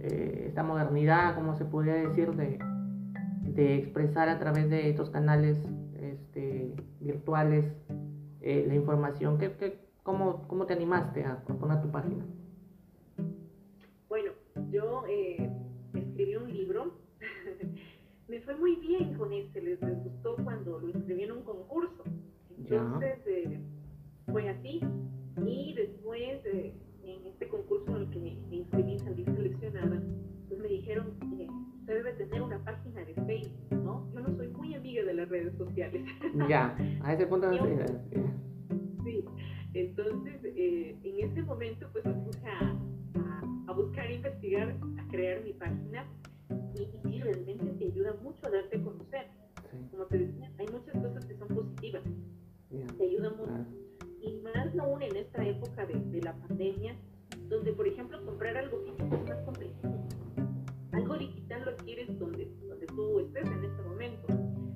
eh, 0.00 0.44
esta 0.48 0.62
modernidad, 0.62 1.34
como 1.34 1.54
se 1.54 1.64
podría 1.64 1.94
decir, 1.94 2.30
de, 2.32 2.58
de 3.42 3.76
expresar 3.76 4.28
a 4.28 4.38
través 4.38 4.68
de 4.68 4.90
estos 4.90 5.08
canales 5.10 5.58
este, 5.98 6.74
virtuales 7.00 7.72
eh, 8.42 8.64
la 8.68 8.74
información. 8.74 9.38
¿Qué, 9.38 9.52
qué, 9.52 9.80
cómo, 10.02 10.46
¿Cómo 10.46 10.66
te 10.66 10.74
animaste 10.74 11.24
a 11.24 11.38
poner 11.38 11.80
tu 11.80 11.90
página? 11.90 12.24
Yo 14.70 15.04
eh, 15.08 15.50
escribí 15.94 16.36
un 16.36 16.52
libro. 16.52 16.92
muy 18.58 18.76
bien 18.76 19.14
con 19.14 19.32
este, 19.32 19.60
les, 19.60 19.80
gustó 19.80 20.36
cuando 20.44 20.78
lo 20.78 20.88
inscribí 20.88 21.24
en 21.24 21.32
un 21.32 21.42
concurso. 21.42 22.04
Entonces 22.58 23.18
eh, 23.26 23.60
fue 24.30 24.48
así. 24.48 24.80
Y 25.44 25.74
después, 25.74 26.44
eh, 26.46 26.74
en 27.02 27.26
este 27.26 27.48
concurso 27.48 27.96
en 27.96 28.02
el 28.02 28.10
que 28.10 28.18
me, 28.20 28.56
inscribí, 28.56 28.98
salí 29.00 29.24
seleccionada, 29.24 30.00
pues 30.48 30.60
me 30.60 30.68
dijeron, 30.68 31.18
que 31.18 31.48
usted 31.80 31.94
debe 31.94 32.12
tener 32.12 32.42
una 32.42 32.62
página 32.64 33.04
de 33.04 33.14
Facebook, 33.14 33.82
¿no? 33.82 34.08
Yo 34.14 34.20
no 34.20 34.36
soy 34.36 34.48
muy 34.48 34.74
amiga 34.74 35.02
de 35.04 35.14
las 35.14 35.28
redes 35.28 35.56
sociales. 35.56 36.04
Ya, 36.48 36.76
a 37.02 37.14
ese 37.14 37.26
punto 37.26 37.50
no 37.50 37.66
Sí, 39.04 39.24
entonces 39.74 40.40
eh, 40.44 40.96
en 41.02 41.30
ese 41.30 41.42
momento 41.42 41.88
pues 41.92 42.04
me 42.04 42.12
puse 42.12 42.46
a, 42.46 42.76
a, 43.66 43.72
buscar, 43.72 44.06
a 44.06 44.12
investigar, 44.12 44.76
a 44.98 45.08
crear 45.08 45.42
mi 45.42 45.52
página 45.52 46.06
y, 46.74 47.08
y, 47.08 47.20
realmente 47.20 47.64
te 47.78 47.84
ayuda 47.86 48.14
mucho 48.22 48.46
a 48.46 48.50
darte 48.50 48.76
a 48.76 48.82
conocer. 48.82 49.26
Como 49.90 50.04
te 50.06 50.18
decía, 50.18 50.50
hay 50.58 50.66
muchas 50.68 50.94
cosas 51.02 51.24
que 51.24 51.36
son 51.36 51.48
positivas, 51.48 52.02
te 52.98 53.04
ayuda 53.04 53.30
mucho. 53.30 53.66
Y 54.20 54.40
más 54.42 54.78
aún 54.78 55.02
en 55.02 55.16
esta 55.16 55.46
época 55.46 55.86
de, 55.86 55.94
de, 55.94 56.22
la 56.22 56.34
pandemia, 56.34 56.94
donde 57.48 57.72
por 57.72 57.86
ejemplo 57.86 58.24
comprar 58.24 58.56
algo 58.56 58.78
físico 58.84 59.16
es 59.16 59.28
más 59.28 59.38
complicado. 59.44 60.02
Algo 60.92 61.16
digital 61.16 61.64
lo 61.64 61.70
adquieres 61.70 62.18
donde, 62.18 62.50
donde 62.68 62.86
tú 62.86 63.20
estés 63.20 63.46
en 63.46 63.64
este 63.64 63.82
momento. 63.82 64.26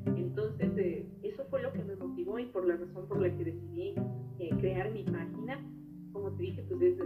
Entonces, 0.07 0.70
eh, 0.79 1.07
eso 1.22 1.44
fue 1.51 1.62
lo 1.62 1.72
que 1.72 1.85
me 1.85 1.96
motivó 1.96 2.38
y 2.38 2.46
por 2.46 2.66
la 2.66 2.77
razón 2.77 3.07
por 3.07 3.20
la 3.20 3.35
que 3.37 3.44
decidí 3.44 3.94
eh, 4.38 4.51
crear 4.59 4.90
mi 4.90 5.03
página. 5.05 5.61
Como 6.12 6.31
te 6.33 6.42
dije, 6.42 6.62
pues 6.68 6.83
es, 6.83 6.99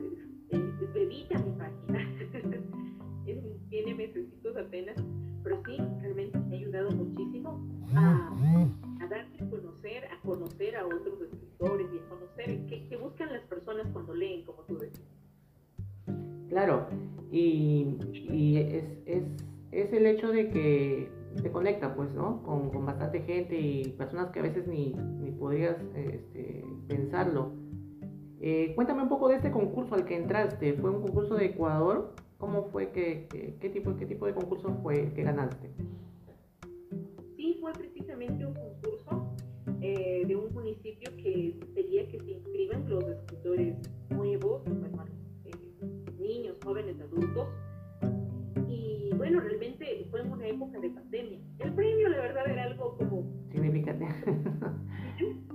bebita 0.95 1.39
mi 1.39 1.53
página. 1.53 2.61
tiene 3.71 3.95
meses 3.95 4.27
apenas, 4.59 4.97
pero 5.43 5.63
sí, 5.65 5.77
realmente 6.01 6.39
me 6.39 6.57
ha 6.57 6.59
ayudado 6.59 6.91
muchísimo 6.91 7.61
a, 7.95 8.33
a 9.01 9.07
darme 9.07 9.37
a 9.41 9.51
conocer, 9.51 10.05
a 10.05 10.21
conocer 10.23 10.77
a 10.77 10.87
otros 10.87 11.21
escritores 11.23 11.87
y 11.95 11.99
a 11.99 12.09
conocer 12.09 12.67
qué, 12.67 12.97
buscan 12.97 13.33
las 13.33 13.43
personas 13.43 13.87
cuando 13.93 14.15
leen, 14.15 14.45
como 14.45 14.63
tú 14.63 14.79
decías. 14.79 15.09
Claro, 16.49 16.89
y, 17.31 17.97
y 18.13 18.57
es, 18.59 18.85
es, 19.07 19.25
es 19.71 19.93
el 19.93 20.07
hecho 20.07 20.33
de 20.33 20.51
que 20.51 21.09
te 21.41 21.51
conecta, 21.53 21.95
pues, 21.95 22.13
¿no? 22.13 22.43
Con, 22.43 22.71
con, 22.71 22.85
bastante 22.87 23.21
gente 23.21 23.57
y 23.59 23.89
personas 23.91 24.31
que 24.33 24.41
a 24.41 24.43
veces 24.43 24.67
ni, 24.67 24.95
ni 24.95 25.31
podrías 25.31 25.77
este, 25.95 26.65
pensarlo. 26.89 27.53
Eh, 28.43 28.73
cuéntame 28.75 29.03
un 29.03 29.11
poco 29.11 29.29
de 29.29 29.37
este 29.37 29.51
concurso 29.51 29.95
al 29.95 30.07
que 30.07 30.17
entraste. 30.17 30.73
¿Fue 30.75 30.91
un 30.91 31.03
concurso 31.03 31.35
de 31.35 31.47
Ecuador? 31.47 32.15
¿Cómo 32.39 32.65
fue 32.65 32.91
que, 32.91 33.29
qué, 33.61 33.69
tipo, 33.69 33.95
qué 33.97 34.07
tipo 34.07 34.25
de 34.25 34.33
concurso 34.33 34.75
fue 34.83 35.13
que 35.13 35.23
ganaste? 35.23 35.71
Sí, 37.37 37.59
fue 37.61 37.73
precisamente 37.73 38.47
un 38.47 38.55
concurso 38.55 39.35
eh, 39.83 40.25
de 40.27 40.37
un 40.37 40.53
municipio 40.55 41.11
que 41.19 41.61
pedía 41.75 42.09
que 42.09 42.19
se 42.19 42.31
inscriban 42.31 42.89
los 42.89 43.05
escritores 43.05 43.77
nuevos, 44.09 44.63
eh, 45.45 45.51
niños, 46.19 46.57
jóvenes, 46.65 46.99
adultos, 46.99 47.47
y 48.69 49.11
bueno, 49.19 49.41
realmente 49.41 50.07
fue 50.11 50.23
en 50.23 50.33
una 50.33 50.47
época 50.47 50.81
de 50.81 50.89
pandemia. 50.89 51.41
El 51.59 51.75
premio, 51.75 52.09
la 52.09 52.21
verdad, 52.21 52.49
era 52.49 52.65
algo 52.65 52.97
como... 52.97 53.23
Significante. 53.51 54.07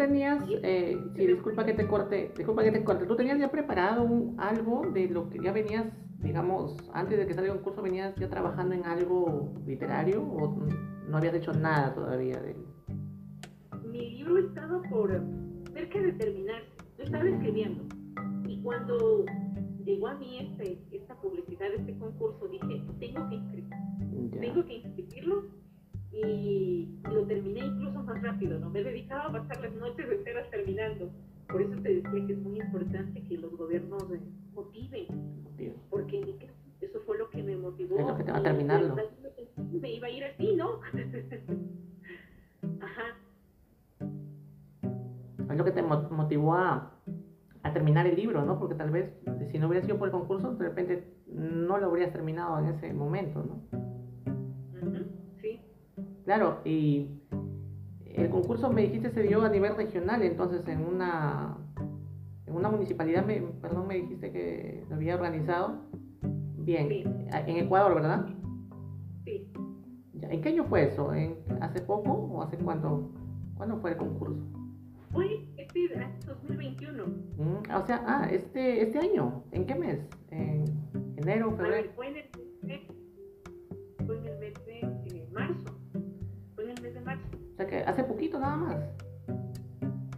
tenías, 0.00 0.42
eh, 0.62 0.96
sí, 1.14 1.26
disculpa 1.26 1.64
que 1.66 1.74
te 1.74 1.86
corte, 1.86 2.32
disculpa 2.34 2.62
que 2.62 2.72
te 2.72 2.82
corte, 2.82 3.04
¿tú 3.04 3.16
tenías 3.16 3.38
ya 3.38 3.50
preparado 3.50 4.08
algo 4.38 4.90
de 4.94 5.08
lo 5.08 5.28
que 5.28 5.38
ya 5.42 5.52
venías, 5.52 5.86
digamos, 6.20 6.76
antes 6.94 7.18
de 7.18 7.26
que 7.26 7.34
saliera 7.34 7.54
un 7.54 7.62
curso, 7.62 7.82
venías 7.82 8.14
ya 8.16 8.30
trabajando 8.30 8.74
en 8.74 8.86
algo 8.86 9.52
literario 9.66 10.22
o 10.22 10.56
no 11.06 11.16
habías 11.18 11.34
hecho 11.34 11.52
nada 11.52 11.94
todavía 11.94 12.40
de 12.40 12.56
mi 13.92 14.10
libro 14.10 14.38
estaba 14.38 14.80
por 14.88 15.10
cerca 15.74 16.00
de 16.00 16.12
terminarse. 16.12 16.68
Yo 16.96 17.04
estaba 17.04 17.28
escribiendo. 17.28 17.84
Y 18.48 18.62
cuando 18.62 19.26
llegó 19.84 20.08
a 20.08 20.14
mí 20.14 20.38
este, 20.38 20.78
esta 20.92 21.14
publicidad, 21.20 21.74
este 21.74 21.98
concurso, 21.98 22.48
dije, 22.48 22.82
tengo 23.00 23.28
que 23.28 23.34
inscribirlo. 23.34 23.76
Tengo 24.40 24.64
que 24.64 24.74
inscribirlo. 24.76 25.59
Y 26.12 26.88
lo 27.04 27.24
terminé 27.26 27.60
incluso 27.60 28.02
más 28.02 28.20
rápido, 28.22 28.58
¿no? 28.58 28.70
Me 28.70 28.82
dedicaba 28.82 29.26
a 29.26 29.32
pasar 29.32 29.60
las 29.60 29.74
noches 29.74 30.06
enteras 30.10 30.50
terminando. 30.50 31.10
Por 31.48 31.62
eso 31.62 31.80
te 31.82 31.94
decía 31.94 32.26
que 32.26 32.32
es 32.32 32.38
muy 32.38 32.60
importante 32.60 33.22
que 33.22 33.38
los 33.38 33.56
gobiernos 33.56 34.02
eh, 34.12 34.20
motiven. 34.52 35.06
Porque 35.90 36.48
eso 36.80 37.00
fue 37.06 37.18
lo 37.18 37.28
que 37.30 37.42
me 37.42 37.56
motivó. 37.56 37.98
Es 37.98 38.06
lo 38.06 38.16
que 38.16 38.24
te 38.24 38.32
va 38.32 38.38
a 38.38 38.42
terminarlo. 38.42 38.96
Me 39.56 39.92
iba 39.92 40.06
a 40.06 40.10
ir 40.10 40.24
así, 40.24 40.56
¿no? 40.56 40.80
Ajá 42.80 43.16
es 45.52 45.58
lo 45.58 45.64
que 45.64 45.72
te 45.72 45.82
motivó 45.82 46.54
a, 46.54 46.92
terminar 47.72 48.06
el 48.06 48.16
libro, 48.16 48.44
¿no? 48.44 48.58
Porque 48.58 48.74
tal 48.74 48.90
vez 48.90 49.12
si 49.50 49.58
no 49.58 49.68
hubiera 49.68 49.84
sido 49.84 49.98
por 49.98 50.08
el 50.08 50.12
concurso, 50.12 50.54
de 50.54 50.64
repente 50.64 51.14
no 51.32 51.78
lo 51.78 51.86
habrías 51.86 52.12
terminado 52.12 52.58
en 52.58 52.66
ese 52.66 52.92
momento, 52.92 53.44
¿no? 53.44 53.60
Sí. 54.90 55.19
Claro, 56.30 56.60
y 56.64 57.08
el 58.14 58.30
concurso 58.30 58.70
me 58.70 58.82
dijiste 58.82 59.10
se 59.10 59.24
dio 59.24 59.42
a 59.42 59.48
nivel 59.48 59.74
regional, 59.74 60.22
entonces 60.22 60.68
en 60.68 60.86
una 60.86 61.56
en 62.46 62.54
una 62.54 62.68
municipalidad, 62.68 63.26
me, 63.26 63.40
perdón, 63.60 63.88
me 63.88 63.96
dijiste 63.96 64.30
que 64.30 64.84
lo 64.88 64.94
había 64.94 65.16
organizado. 65.16 65.80
Bien, 66.58 66.88
en 67.32 67.56
Ecuador, 67.56 67.96
¿verdad? 67.96 68.26
Sí. 69.24 69.50
¿En 70.22 70.40
qué 70.40 70.50
año 70.50 70.66
fue 70.66 70.84
eso? 70.84 71.12
¿En, 71.12 71.34
¿Hace 71.60 71.80
poco 71.80 72.12
o 72.12 72.42
hace 72.42 72.56
cuánto? 72.58 73.10
¿Cuándo 73.56 73.78
fue 73.78 73.90
el 73.90 73.96
concurso? 73.96 74.40
Fue 75.10 75.48
este 75.56 75.88
2021. 76.26 77.06
Mm, 77.38 77.74
o 77.74 77.82
sea, 77.82 78.04
ah, 78.06 78.28
este, 78.30 78.82
este 78.82 79.00
año. 79.00 79.42
¿En 79.50 79.66
qué 79.66 79.74
mes? 79.74 79.98
¿En 80.30 80.64
enero, 81.16 81.50
febrero? 81.56 81.90
Fue 81.96 82.06
en 82.06 82.70
el, 82.70 82.80
sea 87.60 87.66
que 87.66 87.88
hace 87.88 88.04
poquito 88.04 88.38
nada 88.38 88.56
más. 88.56 88.76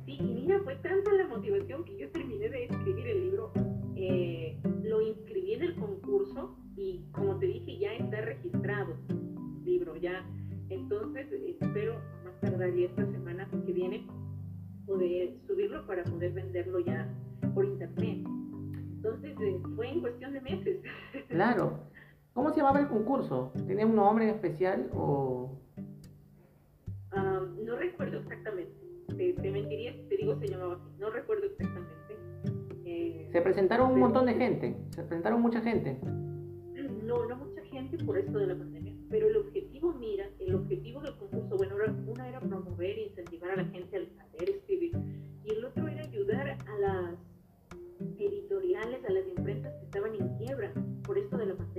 Sí, 0.05 0.17
y 0.19 0.23
mira, 0.23 0.61
fue 0.63 0.77
tanta 0.77 1.13
la 1.13 1.27
motivación 1.27 1.85
que 1.85 1.99
yo 1.99 2.11
terminé 2.11 2.49
de 2.49 2.65
escribir 2.65 3.07
el 3.07 3.21
libro. 3.25 3.53
Eh, 3.97 4.61
lo 4.85 5.01
inscribí 5.01 5.55
en 5.55 5.63
el 5.63 5.75
concurso 5.77 6.57
y 6.77 7.05
como 7.13 7.39
te 7.39 7.47
dije, 7.47 7.79
ya 7.79 7.95
está 7.95 8.21
registrado 8.21 8.97
el 9.09 9.65
libro, 9.65 9.97
ya. 9.97 10.25
Entonces, 10.69 11.27
espero 11.61 12.01
más 12.25 12.41
tarde 12.41 12.85
esta 12.85 13.05
semana 13.11 13.49
que 13.51 13.73
viene 13.73 14.07
poder 14.87 15.35
subirlo 15.47 15.87
para 15.87 16.05
poder 16.05 16.33
venderlo 16.33 16.81
ya 16.81 17.09
por 17.55 17.65
internet. 17.65 18.25
Entonces 18.97 19.37
eh, 19.41 19.61
fue 19.75 19.91
en 19.91 20.01
cuestión 20.01 20.33
de 20.33 20.41
meses. 20.41 20.81
Claro. 21.29 21.89
¿Cómo 22.35 22.51
se 22.51 22.59
llamaba 22.59 22.81
el 22.81 22.89
concurso? 22.89 23.53
¿Tenía 23.67 23.85
un 23.85 23.97
nombre 23.97 24.31
especial 24.31 24.91
o...? 24.95 25.62
No 27.15 27.77
recuerdo 27.77 28.19
exactamente. 28.19 28.73
Te, 29.09 29.51
mentiría 29.51 29.93
si 29.93 30.03
te 30.09 30.17
digo 30.17 30.39
se 30.39 30.49
llamaba 30.49 30.75
así. 30.75 30.89
No 30.99 31.11
recuerdo 31.11 31.47
exactamente. 31.47 31.93
Eh, 32.85 33.29
¿Se 33.31 33.41
presentaron 33.43 33.93
un 33.93 34.01
montón 34.01 34.27
de 34.27 34.35
gente? 34.35 34.77
¿Se 34.91 35.03
presentaron 35.03 35.41
mucha 35.41 35.61
gente? 35.61 35.99
No, 37.05 37.27
no 37.27 37.37
mucha 37.37 37.63
gente 37.65 38.03
por 38.05 38.19
esto 38.19 38.39
de 38.39 38.47
la 38.47 38.57
pandemia. 38.57 38.95
Pero 39.11 39.29
el 39.29 39.37
objetivo, 39.37 39.93
mira, 39.93 40.27
el 40.39 40.55
objetivo 40.55 41.01
del 41.01 41.17
concurso, 41.17 41.57
bueno, 41.57 41.77
una 42.07 42.29
era 42.29 42.41
promover 42.41 42.99
e 42.99 43.09
incentivar 43.09 43.51
a 43.51 43.57
la 43.57 43.65
gente 43.67 43.97
al 43.97 44.09
saber 44.17 44.51
escribir 44.51 44.93
y 45.45 45.51
el 45.53 45.65
otro 45.65 45.89
era 45.89 46.03
ayudar 46.03 46.49
a 46.49 46.79
las 46.79 47.19
editoriales, 48.19 49.05
a 49.05 49.13
las 49.13 49.27
imprentas 49.27 49.75
que 49.75 49.85
estaban 49.85 50.15
en 50.15 50.37
quiebra 50.39 50.73
por 51.05 51.19
esto 51.19 51.37
de 51.37 51.47
la 51.47 51.55
pandemia. 51.55 51.72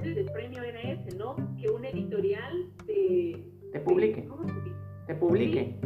Ah, 0.00 0.02
Entonces 0.02 0.26
el 0.26 0.32
premio 0.32 0.62
ese, 0.62 1.16
¿no? 1.18 1.36
Que 1.60 1.68
un 1.68 1.84
editorial 1.84 2.70
te... 2.86 3.44
Te 3.72 3.80
publique. 3.80 4.24
¿Cómo 4.26 4.48
se 4.48 4.54
dice? 4.62 4.76
Te 5.06 5.14
publique. 5.14 5.76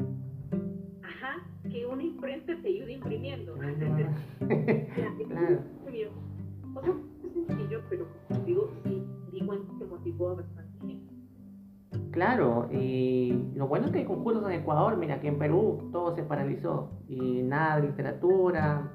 Ajá, 1.03 1.45
que 1.69 1.85
una 1.85 2.03
imprenta 2.03 2.55
te 2.63 2.69
ayude 2.69 2.93
imprimiendo. 2.93 3.55
claro. 3.59 3.73
O 6.77 6.81
sea, 6.81 6.95
es 7.25 7.33
sencillo, 7.49 7.83
pero 7.91 8.07
como 8.29 8.41
digo, 8.45 8.71
sí, 8.85 9.03
digo 9.33 9.53
que 9.79 9.85
motivó 9.85 10.29
a 10.31 10.35
bastante 10.35 10.79
gente. 10.87 11.15
Claro, 12.13 12.69
y 12.73 13.33
lo 13.57 13.67
bueno 13.67 13.87
es 13.87 13.93
que 13.93 13.99
hay 13.99 14.05
concursos 14.05 14.45
en 14.47 14.61
Ecuador, 14.61 14.97
mira, 14.97 15.21
que 15.21 15.27
en 15.27 15.39
Perú 15.39 15.89
todo 15.91 16.15
se 16.15 16.23
paralizó 16.23 16.91
y 17.09 17.43
nada 17.43 17.81
de 17.81 17.89
literatura, 17.89 18.93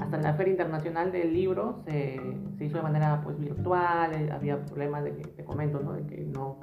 hasta 0.00 0.18
la 0.18 0.34
Feria 0.34 0.52
Internacional 0.52 1.12
del 1.12 1.32
Libro 1.32 1.82
se, 1.86 2.20
hizo 2.60 2.76
de 2.76 2.82
manera 2.82 3.20
pues 3.22 3.38
virtual, 3.38 4.12
eh, 4.14 4.30
había 4.32 4.64
problemas 4.64 5.04
de 5.04 5.16
que, 5.16 5.24
te 5.28 5.44
comento, 5.44 5.80
¿no? 5.80 5.92
De 5.92 6.06
que 6.06 6.24
no, 6.24 6.58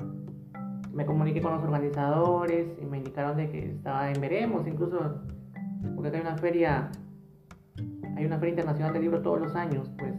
me 0.94 1.06
comuniqué 1.06 1.42
con 1.42 1.54
los 1.54 1.64
organizadores 1.64 2.68
y 2.82 2.86
me 2.86 2.98
indicaron 2.98 3.36
de 3.36 3.50
que 3.50 3.72
estaba 3.72 4.10
en 4.10 4.22
veremos, 4.22 4.66
incluso 4.66 5.22
porque 5.94 6.16
hay 6.16 6.22
una 6.22 6.38
feria, 6.38 6.90
hay 8.16 8.26
una 8.26 8.38
feria 8.38 8.52
internacional 8.52 8.94
del 8.94 9.02
libro 9.02 9.22
todos 9.22 9.42
los 9.42 9.56
años, 9.56 9.92
pues 9.98 10.14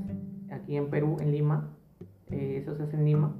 aquí 0.50 0.76
en 0.76 0.90
Perú, 0.90 1.16
en 1.20 1.32
Lima, 1.32 1.70
eh, 2.30 2.58
eso 2.60 2.74
se 2.74 2.82
hace 2.82 2.96
en 2.96 3.06
Lima, 3.06 3.34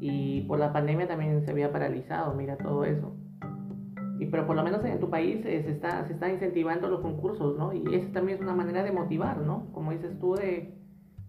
y 0.00 0.42
por 0.42 0.58
la 0.58 0.72
pandemia 0.72 1.08
también 1.08 1.42
se 1.42 1.50
había 1.50 1.72
paralizado, 1.72 2.34
mira 2.34 2.56
todo 2.56 2.84
eso. 2.84 3.14
Y 4.20 4.26
pero 4.26 4.46
por 4.46 4.54
lo 4.54 4.62
menos 4.62 4.84
en 4.84 5.00
tu 5.00 5.08
país 5.08 5.38
eh, 5.46 5.62
se, 5.62 5.70
está, 5.70 6.04
se 6.06 6.12
está 6.12 6.28
incentivando 6.28 6.88
los 6.88 7.00
concursos, 7.00 7.56
¿no? 7.56 7.72
Y 7.72 7.82
eso 7.94 8.12
también 8.12 8.36
es 8.36 8.42
una 8.42 8.54
manera 8.54 8.82
de 8.82 8.92
motivar, 8.92 9.38
¿no? 9.38 9.72
Como 9.72 9.92
dices 9.92 10.18
tú, 10.20 10.34
de, 10.34 10.74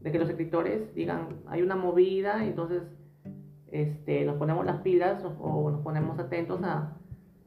de 0.01 0.11
que 0.11 0.19
los 0.19 0.29
escritores 0.29 0.93
digan, 0.93 1.41
hay 1.47 1.61
una 1.61 1.77
movida, 1.77 2.43
entonces 2.43 2.83
este, 3.67 4.25
nos 4.25 4.35
ponemos 4.35 4.65
las 4.65 4.81
pilas 4.81 5.23
o, 5.23 5.71
nos 5.71 5.79
ponemos 5.83 6.19
atentos 6.19 6.61
a, 6.63 6.97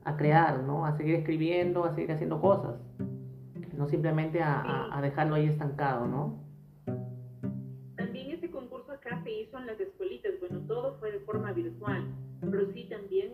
a, 0.05 0.17
crear, 0.17 0.63
¿no? 0.63 0.87
A 0.87 0.97
seguir 0.97 1.17
escribiendo, 1.17 1.85
a 1.85 1.95
seguir 1.95 2.13
haciendo 2.13 2.41
cosas, 2.41 2.81
no 3.77 3.87
simplemente 3.87 4.41
a, 4.41 4.97
a, 4.97 5.03
dejarlo 5.03 5.35
ahí 5.35 5.45
estancado, 5.45 6.07
¿no? 6.07 6.43
También 7.97 8.31
ese 8.31 8.51
concurso 8.51 8.93
acá 8.93 9.21
se 9.23 9.31
hizo 9.31 9.59
en 9.59 9.67
las 9.67 9.79
escuelitas, 9.79 10.33
bueno, 10.41 10.61
todo 10.67 10.95
fue 11.01 11.13
de 11.13 11.21
forma 11.21 11.53
virtual, 11.53 12.07
pero 12.41 12.73
sí 12.73 12.89
también 12.89 13.34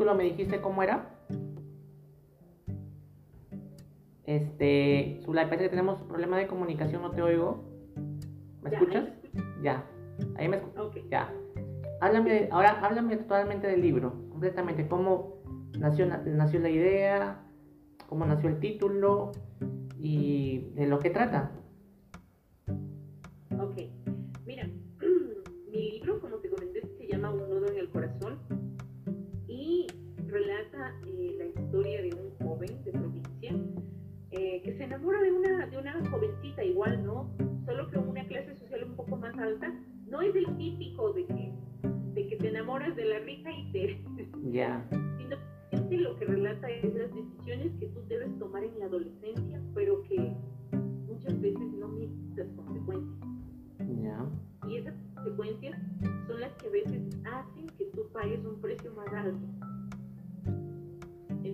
título 0.00 0.14
me 0.14 0.24
dijiste 0.24 0.62
cómo 0.62 0.82
era. 0.82 1.10
Este, 4.24 5.20
Zulay, 5.24 5.44
parece 5.44 5.64
que 5.64 5.68
tenemos 5.68 6.00
problema 6.04 6.38
de 6.38 6.46
comunicación, 6.46 7.02
no 7.02 7.10
te 7.10 7.20
oigo. 7.20 7.62
¿Me 8.62 8.70
escuchas? 8.70 9.10
Ya. 9.62 9.84
Ahí 10.36 10.48
me 10.48 10.56
escuchas. 10.56 11.04
Ya. 11.10 11.30
Háblame, 12.00 12.48
ahora 12.50 12.80
háblame 12.80 13.18
totalmente 13.18 13.66
del 13.66 13.82
libro, 13.82 14.14
completamente. 14.30 14.88
¿Cómo 14.88 15.42
nació, 15.78 16.06
nació 16.06 16.60
la 16.60 16.70
idea? 16.70 17.42
¿Cómo 18.08 18.24
nació 18.24 18.48
el 18.48 18.58
título? 18.58 19.32
Y 19.98 20.70
de 20.76 20.86
lo 20.86 20.98
que 20.98 21.10
trata. 21.10 21.50
Ok. 23.58 23.76
Mira, 24.46 24.66
mi 25.70 25.90
libro, 25.90 26.20
como 26.22 26.36
te 26.36 26.48
comenté, 26.48 26.80
se 26.96 27.06
llama 27.06 27.32
Un 27.32 27.50
nudo 27.50 27.66
en 27.66 27.76
el 27.76 27.90
corazón 27.90 28.38
relata 30.30 30.94
eh, 31.06 31.34
la 31.38 31.46
historia 31.46 32.02
de 32.02 32.10
un 32.14 32.46
joven 32.46 32.84
de 32.84 32.92
provincia 32.92 33.54
eh, 34.30 34.62
que 34.62 34.76
se 34.76 34.84
enamora 34.84 35.20
de 35.22 35.32
una, 35.32 35.66
de 35.66 35.76
una 35.76 36.10
jovencita 36.10 36.64
igual, 36.64 37.04
¿no? 37.04 37.30
Solo 37.66 37.90
que 37.90 37.98
una 37.98 38.24
clase 38.26 38.56
social 38.56 38.84
un 38.84 38.96
poco 38.96 39.16
más 39.16 39.36
alta. 39.38 39.72
No 40.06 40.22
es 40.22 40.34
el 40.34 40.56
típico 40.56 41.12
de 41.12 41.26
que, 41.26 41.52
de 42.14 42.28
que 42.28 42.36
te 42.36 42.48
enamoras 42.48 42.94
de 42.96 43.04
la 43.04 43.18
rica 43.20 43.50
y 43.52 43.72
te... 43.72 44.02
Ya. 44.50 44.84
Lo 45.90 46.16
que 46.16 46.24
relata 46.24 46.70
es 46.70 46.94
las 46.94 47.12
decisiones 47.12 47.72
que 47.80 47.86
tú 47.86 48.00
debes 48.08 48.38
tomar 48.38 48.62
en 48.62 48.78
la 48.78 48.84
adolescencia, 48.84 49.60
pero 49.74 50.02
que 50.04 50.36
muchas 51.08 51.40
veces 51.40 51.72
no 51.78 51.88
mides 51.88 52.36
las 52.36 52.48
consecuencias. 52.50 53.28
Ya. 54.00 54.26
Y 54.68 54.76
esas 54.76 54.94
consecuencias 55.14 55.76
son 56.28 56.40
las 56.40 56.52
que 56.54 56.68
a 56.68 56.70
veces 56.70 57.02
hacen 57.24 57.66
que 57.76 57.86
tú 57.86 58.08
pagues 58.12 58.44
un 58.44 58.60
precio 58.60 58.92
más 58.94 59.12
alto. 59.12 59.59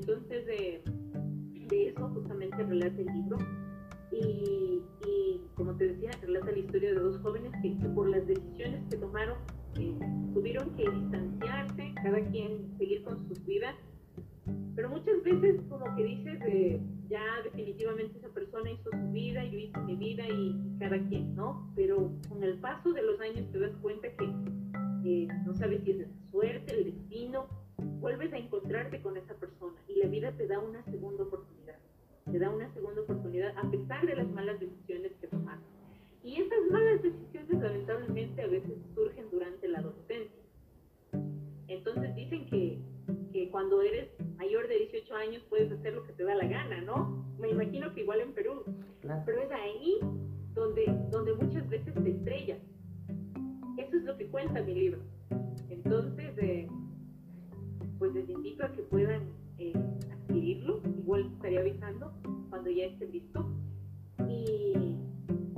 Entonces, 0.08 0.44
eh, 0.48 0.82
de 1.68 1.88
eso 1.88 2.08
justamente 2.10 2.56
relata 2.62 3.00
el 3.00 3.06
libro. 3.06 3.38
Y, 4.12 4.80
como 5.56 5.74
te 5.74 5.88
decía, 5.88 6.12
relata 6.22 6.52
la 6.52 6.58
historia 6.58 6.94
de 6.94 7.00
dos 7.00 7.18
jóvenes 7.22 7.50
que, 7.60 7.70
por 7.88 8.08
las 8.08 8.24
decisiones 8.24 8.84
que 8.88 8.98
tomaron 8.98 9.36
eh, 9.80 9.98
tuvieron 10.32 10.70
que 10.76 10.88
distanciarse, 10.88 11.92
cada 12.02 12.20
quien 12.30 12.72
seguir 12.78 13.02
con 13.02 13.18
sus 13.26 13.44
vidas. 13.44 13.74
Pero 14.76 14.90
muchas 14.90 15.22
veces 15.24 15.60
como 15.68 15.96
que 15.96 16.04
dices, 16.04 16.38
eh, 16.46 16.80
ya 17.08 17.24
definitivamente 17.42 18.18
esa 18.18 18.28
persona 18.28 18.70
hizo 18.70 18.90
su 18.90 19.12
vida, 19.12 19.44
yo 19.44 19.58
hice 19.58 19.80
mi 19.80 19.96
vida 19.96 20.24
y 20.28 20.56
cada 20.78 20.98
quien, 21.08 21.34
¿no? 21.34 21.72
Pero 21.74 22.12
con 22.28 22.44
el 22.44 22.60
paso 22.60 22.92
de 22.92 23.02
los 23.02 23.20
años 23.20 23.50
te 23.50 23.58
das 23.58 23.72
cuenta 23.82 24.08
que 24.08 24.24
eh, 25.04 25.28
no 25.44 25.52
sabes 25.54 25.82
si 25.82 25.90
es 25.90 25.98
la 25.98 26.08
suerte, 26.30 26.74
el 26.74 26.84
destino, 26.84 27.48
vuelves 28.00 28.32
a 28.32 28.38
encontrarte 28.38 29.00
con 29.02 29.16
esa 29.16 29.34
persona 29.34 29.74
y 29.88 29.98
la 29.98 30.08
vida 30.08 30.32
te 30.32 30.46
da 30.46 30.58
una 30.58 30.82
segunda 30.84 31.24
oportunidad. 31.24 31.76
Te 32.36 32.40
da 32.40 32.50
una 32.50 32.70
segunda 32.74 33.00
oportunidad 33.00 33.56
a 33.56 33.70
pesar 33.70 34.04
de 34.04 34.14
las 34.14 34.28
malas 34.28 34.60
decisiones 34.60 35.10
que 35.22 35.26
tomaste. 35.26 35.64
Y 36.22 36.34
esas 36.34 36.58
malas 36.70 37.02
decisiones 37.02 37.62
lamentablemente 37.62 38.42
a 38.42 38.46
veces 38.46 38.74
surgen 38.94 39.24
durante 39.30 39.66
la 39.68 39.78
adolescencia. 39.78 40.42
Entonces 41.66 42.14
dicen 42.14 42.44
que, 42.44 42.78
que 43.32 43.48
cuando 43.48 43.80
eres 43.80 44.10
mayor 44.36 44.68
de 44.68 44.80
18 44.80 45.14
años 45.14 45.42
puedes 45.48 45.72
hacer 45.72 45.94
lo 45.94 46.04
que 46.04 46.12
te 46.12 46.24
da 46.24 46.34
la 46.34 46.46
gana, 46.46 46.82
¿no? 46.82 47.24
Me 47.38 47.48
imagino 47.48 47.94
que 47.94 48.02
igual 48.02 48.20
en 48.20 48.34
Perú. 48.34 48.64
Pero 49.00 49.40
es 49.40 49.50
ahí 49.52 49.98
donde, 50.52 50.94
donde 51.10 51.32
muchas 51.32 51.66
veces 51.70 51.94
te 51.94 52.10
estrellas. 52.10 52.58
Eso 53.78 53.96
es 53.96 54.04
lo 54.04 54.14
que 54.18 54.26
cuenta 54.26 54.60
mi 54.60 54.74
libro. 54.74 55.00
Entonces, 55.70 56.36
eh, 56.36 56.68
pues 57.98 58.12
les 58.12 58.28
invito 58.28 58.66
a 58.66 58.72
que 58.72 58.82
puedan 58.82 59.22
eh, 59.58 59.72
adquirirlo. 60.12 60.80
Igual 60.98 61.30
estaría 61.34 61.60
avisando 61.60 62.12
cuando 62.50 62.70
ya 62.70 62.84
esté 62.84 63.06
listo. 63.06 63.46
Y 64.28 64.96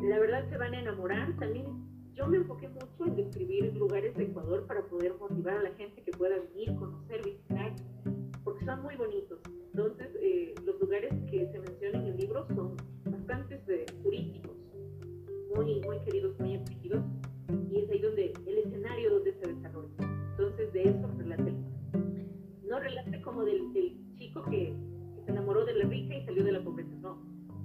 la 0.02 0.18
verdad 0.18 0.48
se 0.50 0.56
van 0.56 0.74
a 0.74 0.80
enamorar. 0.80 1.36
También 1.38 1.66
yo 2.14 2.26
me 2.26 2.38
enfoqué 2.38 2.68
mucho 2.68 3.06
en 3.06 3.14
describir 3.14 3.74
lugares 3.76 4.14
de 4.16 4.24
Ecuador 4.24 4.66
para 4.66 4.82
poder 4.86 5.14
motivar 5.20 5.58
a 5.58 5.62
la 5.62 5.70
gente 5.74 6.02
que 6.02 6.10
pueda 6.12 6.36
venir, 6.52 6.74
conocer, 6.74 7.24
visitar, 7.24 7.72
porque 8.42 8.64
son 8.64 8.82
muy 8.82 8.96
bonitos. 8.96 9.38
Entonces, 9.72 10.08
eh, 10.20 10.54
los 10.66 10.80
lugares 10.80 11.12
que 11.30 11.46
se 11.52 11.58
mencionan 11.60 12.02
en 12.02 12.08
el 12.08 12.16
libro 12.16 12.44
son 12.56 12.76
bastante 13.04 13.62
eh, 13.68 13.86
turísticos, 14.02 14.56
muy, 15.54 15.80
muy 15.82 15.98
queridos, 16.00 16.36
muy 16.40 16.56
acogidos, 16.56 17.04
y 17.70 17.78
es 17.78 17.90
ahí 17.90 18.00
donde 18.00 18.32
el 18.46 18.58
escenario 18.58 19.10
donde 19.12 19.32
se 19.34 19.54
desarrolla. 19.54 19.94
Entonces, 20.30 20.72
de 20.72 20.82
eso 20.82 21.10
relata 21.18 21.48
el 21.48 21.67
no 22.68 22.78
relata 22.78 23.20
como 23.22 23.44
del, 23.44 23.72
del 23.72 23.96
chico 24.16 24.42
que, 24.44 24.74
se 25.24 25.32
enamoró 25.32 25.64
de 25.64 25.74
la 25.74 25.84
rica 25.84 26.14
y 26.16 26.24
salió 26.24 26.42
de 26.44 26.52
la 26.52 26.64
pobreza, 26.64 26.90
no. 27.02 27.18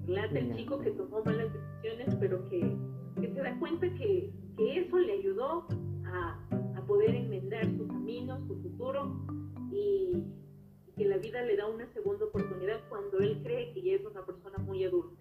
Relata 0.06 0.38
el 0.38 0.54
chico 0.56 0.80
que 0.80 0.91
tomó 0.91 1.24
malas 1.24 1.47
decisiones, 1.54 2.16
pero 2.20 2.49
que, 2.49 2.76
que 3.22 3.34
se 3.34 3.41
da 3.41 3.58
cuenta 3.58 3.88
que, 3.93 4.34
que 4.58 4.80
eso 4.80 4.97
le 4.97 5.14
ayudó 5.14 5.66
a, 6.06 6.39
a, 6.76 6.86
poder 6.86 7.16
enmendar 7.16 7.66
su 7.78 7.88
camino, 7.88 8.45
su 8.47 8.62
futuro 8.62 9.16
y, 9.72 10.24
que 10.97 11.06
la 11.06 11.18
vida 11.18 11.41
le 11.41 11.56
da 11.56 11.68
una 11.68 11.88
segunda 11.93 12.26
oportunidad 12.26 12.82
cuando 12.89 13.18
él 13.20 13.39
cree 13.43 13.74
que 13.74 13.82
ya 13.82 13.93
es 13.93 14.06
una 14.06 14.26
persona 14.26 14.58
muy 14.60 14.84
adulta. 14.84 15.16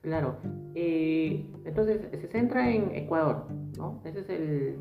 Claro. 0.00 0.38
Eh, 0.74 1.44
entonces, 1.64 2.08
se 2.12 2.28
centra 2.28 2.70
en 2.70 2.94
Ecuador, 2.94 3.48
¿no? 3.76 4.00
Ese 4.04 4.20
es 4.20 4.30
el... 4.30 4.76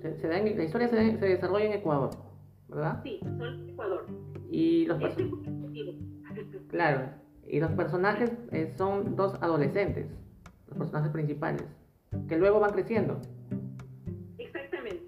Se, 0.00 0.28
da 0.28 0.38
en, 0.38 0.56
la 0.56 0.64
historia 0.64 0.88
se, 0.88 1.18
se 1.18 1.26
desarrolla 1.26 1.64
en 1.64 1.72
Ecuador. 1.72 2.10
¿Verdad? 2.68 3.00
Sí, 3.02 3.20
son 3.38 3.68
Ecuador. 3.68 4.06
Y 4.50 4.86
los 4.86 5.00
personajes. 5.00 5.34
Claro, 6.68 7.08
y 7.46 7.60
los 7.60 7.70
personajes 7.72 8.30
eh, 8.52 8.74
son 8.76 9.16
dos 9.16 9.34
adolescentes, 9.40 10.06
los 10.68 10.78
personajes 10.78 11.10
principales, 11.10 11.64
que 12.28 12.36
luego 12.36 12.60
van 12.60 12.72
creciendo. 12.72 13.20
Exactamente. 14.36 15.02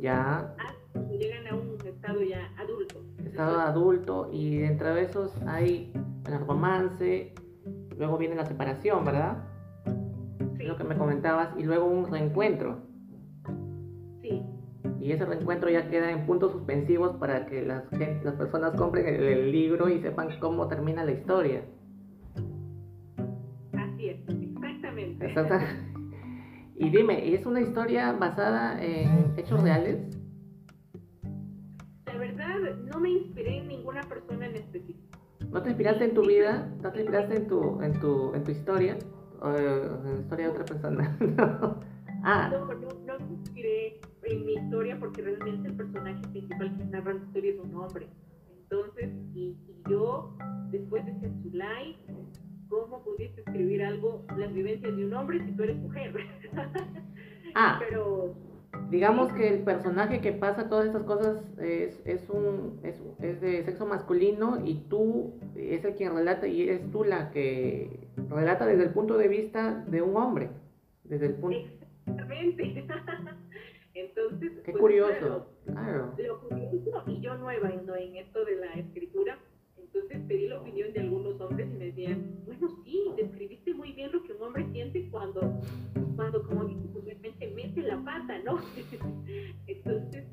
Ya. 0.00 0.54
Ah, 0.58 0.74
llegan 1.10 1.46
a 1.46 1.54
un 1.54 1.76
estado 1.86 2.22
ya 2.22 2.50
adulto. 2.58 3.04
Estado 3.22 3.60
adulto, 3.60 4.30
y 4.32 4.58
dentro 4.58 4.94
de 4.94 5.02
esos 5.02 5.36
hay 5.46 5.92
el 6.26 6.46
romance, 6.46 7.34
luego 7.96 8.16
viene 8.16 8.34
la 8.34 8.46
separación, 8.46 9.04
¿verdad? 9.04 9.44
Sí. 10.56 10.64
Lo 10.64 10.76
que 10.76 10.84
me 10.84 10.96
comentabas, 10.96 11.50
y 11.58 11.64
luego 11.64 11.84
un 11.84 12.10
reencuentro. 12.10 12.80
Sí. 14.22 14.42
Y 15.00 15.12
ese 15.12 15.24
reencuentro 15.24 15.70
ya 15.70 15.88
queda 15.88 16.10
en 16.10 16.26
puntos 16.26 16.52
suspensivos 16.52 17.16
para 17.16 17.46
que 17.46 17.62
las, 17.62 17.84
las 17.92 18.34
personas 18.34 18.74
compren 18.76 19.06
el, 19.06 19.22
el 19.22 19.52
libro 19.52 19.88
y 19.88 20.00
sepan 20.00 20.28
cómo 20.40 20.68
termina 20.68 21.04
la 21.04 21.12
historia. 21.12 21.62
Así 23.72 24.08
es, 24.08 24.18
exactamente. 24.28 25.94
Y 26.76 26.90
dime, 26.90 27.32
¿es 27.32 27.46
una 27.46 27.60
historia 27.60 28.12
basada 28.12 28.82
en 28.82 29.32
hechos 29.36 29.62
reales? 29.62 30.00
La 32.06 32.18
verdad, 32.18 32.56
no 32.92 32.98
me 32.98 33.10
inspiré 33.10 33.58
en 33.58 33.68
ninguna 33.68 34.00
persona 34.02 34.46
en 34.46 34.56
específico. 34.56 35.18
¿No 35.52 35.62
te 35.62 35.68
inspiraste 35.68 36.04
en 36.04 36.14
tu 36.14 36.26
vida? 36.26 36.68
¿No 36.82 36.90
te 36.90 36.98
inspiraste 36.98 37.36
en 37.36 37.46
tu, 37.46 37.80
en 37.80 38.00
tu, 38.00 38.34
en 38.34 38.42
tu 38.42 38.50
historia? 38.50 38.98
¿O 39.40 39.50
en 39.50 40.14
la 40.14 40.20
historia 40.20 40.46
de 40.46 40.50
otra 40.50 40.64
persona? 40.64 41.16
no. 41.20 41.80
Ah. 42.24 42.50
No, 42.50 42.66
no, 42.66 42.88
no 43.06 43.18
me 43.24 43.34
inspiré 43.34 44.00
en 44.32 44.46
mi 44.46 44.54
historia 44.54 44.98
porque 44.98 45.22
realmente 45.22 45.68
el 45.68 45.76
personaje 45.76 46.28
principal 46.28 46.76
que 46.76 46.84
narra 46.84 47.14
la 47.14 47.24
historia 47.24 47.52
es 47.52 47.58
un 47.60 47.74
hombre. 47.74 48.08
Entonces, 48.62 49.10
y, 49.34 49.56
y 49.68 49.90
yo, 49.90 50.36
después 50.70 51.04
de 51.06 51.30
Zulay, 51.42 51.96
¿cómo 52.68 53.02
pudiste 53.04 53.42
escribir 53.42 53.82
algo, 53.84 54.24
las 54.36 54.52
vivencias 54.52 54.96
de 54.96 55.04
un 55.04 55.14
hombre 55.14 55.44
si 55.44 55.52
tú 55.52 55.62
eres 55.62 55.76
mujer? 55.76 56.14
ah, 57.54 57.80
pero 57.86 58.34
digamos 58.90 59.32
que 59.32 59.48
el 59.48 59.62
personaje 59.62 60.20
que 60.20 60.32
pasa 60.32 60.68
todas 60.68 60.86
estas 60.86 61.04
cosas 61.04 61.38
es, 61.58 62.02
es 62.04 62.28
un 62.28 62.80
es, 62.82 63.00
es, 63.20 63.40
de 63.40 63.62
sexo 63.64 63.86
masculino 63.86 64.64
y 64.64 64.86
tú 64.88 65.34
es 65.56 65.84
el 65.84 65.94
quien 65.94 66.14
relata 66.14 66.46
y 66.46 66.62
eres 66.62 66.90
tú 66.90 67.04
la 67.04 67.30
que 67.30 68.08
relata 68.28 68.66
desde 68.66 68.84
el 68.84 68.90
punto 68.90 69.16
de 69.16 69.28
vista 69.28 69.84
de 69.86 70.02
un 70.02 70.16
hombre 70.16 70.50
desde 71.04 71.26
el 71.26 71.34
punto 71.34 71.58
exactamente 72.06 72.86
entonces 74.24 74.52
qué 74.64 74.72
pues, 74.72 74.80
curioso 74.80 75.46
claro, 75.66 76.14
lo 76.16 76.40
curioso 76.40 77.02
y 77.06 77.20
yo 77.20 77.34
nueva 77.36 77.70
en, 77.70 78.16
esto 78.16 78.44
de 78.44 78.56
la 78.56 78.72
escritura 78.74 79.38
entonces 79.76 80.22
pedí 80.26 80.48
la 80.48 80.60
opinión 80.60 80.92
de 80.92 81.00
algunos 81.00 81.40
hombres 81.40 81.68
y 81.72 81.76
me 81.76 81.84
decían, 81.86 82.40
bueno, 82.46 82.68
sí, 82.84 83.12
describiste 83.16 83.74
muy 83.74 83.92
bien 83.92 84.10
lo 84.10 84.24
que 84.24 84.32
un 84.32 84.42
hombre 84.42 84.66
siente 84.72 85.08
cuando, 85.08 85.60
cuando 86.16 86.42
como 86.42 86.66
simplemente 86.66 87.52
mete 87.54 87.82
la 87.82 88.02
pata, 88.02 88.38
¿no? 88.40 88.58
Entonces, 89.68 90.24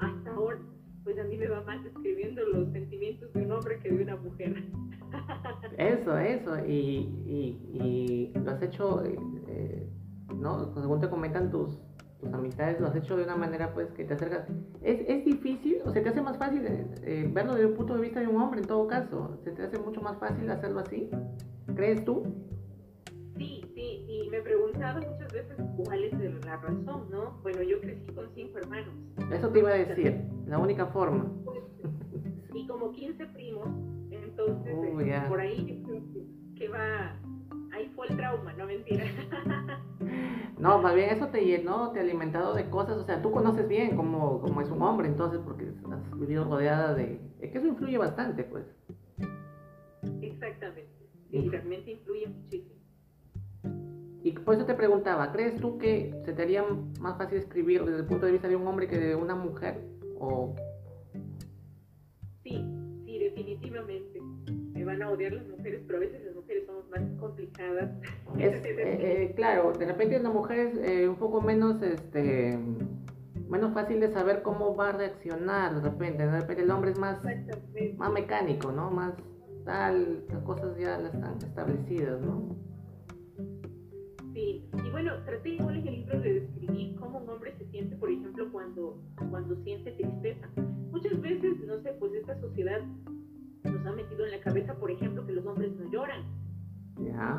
hasta 0.00 0.30
ahora, 0.32 0.58
pues 1.02 1.18
a 1.18 1.24
mí 1.24 1.38
me 1.38 1.48
va 1.48 1.62
más 1.62 1.82
describiendo 1.82 2.44
los 2.44 2.70
sentimientos 2.72 3.32
de 3.32 3.42
un 3.42 3.52
hombre 3.52 3.78
que 3.78 3.90
de 3.90 4.02
una 4.02 4.16
mujer. 4.16 4.64
Eso, 5.78 6.16
eso, 6.18 6.58
y, 6.66 7.08
y, 7.26 8.32
y 8.34 8.38
lo 8.38 8.50
has 8.50 8.62
hecho, 8.62 9.02
eh, 9.04 9.88
¿no? 10.36 10.74
Según 10.74 11.00
te 11.00 11.08
comentan 11.08 11.50
tus, 11.50 11.80
tus 12.20 12.32
amistades 12.32 12.80
lo 12.80 12.88
has 12.88 12.96
hecho 12.96 13.16
de 13.16 13.24
una 13.24 13.36
manera 13.36 13.72
pues 13.72 13.90
que 13.92 14.04
te 14.04 14.14
acercas. 14.14 14.46
Es, 14.82 15.00
es 15.08 15.24
difícil, 15.24 15.78
o 15.84 15.90
se 15.90 16.00
te 16.00 16.08
hace 16.10 16.20
más 16.20 16.36
fácil 16.36 16.66
eh, 16.66 16.86
eh, 17.02 17.30
verlo 17.32 17.54
desde 17.54 17.66
un 17.66 17.74
punto 17.74 17.94
de 17.94 18.02
vista 18.02 18.20
de 18.20 18.28
un 18.28 18.40
hombre 18.40 18.60
en 18.60 18.66
todo 18.66 18.86
caso. 18.86 19.38
Se 19.44 19.52
te 19.52 19.62
hace 19.62 19.78
mucho 19.78 20.00
más 20.00 20.18
fácil 20.18 20.50
hacerlo 20.50 20.80
así. 20.80 21.08
¿Crees 21.74 22.04
tú? 22.04 22.24
Sí, 23.36 23.64
sí, 23.74 24.04
y 24.06 24.28
me 24.30 24.38
he 24.38 24.42
preguntado 24.42 25.00
muchas 25.00 25.32
veces 25.32 25.56
cuál 25.76 26.04
es 26.04 26.44
la 26.44 26.56
razón, 26.56 27.06
¿no? 27.10 27.38
Bueno, 27.42 27.62
yo 27.62 27.80
crecí 27.80 28.12
con 28.12 28.28
cinco 28.34 28.58
hermanos. 28.58 28.94
Eso 29.32 29.48
te 29.48 29.60
iba 29.60 29.70
a 29.70 29.74
decir, 29.74 30.20
la 30.46 30.58
única 30.58 30.86
forma. 30.86 31.32
Y 32.52 32.66
como 32.66 32.90
15 32.90 33.26
primos, 33.28 33.68
entonces 34.10 34.74
eh, 34.74 35.22
por 35.28 35.40
ahí 35.40 35.64
yo 35.64 35.88
creo 35.88 36.02
que 36.56 36.68
va 36.68 37.16
ahí 37.72 37.90
fue 37.94 38.06
el 38.08 38.16
trauma, 38.16 38.52
no 38.54 38.66
mentira. 38.66 39.04
no, 40.58 40.80
más 40.80 40.94
bien 40.94 41.10
eso 41.10 41.28
te 41.28 41.44
llenó, 41.44 41.90
te 41.92 42.00
ha 42.00 42.02
alimentado 42.02 42.54
de 42.54 42.68
cosas, 42.68 42.96
o 42.98 43.04
sea, 43.04 43.22
tú 43.22 43.30
conoces 43.30 43.68
bien 43.68 43.96
cómo, 43.96 44.40
cómo 44.40 44.60
es 44.60 44.70
un 44.70 44.82
hombre, 44.82 45.08
entonces, 45.08 45.40
porque 45.44 45.72
has 45.90 46.18
vivido 46.18 46.44
rodeada 46.44 46.94
de... 46.94 47.20
Es 47.40 47.50
que 47.50 47.58
eso 47.58 47.66
influye 47.66 47.98
bastante, 47.98 48.44
pues. 48.44 48.64
Exactamente, 50.22 51.08
y 51.30 51.48
realmente 51.48 51.92
influye 51.92 52.26
muchísimo. 52.26 52.80
Y 54.22 54.32
por 54.32 54.54
eso 54.54 54.66
te 54.66 54.74
preguntaba, 54.74 55.32
¿crees 55.32 55.56
tú 55.60 55.78
que 55.78 56.14
se 56.24 56.32
te 56.32 56.42
haría 56.42 56.62
más 57.00 57.16
fácil 57.16 57.38
escribir 57.38 57.84
desde 57.84 58.00
el 58.00 58.06
punto 58.06 58.26
de 58.26 58.32
vista 58.32 58.48
de 58.48 58.56
un 58.56 58.66
hombre 58.66 58.86
que 58.86 58.98
de 58.98 59.14
una 59.14 59.34
mujer? 59.34 59.80
O... 60.18 60.54
Sí, 62.42 62.62
sí, 63.06 63.18
definitivamente. 63.18 64.20
Van 64.90 65.02
a 65.02 65.10
odiar 65.10 65.32
las 65.34 65.46
mujeres, 65.46 65.82
pero 65.86 65.98
a 65.98 66.00
veces 66.00 66.20
somos 66.66 66.90
más 66.90 67.00
complicadas. 67.20 67.92
Eh, 68.36 68.60
eh, 68.66 69.32
claro, 69.36 69.72
de 69.72 69.86
repente 69.86 70.18
una 70.18 70.30
mujer 70.30 70.58
es 70.58 70.78
eh, 70.78 71.08
un 71.08 71.14
poco 71.14 71.40
menos, 71.40 71.80
este, 71.80 72.58
menos 73.48 73.72
fácil 73.72 74.00
de 74.00 74.10
saber 74.10 74.42
cómo 74.42 74.74
va 74.74 74.88
a 74.88 74.92
reaccionar 74.92 75.76
de 75.76 75.88
repente. 75.88 76.26
De 76.26 76.40
repente 76.40 76.64
el 76.64 76.70
hombre 76.72 76.90
es 76.90 76.98
más, 76.98 77.20
más 77.98 78.12
mecánico, 78.12 78.72
¿no? 78.72 78.90
Más 78.90 79.14
tal, 79.64 80.24
las 80.28 80.42
cosas 80.42 80.76
ya 80.76 80.98
las 80.98 81.14
están 81.14 81.36
establecidas, 81.38 82.20
¿no? 82.20 82.56
Sí, 84.34 84.68
y 84.72 84.90
bueno, 84.90 85.22
traté 85.24 85.50
igual 85.50 85.76
en 85.76 85.86
el 85.86 85.94
libro 86.00 86.20
de 86.20 86.40
describir 86.40 86.96
cómo 86.96 87.20
un 87.20 87.28
hombre 87.28 87.54
se 87.58 87.64
siente, 87.66 87.94
por 87.94 88.10
ejemplo, 88.10 88.50
cuando, 88.50 89.00
cuando 89.30 89.54
siente 89.62 89.92
tristeza. 89.92 90.48
Muchas 90.90 91.20
veces, 91.20 91.60
no 91.64 91.80
sé, 91.80 91.92
pues 92.00 92.12
esta 92.14 92.40
sociedad 92.40 92.80
nos 93.80 93.92
ha 93.92 93.96
metido 93.96 94.24
en 94.24 94.30
la 94.32 94.40
cabeza, 94.40 94.74
por 94.74 94.90
ejemplo, 94.90 95.26
que 95.26 95.32
los 95.32 95.46
hombres 95.46 95.72
no 95.76 95.90
lloran. 95.90 96.22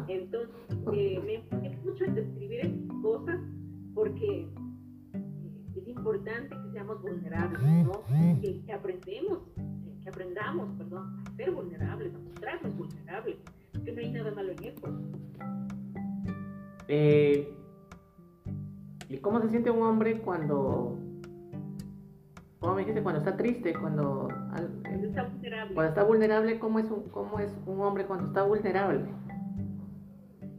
Entonces, 0.07 0.49
eh, 0.93 1.21
me 1.23 1.35
enfoqué 1.35 1.77
mucho 1.83 2.03
en 2.05 2.15
describir 2.15 2.59
estas 2.61 2.97
cosas 3.01 3.39
porque 3.93 4.47
eh, 5.13 5.75
es 5.75 5.87
importante 5.87 6.49
que 6.49 6.71
seamos 6.71 7.01
vulnerables, 7.01 7.61
¿no? 7.85 8.03
Que, 8.41 8.73
aprendemos, 8.73 9.39
que 10.01 10.09
aprendamos, 10.09 10.69
perdón, 10.77 11.23
a 11.27 11.35
ser 11.35 11.51
vulnerables, 11.51 12.13
a 12.15 12.19
mostrarnos 12.19 12.75
vulnerables, 12.75 13.37
que 13.85 13.91
no 13.91 13.99
hay 13.99 14.11
nada 14.11 14.31
malo 14.31 14.51
en 14.51 14.63
eso. 14.63 14.87
Eh, 16.87 17.55
¿Y 19.09 19.17
cómo 19.17 19.41
se 19.41 19.49
siente 19.49 19.69
un 19.69 19.83
hombre 19.83 20.21
cuando 20.21 20.97
¿Cómo 22.61 22.75
me 22.75 22.81
dijiste? 22.81 23.01
Cuando 23.01 23.21
está 23.21 23.35
triste, 23.35 23.73
cuando, 23.73 24.29
está 25.01 25.23
vulnerable. 25.23 25.73
Cuando 25.73 25.89
está 25.89 26.03
vulnerable, 26.03 26.59
¿cómo 26.59 26.77
es, 26.77 26.91
un, 26.91 27.09
¿cómo 27.09 27.39
es 27.39 27.51
un 27.65 27.81
hombre 27.81 28.05
cuando 28.05 28.27
está 28.27 28.43
vulnerable? 28.43 29.03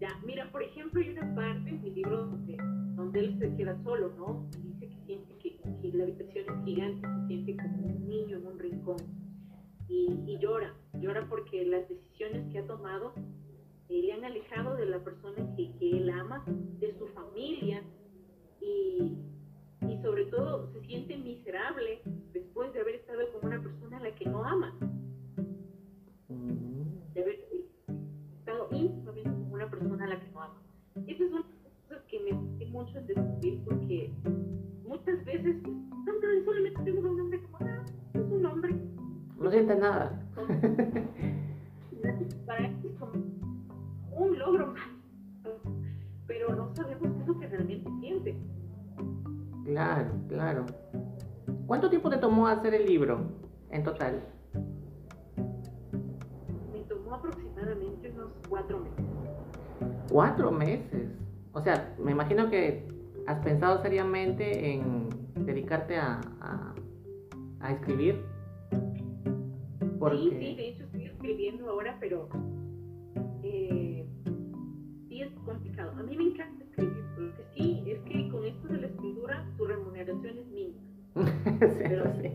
Ya, 0.01 0.09
mira, 0.27 0.51
por 0.51 0.65
ejemplo, 0.65 1.01
hay 1.01 1.11
una 1.11 1.33
parte 1.37 1.71
en 1.71 1.81
mi 1.81 1.91
libro 1.91 2.27
donde, 2.27 2.57
donde 2.97 3.21
él 3.21 3.39
se 3.39 3.55
queda 3.55 3.81
solo, 3.85 4.13
¿no? 4.19 4.49
Y 4.59 4.73
dice 4.73 4.89
que 4.89 5.07
siente 5.07 5.39
que, 5.39 5.61
que, 5.81 5.97
la 5.97 6.03
habitación 6.03 6.45
es 6.49 6.65
gigante, 6.65 7.09
se 7.09 7.27
siente 7.29 7.57
como 7.57 7.87
un 7.87 8.09
niño 8.09 8.37
en 8.39 8.47
un 8.49 8.59
rincón. 8.59 8.97
Y, 9.87 10.25
y 10.27 10.39
llora, 10.41 10.75
llora 10.95 11.25
porque 11.29 11.65
las 11.67 11.89
decisiones 11.89 12.51
que 12.51 12.59
ha 12.59 12.67
tomado 12.67 13.13
eh, 13.89 14.03
le 14.03 14.13
han 14.13 14.25
alejado 14.25 14.75
de 14.75 14.87
la 14.87 14.99
persona 14.99 15.55
que, 15.55 15.73
que 15.79 15.99
él 15.99 16.11
ama, 16.11 16.45
de 16.81 16.99
su 16.99 17.07
familia, 17.11 17.81
y, 18.61 19.19
y 19.89 20.03
sobre 20.03 20.26
todo 20.26 20.70
se 20.72 20.80
siente 20.87 21.16
miserable 21.16 22.03
después 22.33 22.72
de 22.72 22.80
haber 22.80 22.97
estado 22.97 23.20
con 23.33 23.47
una 23.47 23.62
persona 23.62 23.99
a 23.99 24.01
la 24.01 24.12
que 24.14 24.26
no 24.26 24.45
ama. 24.45 24.76
De 27.14 27.22
haber 27.22 27.41
estado 28.39 28.68
íntimamente 28.70 29.30
con 29.30 29.53
una 29.53 29.70
persona 29.70 30.05
a 30.05 30.09
la 30.09 30.20
que 30.20 30.30
no 30.33 30.43
ama. 30.43 30.62
Esas 31.07 31.30
son 31.30 31.45
cosas 31.89 32.03
que 32.09 32.20
me 32.20 32.33
metí 32.33 32.66
mucho 32.66 32.99
en 32.99 33.07
descubrir 33.07 33.62
porque 33.64 34.12
muchas 34.87 35.24
veces 35.24 35.57
pues, 35.62 35.74
solamente 36.45 36.83
tengo 36.83 37.11
un 37.11 37.20
hombre 37.20 37.41
como, 37.43 37.59
ah, 37.61 37.85
es 38.14 38.20
un 38.20 38.47
hombre. 38.47 38.74
No 39.39 39.51
siente 39.51 39.74
nada. 39.76 40.18
Para 42.47 42.66
él 42.66 42.76
es 42.85 42.93
como 42.99 43.12
un 44.16 44.39
logro 44.39 44.68
más. 44.68 44.89
Pero 46.26 46.55
no 46.55 46.74
sabemos 46.74 47.12
qué 47.12 47.20
es 47.20 47.26
lo 47.26 47.39
que 47.39 47.47
realmente 47.49 47.91
siente. 48.01 48.35
Claro, 49.65 50.11
claro. 50.29 50.67
¿Cuánto 51.67 51.89
tiempo 51.89 52.11
te 52.11 52.19
tomó 52.19 52.47
hacer 52.49 52.75
el 52.75 52.87
libro 52.87 53.21
en 53.71 53.85
total? 53.85 54.23
Me 56.73 56.81
tomó 56.89 57.15
aproximadamente 57.15 58.11
unos 58.11 58.33
cuatro 58.49 58.81
meses. 58.81 59.05
¿Cuatro 60.11 60.51
meses? 60.51 61.09
O 61.53 61.61
sea, 61.61 61.95
me 61.99 62.13
imagino 62.13 62.51
que 62.51 62.87
has 63.27 63.39
pensado 63.45 63.81
seriamente 63.83 64.73
en 64.73 65.09
dedicarte 65.47 65.97
a, 65.97 66.21
a, 67.61 67.73
escribir. 67.73 68.23
Sí, 70.11 70.31
sí, 70.31 70.55
de 70.57 70.69
hecho 70.69 70.85
estoy 70.85 71.05
escribiendo 71.07 71.71
ahora, 71.71 71.97
pero 72.01 72.29
eh, 73.45 74.05
sí 75.09 75.23
es 75.23 75.31
complicado. 75.45 75.93
A 75.93 76.03
mí 76.03 76.17
me 76.17 76.25
encanta 76.25 76.62
es 80.29 80.47
mínima. 80.47 80.81
Pero 81.14 82.12
sí. 82.20 82.33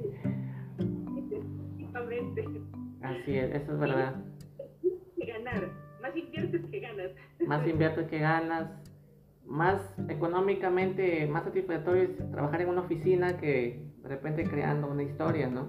Así 3.01 3.37
es, 3.37 3.55
eso 3.55 3.73
es 3.73 3.79
verdad. 3.79 4.15
Y 5.15 5.25
ganar, 5.25 5.71
más 6.01 6.15
inviertes 6.15 6.61
más 7.47 7.67
inviertes 7.67 8.07
que 8.07 8.19
ganas, 8.19 8.69
más 9.45 9.81
económicamente, 10.09 11.25
más 11.27 11.45
satisfactorio 11.45 12.03
es 12.03 12.31
trabajar 12.31 12.61
en 12.61 12.69
una 12.69 12.81
oficina 12.81 13.37
que 13.37 13.81
de 14.01 14.09
repente 14.09 14.43
creando 14.43 14.91
una 14.91 15.03
historia, 15.03 15.49
¿no? 15.49 15.67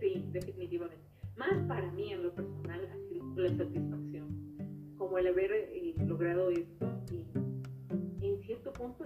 Sí, 0.00 0.24
definitivamente. 0.32 1.04
Más 1.36 1.54
para 1.66 1.90
mí 1.92 2.12
en 2.12 2.22
lo 2.22 2.34
personal 2.34 2.80
ha 2.80 3.08
sido 3.08 3.34
la 3.36 3.48
satisfacción, 3.56 4.96
como 4.96 5.18
el 5.18 5.26
haber 5.26 5.50
eh, 5.52 5.94
logrado 6.06 6.50
esto 6.50 6.86
y 7.10 8.26
en 8.26 8.40
cierto 8.42 8.72
punto. 8.72 9.04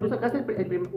Tú 0.00 0.08
sacaste 0.08 0.38
el, 0.38 0.44
primer... 0.66 0.90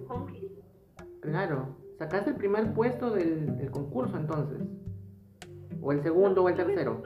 Claro, 1.19 1.75
sacaste 1.99 2.29
el 2.29 2.37
primer 2.37 2.73
puesto 2.73 3.11
del, 3.11 3.57
del 3.57 3.69
concurso 3.69 4.15
entonces. 4.17 4.61
¿O 5.81 5.91
el 5.91 6.01
segundo 6.01 6.43
o 6.43 6.49
el 6.49 6.55
tercero? 6.55 7.03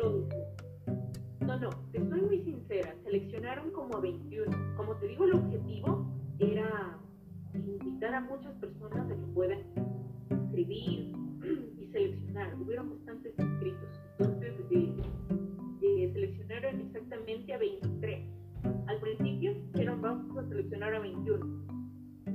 No, 1.42 1.58
no, 1.60 1.70
te 1.92 2.08
soy 2.08 2.22
muy 2.22 2.44
sincera, 2.44 2.94
seleccionaron 3.04 3.72
como 3.72 4.00
21. 4.00 4.76
Como 4.78 4.96
te 4.98 5.08
digo, 5.08 5.26
el 5.26 5.34
objetivo 5.34 6.06
era 6.38 7.00
invitar 7.56 8.14
a 8.14 8.22
muchas 8.22 8.54
personas 8.58 9.00
a 9.00 9.08
que 9.08 9.16
puedan 9.34 9.60
escribir 10.30 11.16
y 11.80 11.90
seleccionar. 11.92 12.54
Hubieron 12.62 12.92
bastantes 12.92 13.34
inscritos. 13.40 13.90
Entonces, 14.20 14.54
eh, 14.70 14.96
eh, 15.82 16.12
seleccionaron 16.14 16.82
exactamente 16.82 17.54
a 17.54 17.58
23. 17.58 18.30
Al 18.86 19.00
principio 19.00 19.56
dijeron, 19.74 20.00
vamos 20.00 20.38
a 20.38 20.48
seleccionar 20.48 20.94
a 20.94 21.00
21. 21.00 21.67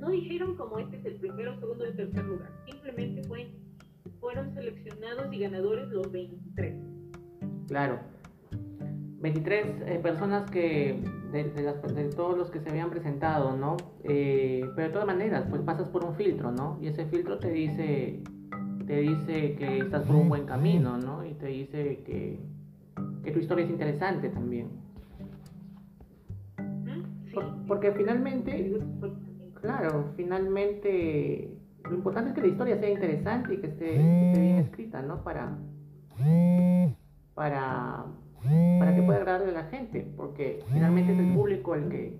No 0.02 0.10
dijeron 0.10 0.56
como 0.56 0.80
este 0.80 0.96
es 0.96 1.04
el 1.04 1.14
primero, 1.14 1.56
segundo 1.60 1.86
y 1.88 1.94
tercer 1.94 2.24
lugar. 2.24 2.50
Simplemente 2.68 3.22
fue, 3.28 3.52
fueron 4.18 4.52
seleccionados 4.52 5.32
y 5.32 5.38
ganadores 5.38 5.88
los 5.90 6.10
23. 6.10 6.74
Claro. 7.68 8.00
23 9.20 9.66
eh, 9.86 10.00
personas 10.02 10.50
que 10.50 11.00
de, 11.30 11.44
de, 11.44 12.04
todos 12.16 12.36
los 12.36 12.50
que 12.50 12.58
se 12.58 12.70
habían 12.70 12.90
presentado, 12.90 13.56
¿no? 13.56 13.76
Eh, 14.02 14.68
pero 14.74 14.88
de 14.88 14.92
todas 14.92 15.06
maneras, 15.06 15.46
pues 15.48 15.62
pasas 15.62 15.88
por 15.88 16.04
un 16.04 16.16
filtro, 16.16 16.50
¿no? 16.50 16.80
Y 16.82 16.88
ese 16.88 17.06
filtro 17.06 17.38
te 17.38 17.52
dice, 17.52 18.24
te 18.84 18.96
dice 19.02 19.54
que 19.54 19.78
estás 19.78 20.02
por 20.02 20.16
un 20.16 20.28
buen 20.28 20.46
camino, 20.46 20.98
¿no? 20.98 21.24
Y 21.24 21.34
te 21.34 21.46
dice 21.46 22.02
que, 22.04 22.40
que 23.22 23.30
tu 23.30 23.38
historia 23.38 23.64
es 23.64 23.70
interesante 23.70 24.30
también. 24.30 24.82
porque 27.68 27.92
finalmente, 27.92 28.80
claro, 29.62 30.12
finalmente 30.16 31.56
lo 31.84 31.94
importante 31.94 32.30
es 32.30 32.34
que 32.34 32.42
la 32.42 32.48
historia 32.48 32.78
sea 32.78 32.90
interesante 32.90 33.54
y 33.54 33.58
que 33.58 33.66
esté, 33.68 33.86
que 33.86 34.26
esté 34.28 34.40
bien 34.40 34.58
escrita, 34.58 35.02
¿no? 35.02 35.24
Para, 35.24 35.56
para 37.34 38.04
para 38.78 38.94
que 38.94 39.02
pueda 39.02 39.18
agradarle 39.18 39.50
a 39.50 39.62
la 39.62 39.64
gente, 39.64 40.06
porque 40.16 40.64
finalmente 40.72 41.12
es 41.12 41.18
el 41.18 41.32
público 41.32 41.74
el 41.74 41.88
que 41.88 42.16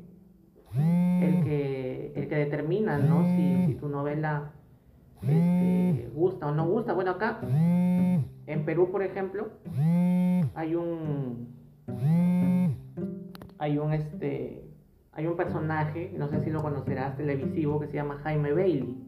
el 0.74 1.44
que, 1.44 2.12
el 2.16 2.28
que 2.28 2.34
determina 2.34 2.98
¿no? 2.98 3.24
si, 3.26 3.74
tu 3.78 3.88
novela 3.88 4.52
este, 5.20 6.10
gusta 6.14 6.48
o 6.48 6.54
no 6.54 6.66
gusta. 6.66 6.94
Bueno, 6.94 7.12
acá 7.12 7.40
en 7.42 8.64
Perú, 8.64 8.90
por 8.90 9.02
ejemplo, 9.02 9.50
hay 10.54 10.74
un 10.74 11.48
hay 13.58 13.78
un 13.78 13.92
este 13.92 14.64
hay 15.12 15.26
un 15.26 15.36
personaje, 15.36 16.12
no 16.16 16.28
sé 16.28 16.40
si 16.40 16.50
lo 16.50 16.62
conocerás, 16.62 17.16
televisivo 17.16 17.78
que 17.80 17.86
se 17.88 17.94
llama 17.94 18.20
Jaime 18.22 18.52
Bailey. 18.52 19.06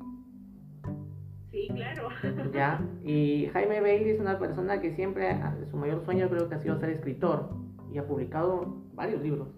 Sí, 1.51 1.69
claro. 1.75 2.09
¿Ya? 2.53 2.81
Y 3.03 3.47
Jaime 3.53 3.81
Bailey 3.81 4.11
es 4.11 4.21
una 4.21 4.39
persona 4.39 4.81
que 4.81 4.95
siempre, 4.95 5.35
su 5.71 5.77
mayor 5.77 6.05
sueño 6.05 6.29
creo 6.29 6.49
que 6.49 6.57
ha 6.57 6.63
sido 6.63 6.79
ser 6.79 6.91
escritor 6.91 7.51
y 7.91 7.99
ha 7.99 8.07
publicado 8.07 8.83
varios 8.93 9.23
libros. 9.23 9.49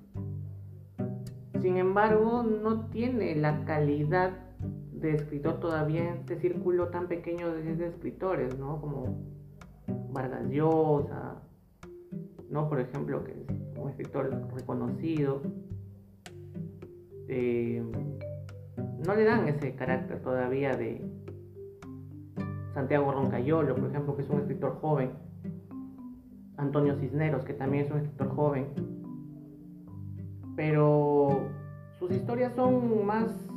Sin 1.61 1.79
embargo, 1.79 2.45
no 2.45 2.87
tiene 2.91 3.35
la 3.35 3.65
calidad 3.65 4.31
de 4.93 5.15
escritor 5.15 5.59
todavía 5.59 6.09
en 6.09 6.19
este 6.19 6.39
círculo 6.39 6.89
tan 6.89 7.09
pequeño 7.09 7.53
de, 7.53 7.87
escritores, 7.87 8.57
¿no? 8.57 8.81
Como 8.81 9.19
Vargas 10.11 10.49
Llosa, 10.49 11.43
¿no? 12.51 12.69
Por 12.69 12.81
ejemplo, 12.81 13.25
que 13.25 13.33
es 13.33 13.79
un 13.79 13.89
escritor 13.91 14.49
reconocido. 14.55 15.43
Eh, 17.29 17.83
no 19.07 19.15
le 19.15 19.25
dan 19.25 19.49
ese 19.49 19.75
carácter 19.75 20.21
todavía 20.23 20.77
de, 20.77 21.01
Santiago 22.77 23.11
Roncayolo, 23.11 23.75
por 23.75 23.89
ejemplo, 23.89 24.15
que 24.15 24.21
es 24.21 24.29
un 24.29 24.41
escritor 24.41 24.79
joven, 24.83 25.13
Antonio 26.59 26.95
Cisneros, 26.97 27.43
que 27.43 27.55
también 27.55 27.87
es 27.87 27.91
un 27.91 28.01
escritor 28.01 28.29
joven, 28.29 28.67
pero 30.57 31.49
sus 31.99 32.11
historias 32.11 32.53
son 32.53 33.07
más, 33.07 33.49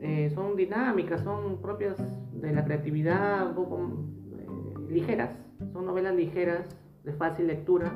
eh, 0.00 0.28
son 0.34 0.54
dinámicas, 0.54 1.22
son 1.22 1.62
propias 1.62 1.96
de 2.38 2.52
la 2.52 2.62
creatividad, 2.62 3.48
un 3.48 3.54
poco 3.54 3.88
eh, 4.36 4.90
ligeras, 4.90 5.34
son 5.72 5.86
novelas 5.86 6.14
ligeras, 6.14 6.68
de 7.04 7.14
fácil 7.14 7.46
lectura, 7.46 7.90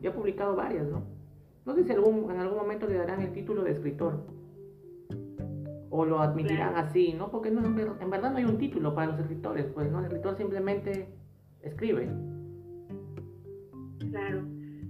y 0.00 0.06
ha 0.06 0.14
publicado 0.14 0.54
varias, 0.54 0.86
¿no? 0.86 1.02
No 1.70 1.76
sé 1.76 1.84
si 1.84 1.92
algún, 1.92 2.28
en 2.32 2.40
algún 2.40 2.58
momento 2.58 2.88
le 2.88 2.96
darán 2.96 3.22
el 3.22 3.32
título 3.32 3.62
de 3.62 3.70
escritor 3.70 4.26
o 5.88 6.04
lo 6.04 6.18
admitirán 6.18 6.74
así, 6.74 7.12
¿no? 7.12 7.30
Porque 7.30 7.52
no, 7.52 7.64
en 7.64 8.10
verdad 8.10 8.32
no 8.32 8.38
hay 8.38 8.44
un 8.44 8.58
título 8.58 8.92
para 8.92 9.12
los 9.12 9.20
escritores, 9.20 9.66
pues, 9.72 9.88
¿no? 9.88 10.00
El 10.00 10.06
escritor 10.06 10.36
simplemente 10.36 11.06
escribe. 11.62 12.08
Claro. 14.10 14.42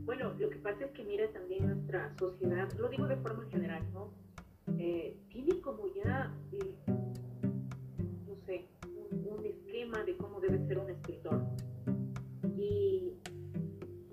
Bueno, 0.07 0.33
lo 0.39 0.49
que 0.49 0.57
pasa 0.57 0.87
es 0.87 0.91
que 0.93 1.05
mira 1.05 1.31
también 1.35 1.67
nuestra 1.67 2.17
sociedad, 2.19 2.73
lo 2.79 2.89
digo 2.89 3.07
de 3.07 3.17
forma 3.17 3.45
general, 3.51 3.83
¿no? 3.93 4.15
Eh, 4.79 5.19
tiene 5.29 5.61
como 5.61 5.83
ya, 5.95 6.35
eh, 6.53 6.77
no 8.27 8.37
sé, 8.47 8.69
un, 8.87 9.45
esquema 9.45 10.03
de 10.05 10.17
cómo 10.17 10.41
debe 10.41 10.67
ser 10.67 10.79
un 10.79 10.89
escritor. 10.89 11.43
Y, 12.57 13.13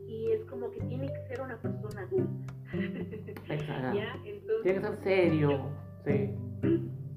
y 0.05 0.31
es 0.33 0.43
como 0.49 0.69
que 0.69 0.81
tiene 0.81 1.07
que 1.07 1.27
ser 1.29 1.39
una 1.39 1.55
persona 1.61 2.01
adulta. 2.01 2.56
Entonces, 2.73 4.63
tiene 4.63 4.81
que 4.81 4.87
ser 4.87 5.03
serio, 5.03 5.69
sí 6.05 6.29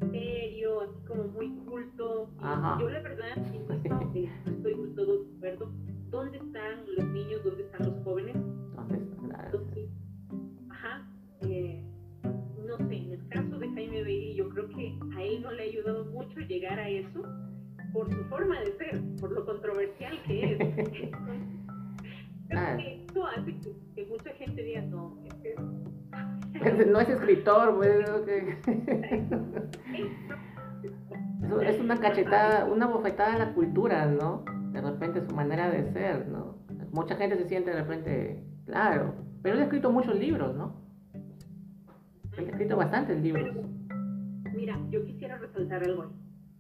serio, 0.09 0.81
así 0.81 1.07
como 1.07 1.25
muy 1.29 1.51
culto. 1.67 2.31
Yo 2.79 2.91
la 2.91 3.01
verdad, 3.01 3.39
estoy, 3.39 4.31
estoy 4.47 4.95
todo 4.95 5.25
de 5.25 5.37
acuerdo. 5.37 5.73
¿Dónde 6.11 6.39
están 6.39 6.85
los 6.97 7.07
niños? 7.09 7.45
¿Dónde 7.45 7.63
están 7.65 7.87
los 7.87 8.05
jóvenes? 8.05 8.35
¿Dónde 8.75 8.97
están? 8.97 9.45
Entonces, 9.47 9.89
ajá, 10.71 11.09
eh, 11.43 11.85
no 12.67 12.77
sé, 12.89 12.97
en 12.97 13.13
el 13.13 13.29
caso 13.29 13.59
de 13.59 13.69
Jaime 13.69 14.03
Bailey, 14.03 14.35
yo 14.35 14.49
creo 14.49 14.69
que 14.69 14.99
a 15.17 15.23
él 15.23 15.43
no 15.43 15.53
le 15.53 15.63
ha 15.63 15.67
ayudado 15.67 16.05
mucho 16.07 16.41
llegar 16.41 16.79
a 16.79 16.89
eso 16.89 17.23
por 17.93 18.11
su 18.11 18.25
forma 18.25 18.59
de 18.61 18.77
ser, 18.77 19.01
por 19.21 19.31
lo 19.33 19.45
controversial 19.45 20.21
que 20.25 20.53
es. 20.53 20.61
Entonces, 22.51 22.57
ah. 22.57 22.77
esto 22.81 23.27
hace 23.27 23.55
que, 23.95 24.07
mucha 24.07 24.31
gente 24.31 24.63
diga, 24.65 24.83
no, 24.83 25.17
que 25.20 25.20
no 26.87 27.01
es 27.01 27.09
escritor, 27.09 27.77
pues. 27.77 28.07
es 31.63 31.81
una 31.81 31.99
cachetada, 31.99 32.67
una 32.67 32.87
bofetada 32.87 33.35
a 33.35 33.39
la 33.39 33.53
cultura, 33.53 34.07
¿no? 34.07 34.45
De 34.73 34.81
repente 34.81 35.21
su 35.23 35.35
manera 35.35 35.71
de 35.71 35.93
ser, 35.93 36.29
¿no? 36.29 36.59
Mucha 36.93 37.17
gente 37.17 37.37
se 37.37 37.49
siente 37.49 37.71
de 37.71 37.83
repente, 37.83 38.45
claro, 38.67 39.15
pero 39.43 39.55
él 39.55 39.63
ha 39.63 39.65
escrito 39.65 39.91
muchos 39.91 40.19
libros, 40.19 40.55
¿no? 40.57 40.81
Él 42.37 42.47
ha 42.47 42.51
escrito 42.51 42.77
bastantes 42.77 43.21
libros. 43.21 43.49
mira, 44.55 44.79
yo 44.91 45.05
quisiera 45.05 45.39
resaltar 45.39 45.83
algo 45.85 46.13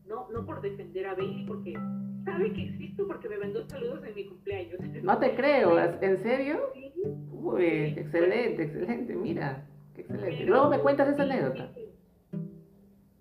No, 0.07 0.29
no 0.31 0.47
por 0.47 0.61
defender 0.61 1.07
a 1.07 1.15
Bailey, 1.15 1.47
porque 1.47 1.75
sabe 2.25 2.53
que 2.53 2.65
existo 2.65 3.07
porque 3.07 3.29
me 3.29 3.39
mandó 3.39 3.67
saludos 3.69 4.05
en 4.05 4.15
mi 4.15 4.27
cumpleaños. 4.27 4.81
No 5.03 5.19
te 5.19 5.35
creo, 5.35 5.79
¿en 6.01 6.19
serio? 6.19 6.73
Uy, 7.31 7.95
excelente, 7.97 8.65
excelente, 8.65 9.15
mira. 9.15 9.65
Excelente. 10.01 10.45
Luego 10.47 10.71
me 10.71 10.79
cuentas 10.81 11.09
esa 11.09 11.23
anécdota. 11.23 11.71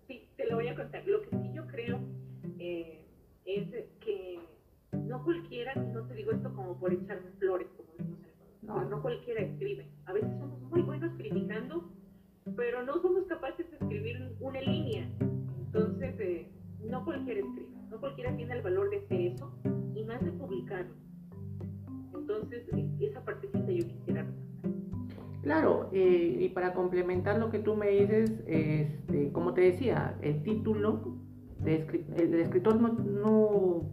Sí, 0.07 0.29
te 0.35 0.45
lo 0.47 0.55
voy 0.55 0.67
a 0.67 0.75
contar. 0.75 1.05
Lo 1.07 1.21
que 1.21 1.29
sí 1.29 1.51
yo 1.53 1.67
creo 1.67 1.99
eh, 2.59 3.05
es 3.45 3.67
que 3.99 4.39
no 4.91 5.23
cualquiera, 5.23 5.73
no 5.75 6.05
te 6.07 6.13
digo 6.13 6.31
esto 6.31 6.53
como 6.53 6.77
por 6.79 6.93
echarme 6.93 7.31
flores, 7.39 7.67
como 7.75 7.89
decimos 7.97 8.19
en 8.23 8.67
no. 8.67 8.85
no 8.85 9.01
cualquiera 9.01 9.41
escribe. 9.41 9.87
A 10.05 10.13
veces 10.13 10.29
somos 10.39 10.61
muy 10.61 10.81
buenos 10.81 11.11
criticando, 11.17 11.89
pero 12.55 12.83
no 12.83 13.01
somos 13.01 13.25
capaces 13.25 13.69
de 13.71 13.77
escribir 13.77 14.35
una 14.39 14.61
línea. 14.61 15.09
Entonces, 15.65 16.15
eh, 16.19 16.47
no 16.85 17.03
cualquiera 17.05 17.39
escribe, 17.39 17.69
no 17.89 17.99
cualquiera 17.99 18.35
tiene 18.35 18.53
el 18.55 18.61
valor 18.61 18.89
de 18.89 18.97
hacer 18.97 19.21
eso 19.21 19.51
y 19.95 20.03
más 20.03 20.23
de 20.23 20.31
publicarlo. 20.31 20.93
Entonces, 22.13 22.63
esa 22.99 23.23
partecita 23.23 23.71
yo 23.71 23.87
quisiera 23.87 24.25
Claro, 25.41 25.89
eh, 25.93 26.37
y 26.41 26.49
para 26.49 26.73
complementar 26.73 27.39
lo 27.39 27.49
que 27.49 27.59
tú 27.59 27.75
me 27.75 27.89
dices, 27.89 28.43
este, 28.45 29.31
como 29.31 29.53
te 29.53 29.61
decía, 29.61 30.17
el 30.21 30.43
título 30.43 31.15
de 31.59 31.85
el, 32.17 32.33
escritor 32.35 32.79
no, 32.79 33.83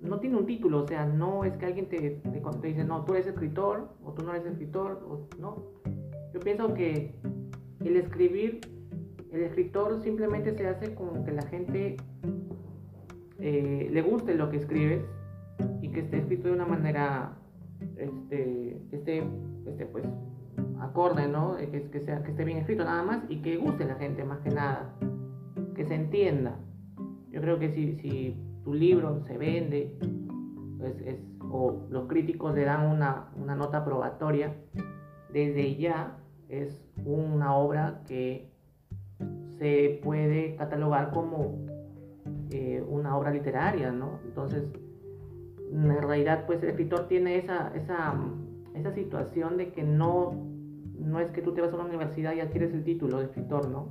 no 0.00 0.20
tiene 0.20 0.36
un 0.36 0.46
título, 0.46 0.82
o 0.82 0.86
sea, 0.86 1.06
no 1.06 1.44
es 1.44 1.56
que 1.56 1.66
alguien 1.66 1.88
te, 1.88 1.98
te, 2.10 2.66
dice, 2.68 2.84
no, 2.84 3.04
tú 3.04 3.14
eres 3.14 3.26
escritor 3.26 3.88
o 4.04 4.12
tú 4.12 4.24
no 4.24 4.34
eres 4.34 4.46
escritor, 4.46 5.02
o, 5.08 5.26
no. 5.40 5.64
Yo 6.34 6.40
pienso 6.40 6.74
que 6.74 7.14
el 7.84 7.96
escribir, 7.96 8.60
el 9.32 9.42
escritor 9.42 10.02
simplemente 10.02 10.54
se 10.54 10.66
hace 10.66 10.94
como 10.94 11.24
que 11.24 11.32
la 11.32 11.42
gente 11.42 11.96
eh, 13.38 13.88
le 13.90 14.02
guste 14.02 14.34
lo 14.34 14.50
que 14.50 14.58
escribes 14.58 15.02
y 15.80 15.88
que 15.88 16.00
esté 16.00 16.18
escrito 16.18 16.48
de 16.48 16.54
una 16.54 16.66
manera, 16.66 17.38
este, 17.96 18.76
esté, 18.92 19.22
este, 19.66 19.86
pues, 19.86 20.04
acorde, 20.80 21.28
¿no? 21.28 21.56
Que, 21.56 22.00
sea, 22.00 22.22
que 22.22 22.30
esté 22.30 22.44
bien 22.44 22.58
escrito 22.58 22.84
nada 22.84 23.02
más 23.02 23.22
y 23.28 23.42
que 23.42 23.56
guste 23.56 23.84
la 23.84 23.96
gente 23.96 24.24
más 24.24 24.40
que 24.40 24.50
nada, 24.50 24.94
que 25.74 25.84
se 25.84 25.94
entienda. 25.94 26.56
Yo 27.30 27.40
creo 27.40 27.58
que 27.58 27.70
si, 27.70 28.36
tu 28.64 28.74
libro 28.74 29.20
se 29.26 29.38
vende, 29.38 29.96
pues 30.78 31.00
es, 31.02 31.18
o 31.50 31.86
los 31.90 32.08
críticos 32.08 32.54
le 32.54 32.64
dan 32.64 32.90
una, 32.90 33.28
nota 33.54 33.84
probatoria, 33.84 34.54
desde 35.32 35.76
ya 35.76 36.18
es 36.48 36.84
una 37.04 37.54
obra 37.54 38.02
que 38.06 38.50
se 39.58 40.00
puede 40.02 40.56
catalogar 40.56 41.10
como 41.10 41.66
eh, 42.50 42.84
una 42.88 43.16
obra 43.16 43.30
literaria, 43.30 43.92
¿no? 43.92 44.18
Entonces, 44.24 44.64
en 45.72 45.88
realidad, 45.88 46.44
pues 46.46 46.62
el 46.62 46.70
escritor 46.70 47.08
tiene 47.08 47.38
esa 47.38 47.72
situación 48.94 49.56
de 49.56 49.72
que 49.72 49.82
no, 49.82 50.55
no 50.98 51.20
es 51.20 51.30
que 51.30 51.42
tú 51.42 51.52
te 51.52 51.60
vas 51.60 51.72
a 51.72 51.76
una 51.76 51.84
universidad 51.84 52.34
y 52.34 52.40
adquieres 52.40 52.72
el 52.74 52.84
título 52.84 53.18
de 53.18 53.26
escritor, 53.26 53.68
¿no? 53.68 53.88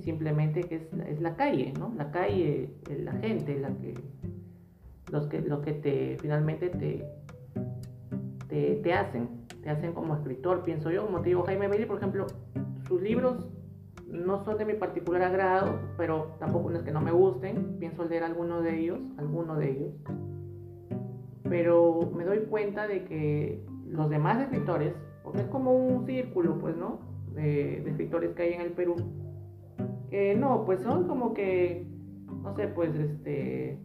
simplemente 0.00 0.62
que 0.62 0.76
es, 0.76 0.92
es 1.06 1.20
la 1.20 1.36
calle, 1.36 1.74
¿no? 1.78 1.92
La 1.96 2.10
calle, 2.10 2.70
la 2.88 3.12
gente, 3.12 3.58
la 3.58 3.68
que, 3.76 3.94
los 5.12 5.26
que, 5.26 5.40
los 5.42 5.60
que 5.60 5.72
te, 5.72 6.16
finalmente 6.18 6.70
te, 6.70 7.04
te, 8.82 8.92
hacen, 8.94 9.28
te 9.62 9.70
hacen 9.70 9.92
como 9.92 10.14
escritor, 10.14 10.62
pienso 10.62 10.90
yo, 10.90 11.04
como 11.04 11.20
te 11.20 11.28
digo, 11.28 11.42
Jaime 11.42 11.68
Bailey, 11.68 11.86
por 11.86 11.98
ejemplo, 11.98 12.26
sus 12.86 13.02
libros 13.02 13.46
no 14.06 14.42
son 14.44 14.56
de 14.56 14.64
mi 14.64 14.74
particular 14.74 15.22
agrado, 15.22 15.78
pero 15.98 16.36
tampoco 16.38 16.70
es 16.72 16.82
que 16.82 16.92
no 16.92 17.02
me 17.02 17.12
gusten, 17.12 17.76
pienso 17.78 18.04
leer 18.04 18.24
alguno 18.24 18.62
de 18.62 18.80
ellos, 18.80 19.00
alguno 19.18 19.56
de 19.56 19.70
ellos, 19.70 19.92
pero 21.48 22.10
me 22.14 22.24
doy 22.24 22.38
cuenta 22.48 22.86
de 22.86 23.04
que 23.04 23.62
los 23.86 24.08
demás 24.08 24.40
escritores, 24.40 24.94
es 25.34 25.44
como 25.46 25.72
un 25.72 26.06
círculo, 26.06 26.58
pues, 26.58 26.76
¿no? 26.76 27.00
De, 27.34 27.78
escritores 27.88 28.34
que 28.34 28.42
hay 28.42 28.52
en 28.54 28.60
el 28.60 28.72
Perú, 28.72 28.96
que 30.10 30.34
no, 30.34 30.64
pues 30.64 30.80
son 30.82 31.06
como 31.06 31.34
que, 31.34 31.86
no 32.42 32.54
sé, 32.56 32.68
pues 32.68 32.94
este, 32.94 33.78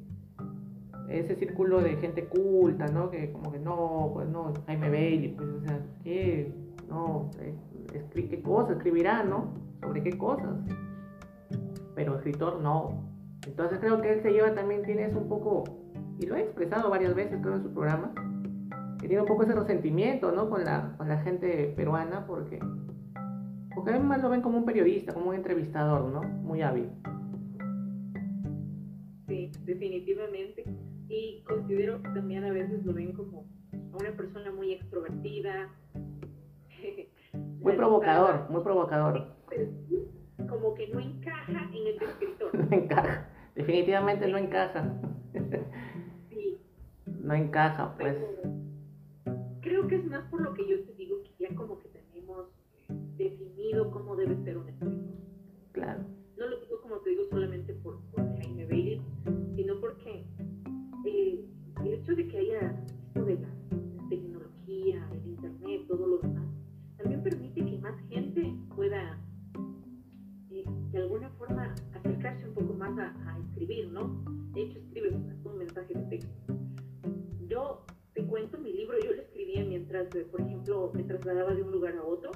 ese 1.10 1.36
círculo 1.36 1.82
de 1.82 1.98
gente 1.98 2.26
culta, 2.26 2.88
¿no? 2.88 3.10
Que 3.10 3.32
como 3.32 3.52
que 3.52 3.60
no, 3.60 4.12
pues 4.14 4.28
no, 4.30 4.54
Jaime 4.68 4.90
Bailey, 4.90 5.30
pues, 5.30 5.50
o 5.50 5.62
sea, 5.62 5.80
¿qué? 6.04 6.52
No, 6.90 7.30
eh, 7.40 7.56
¿qué 8.14 8.42
cosas 8.42 8.78
escribirá, 8.78 9.24
no? 9.24 9.54
¿Sobre 9.82 10.04
qué 10.04 10.18
cosas? 10.18 10.56
Pero 11.96 12.16
escritor 12.16 12.62
no. 12.62 13.04
Entonces 13.46 13.80
creo 13.80 14.02
que 14.02 14.14
él 14.14 14.22
se 14.22 14.32
lleva 14.32 14.54
también, 14.54 14.84
tiene 14.84 15.06
eso 15.06 15.20
un 15.20 15.28
poco, 15.28 15.64
y 16.20 16.26
lo 16.26 16.36
he 16.36 16.42
expresado 16.42 16.90
varias 16.90 17.14
veces 17.14 17.40
creo 17.42 17.56
en 17.56 17.64
su 17.64 17.74
programa, 17.74 18.14
que 19.04 19.10
tiene 19.10 19.22
un 19.22 19.28
poco 19.28 19.44
ese 19.44 19.54
resentimiento, 19.54 20.32
¿no? 20.32 20.50
Con 20.50 20.64
la, 20.64 20.96
con 20.98 21.10
la 21.10 21.18
gente 21.18 21.74
peruana, 21.76 22.26
porque 22.26 22.58
porque 23.76 23.90
además 23.90 24.24
lo 24.24 24.30
ven 24.30 24.42
como 24.42 24.60
un 24.60 24.66
periodista, 24.66 25.14
como 25.14 25.32
un 25.32 25.36
entrevistador, 25.36 26.10
¿no? 26.10 26.22
Muy 26.22 26.62
hábil. 26.62 26.90
Sí, 29.28 29.52
definitivamente. 29.66 30.64
Y 31.10 31.44
considero 31.46 32.02
que 32.02 32.10
también 32.12 32.46
a 32.46 32.52
veces 32.52 32.86
lo 32.86 32.94
ven 32.94 33.12
como 33.12 33.46
una 33.92 34.12
persona 34.16 34.52
muy 34.52 34.72
extrovertida. 34.72 35.70
Muy 37.34 37.74
provocador, 37.74 38.50
muy 38.50 38.62
provocador. 38.62 39.36
Como 40.50 40.76
que 40.76 40.88
no 40.90 41.00
encaja 41.00 41.70
en 41.74 41.88
el 41.88 42.02
escritor. 42.02 42.52
No 42.70 42.78
encaja, 42.78 43.28
definitivamente 43.56 44.28
no 44.28 44.38
encaja. 44.38 44.94
Sí. 46.30 46.58
No 47.22 47.34
encaja, 47.34 47.96
pues. 47.98 48.18
Creo 49.64 49.88
que 49.88 49.96
es 49.96 50.06
más 50.06 50.24
por 50.30 50.42
lo 50.42 50.54
que 50.54 50.68
yo 50.68 50.84
te 50.84 50.94
digo 50.94 51.24
que 51.24 51.32
ya 51.40 51.56
como 51.56 51.80
que 51.80 51.88
tenemos 51.88 52.48
definido 53.18 53.90
cómo 53.92 54.16
debe 54.16 54.36
ser 54.44 54.58
un 54.58 54.68
escritor. 54.68 55.04
Claro. 55.72 56.04
No 56.38 56.48
lo 56.48 56.60
digo 56.60 56.82
como 56.82 56.98
te 56.98 57.12
digo 57.12 57.24
solamente 57.30 57.74
por, 57.76 57.98
Jaime 58.16 58.66
Bailey, 58.66 59.02
sino 59.56 59.80
porque 59.80 60.26
eh, 61.06 61.46
el 61.82 61.94
hecho 61.94 62.14
de 62.14 62.28
que 62.28 62.38
haya 62.38 62.84
esto 63.08 63.26
de 63.26 63.40
la 63.40 63.50
tecnología, 64.10 65.10
el 65.14 65.28
internet, 65.28 65.88
todo 65.88 66.08
lo 66.08 66.18
demás, 66.18 66.48
también 66.98 67.24
permite 67.24 67.66
que 67.66 67.78
más 67.78 67.96
gente 68.10 68.54
pueda 68.76 69.18
eh, 70.52 70.66
de 70.92 70.98
alguna 70.98 71.30
forma 71.32 71.74
acercarse 71.94 72.48
un 72.50 72.54
poco 72.54 72.74
más 72.74 72.98
a, 73.00 73.32
a 73.32 73.40
escribir, 73.40 73.90
¿no? 73.92 74.24
De 74.54 74.64
hecho, 74.64 74.80
escribes 74.80 75.14
un 75.14 75.58
mensaje 75.58 75.94
de 75.94 76.02
texto. 76.04 76.43
Por 80.22 80.42
ejemplo, 80.42 80.92
me 80.94 81.04
trasladaba 81.04 81.54
de 81.54 81.64
un 81.64 81.72
lugar 81.72 81.96
a 81.98 82.04
otro, 82.04 82.32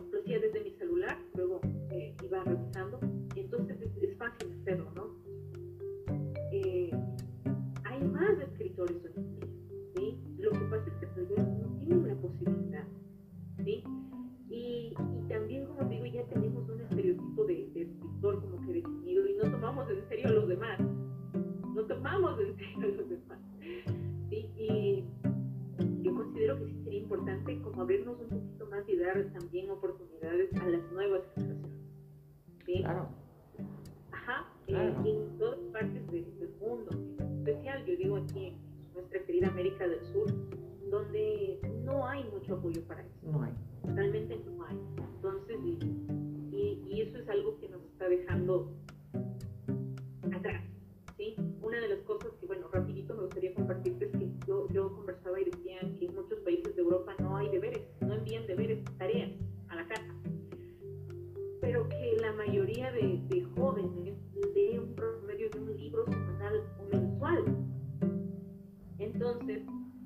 como 27.69 27.81
abrirnos 27.83 28.19
un 28.19 28.29
poquito 28.29 28.65
más 28.67 28.87
y 28.87 28.97
dar 28.97 29.23
también 29.33 29.69
oportunidades 29.69 30.53
a 30.55 30.67
las 30.67 30.91
nuevas 30.91 31.21
generaciones. 31.35 31.71
¿sí? 32.65 32.81
Claro. 32.81 33.09
Ajá, 34.11 34.45
eh, 34.67 34.93
en 35.05 35.37
todas 35.37 35.59
partes 35.71 36.11
del 36.11 36.55
mundo, 36.59 36.91
en 37.19 37.37
especial 37.39 37.85
yo 37.85 37.95
digo 37.95 38.17
aquí 38.17 38.47
en 38.47 38.93
nuestra 38.93 39.23
querida 39.25 39.47
América 39.47 39.87
del 39.87 40.03
Sur, 40.05 40.27
donde 40.89 41.59
no 41.83 42.07
hay 42.07 42.23
mucho 42.25 42.55
apoyo 42.55 42.81
para 42.87 43.01
eso. 43.01 43.31
No 43.31 43.43
hay. 43.43 43.53
Realmente 43.83 44.41
no 44.45 44.63
hay. 44.65 44.77
Entonces, 45.15 45.57
y, 45.63 46.55
y, 46.55 46.83
y 46.87 47.01
eso 47.01 47.17
es 47.17 47.29
algo 47.29 47.57
que 47.59 47.69
nos 47.69 47.81
está 47.83 48.09
dejando 48.09 48.71
atrás. 50.33 50.66
Una 51.61 51.79
de 51.79 51.89
las 51.89 51.99
cosas 51.99 52.31
que, 52.39 52.47
bueno, 52.47 52.67
rapidito 52.71 53.13
me 53.13 53.23
gustaría 53.23 53.53
compartirte 53.53 54.05
es 54.05 54.11
que 54.11 54.31
yo, 54.47 54.67
yo 54.69 54.93
conversaba 54.93 55.39
y 55.39 55.45
decían 55.45 55.97
que 55.97 56.05
en 56.05 56.15
muchos 56.15 56.39
países 56.39 56.75
de 56.75 56.81
Europa 56.81 57.13
no 57.19 57.37
hay 57.37 57.49
deberes, 57.49 57.81
no 58.01 58.13
envían 58.13 58.47
deberes, 58.47 58.83
tareas 58.97 59.31
a 59.69 59.75
la 59.75 59.87
casa. 59.87 60.15
Pero 61.61 61.87
que 61.89 62.17
la 62.21 62.33
mayoría 62.33 62.91
de, 62.91 63.21
de 63.29 63.43
jóvenes 63.55 64.17
leen 64.55 64.79
un 64.79 64.95
promedio 64.95 65.49
de 65.49 65.59
un 65.59 65.77
libro 65.77 66.05
semanal 66.05 66.63
o 66.79 66.95
mensual. 66.95 67.45
Entonces, 68.99 69.61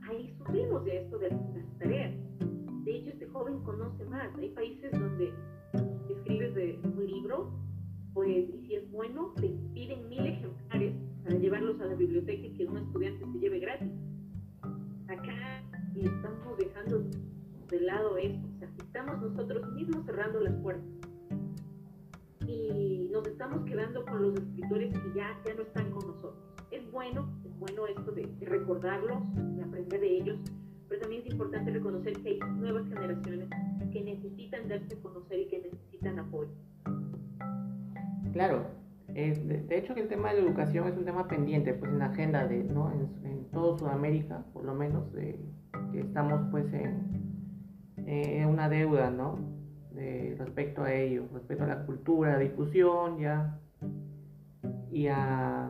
ahí 0.09 0.33
sufrimos 0.37 0.83
de 0.85 0.97
esto 0.97 1.17
de 1.19 1.29
las 1.29 1.79
tareas. 1.79 2.13
De 2.83 2.95
hecho, 2.95 3.09
este 3.09 3.27
joven 3.27 3.59
conoce 3.63 4.03
más. 4.05 4.35
Hay 4.37 4.49
países 4.49 4.91
donde 4.91 5.33
escribes 6.09 6.55
de 6.55 6.79
un 6.83 7.05
libro 7.05 7.51
pues, 8.13 8.49
y 8.49 8.65
si 8.67 8.75
es 8.75 8.91
bueno, 8.91 9.33
te 9.39 9.47
piden 9.73 10.09
mil 10.09 10.25
ejemplares 10.25 10.93
para 11.23 11.37
llevarlos 11.37 11.79
a 11.81 11.85
la 11.85 11.95
biblioteca 11.95 12.47
y 12.47 12.53
que 12.53 12.65
un 12.65 12.77
estudiante 12.77 13.25
se 13.25 13.39
lleve 13.39 13.59
gratis. 13.59 13.89
Acá 15.07 15.63
estamos 15.95 16.57
dejando 16.57 17.03
de 17.69 17.79
lado 17.81 18.17
eso, 18.17 18.39
o 18.55 18.59
sea, 18.59 18.69
estamos 18.77 19.21
nosotros 19.21 19.73
mismos 19.73 20.05
cerrando 20.05 20.41
las 20.41 20.53
puertas 20.55 20.85
y 22.47 23.09
nos 23.11 23.25
estamos 23.27 23.63
quedando 23.65 24.03
con 24.05 24.21
los 24.21 24.35
escritores 24.37 24.93
que 24.93 25.13
ya, 25.15 25.39
ya 25.45 25.53
no 25.53 25.61
están 25.61 25.91
con 25.91 26.07
nosotros. 26.07 26.35
Es 26.71 26.89
bueno, 26.91 27.29
es 27.45 27.57
bueno 27.59 27.87
esto 27.87 28.11
de 28.11 28.27
recordarlos, 28.41 29.17
de 29.55 29.63
aprender 29.63 29.99
de 30.01 30.17
ellos, 30.17 30.39
pero 30.89 31.01
también 31.01 31.21
es 31.25 31.31
importante 31.31 31.71
reconocer 31.71 32.13
que 32.21 32.29
hay 32.29 32.39
nuevas 32.55 32.87
generaciones 32.87 33.49
que 33.91 34.01
necesitan 34.01 34.67
darse 34.67 34.95
a 34.95 35.01
conocer 35.01 35.39
y 35.39 35.47
que 35.47 35.59
necesitan 35.59 36.19
apoyo. 36.19 36.51
Claro, 38.33 38.65
de, 39.13 39.77
hecho 39.77 39.93
que 39.93 40.01
el 40.01 40.07
tema 40.07 40.29
de 40.29 40.41
la 40.41 40.47
educación 40.47 40.87
es 40.87 40.97
un 40.97 41.05
tema 41.05 41.27
pendiente 41.27 41.73
pues 41.73 41.91
en 41.91 41.99
la 41.99 42.05
agenda 42.05 42.47
de, 42.47 42.63
¿no? 42.63 42.91
en, 42.91 43.11
todo 43.51 43.77
Sudamérica, 43.77 44.45
por 44.53 44.63
lo 44.63 44.73
menos, 44.73 45.03
que 45.13 45.99
estamos 45.99 46.41
pues 46.51 46.65
en, 46.73 48.45
una 48.45 48.69
deuda, 48.69 49.11
¿no? 49.11 49.39
De, 49.93 50.35
respecto 50.39 50.83
a 50.83 50.93
ello, 50.93 51.25
respecto 51.33 51.65
a 51.65 51.67
la 51.67 51.85
cultura, 51.85 52.33
la 52.33 52.39
difusión 52.39 53.19
ya, 53.19 53.59
y 54.89 55.07
a, 55.07 55.69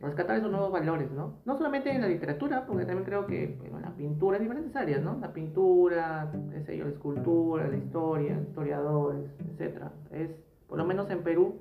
rescatar 0.00 0.36
esos 0.36 0.50
nuevos 0.50 0.70
valores, 0.70 1.10
¿no? 1.10 1.40
No 1.44 1.56
solamente 1.56 1.90
en 1.90 2.02
la 2.02 2.08
literatura, 2.08 2.66
porque 2.66 2.84
también 2.84 3.04
creo 3.04 3.26
que 3.26 3.58
en 3.64 3.82
la 3.82 3.96
pintura, 3.96 4.36
en 4.36 4.42
diferentes 4.42 4.76
áreas, 4.76 5.02
¿no? 5.02 5.18
La 5.18 5.32
pintura, 5.32 6.30
qué 6.52 6.60
sé 6.62 6.76
yo, 6.76 6.84
la 6.84 6.90
escultura, 6.90 7.66
la 7.66 7.76
historia, 7.76 8.38
historiadores, 8.40 9.30
etcétera. 9.52 9.92
Es, 10.10 10.30
por 10.68 10.78
lo 10.78 10.84
menos 10.84 11.10
en 11.10 11.22
Perú, 11.22 11.58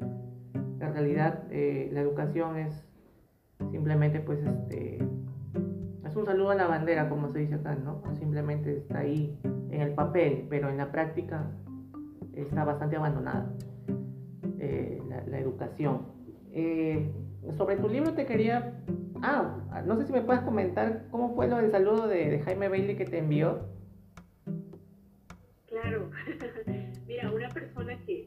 la 0.80 0.90
realidad, 0.92 1.44
eh, 1.52 1.90
la 1.92 2.02
educación 2.02 2.58
es 2.58 2.86
simplemente, 3.72 4.20
pues, 4.20 4.40
este, 4.44 5.00
es 6.06 6.16
un 6.16 6.26
saludo 6.26 6.52
a 6.52 6.56
la 6.56 6.68
bandera, 6.68 7.10
como 7.10 7.32
se 7.32 7.40
dice 7.40 7.56
acá, 7.56 7.76
¿no? 7.76 8.02
Simplemente 8.16 8.78
está 8.78 9.00
ahí 9.00 9.40
en 9.70 9.82
el 9.82 9.94
papel, 9.94 10.48
pero 10.50 10.70
en 10.70 10.78
la 10.78 10.92
práctica 10.92 11.52
está 12.34 12.64
bastante 12.64 12.96
abandonada 12.96 13.52
eh, 14.60 15.02
la, 15.28 15.40
educación. 15.40 16.08
Eh, 16.52 17.12
sobre 17.58 17.78
tu 17.78 17.90
libro 17.90 18.14
te 18.14 18.26
quería... 18.26 18.82
Ah, 19.22 19.82
no 19.86 19.96
sé 19.98 20.06
si 20.06 20.14
me 20.14 20.22
puedes 20.22 20.44
comentar 20.44 21.08
cómo 21.10 21.34
fue 21.36 21.48
lo 21.48 21.58
del 21.58 21.72
saludo 21.72 22.08
de, 22.08 22.40
Jaime 22.40 22.70
Bailey 22.70 22.96
que 22.96 23.06
te 23.06 23.20
envió. 23.20 23.68
Claro. 25.68 26.12
Mira, 27.08 27.32
una 27.32 27.50
persona 27.50 27.98
que, 28.06 28.25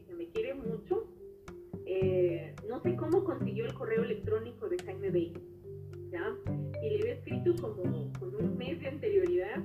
eh, 2.01 2.55
no 2.67 2.81
sé 2.81 2.95
cómo 2.95 3.23
consiguió 3.23 3.65
el 3.65 3.73
correo 3.73 4.03
electrónico 4.03 4.69
de 4.69 4.77
Jaime 4.83 5.09
Bailey, 5.09 5.43
¿ya? 6.11 6.35
Y 6.83 6.89
le 6.89 7.01
había 7.01 7.13
escrito 7.13 7.55
como 7.61 8.11
con 8.19 8.35
un 8.35 8.57
mes 8.57 8.79
de 8.79 8.87
anterioridad, 8.87 9.63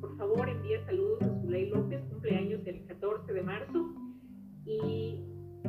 por 0.00 0.16
favor 0.16 0.48
envía 0.48 0.84
saludos 0.86 1.22
a 1.22 1.40
Zulay 1.40 1.70
López, 1.70 2.02
cumpleaños 2.10 2.60
el 2.66 2.86
14 2.86 3.32
de 3.32 3.42
marzo, 3.42 3.94
y 4.64 5.24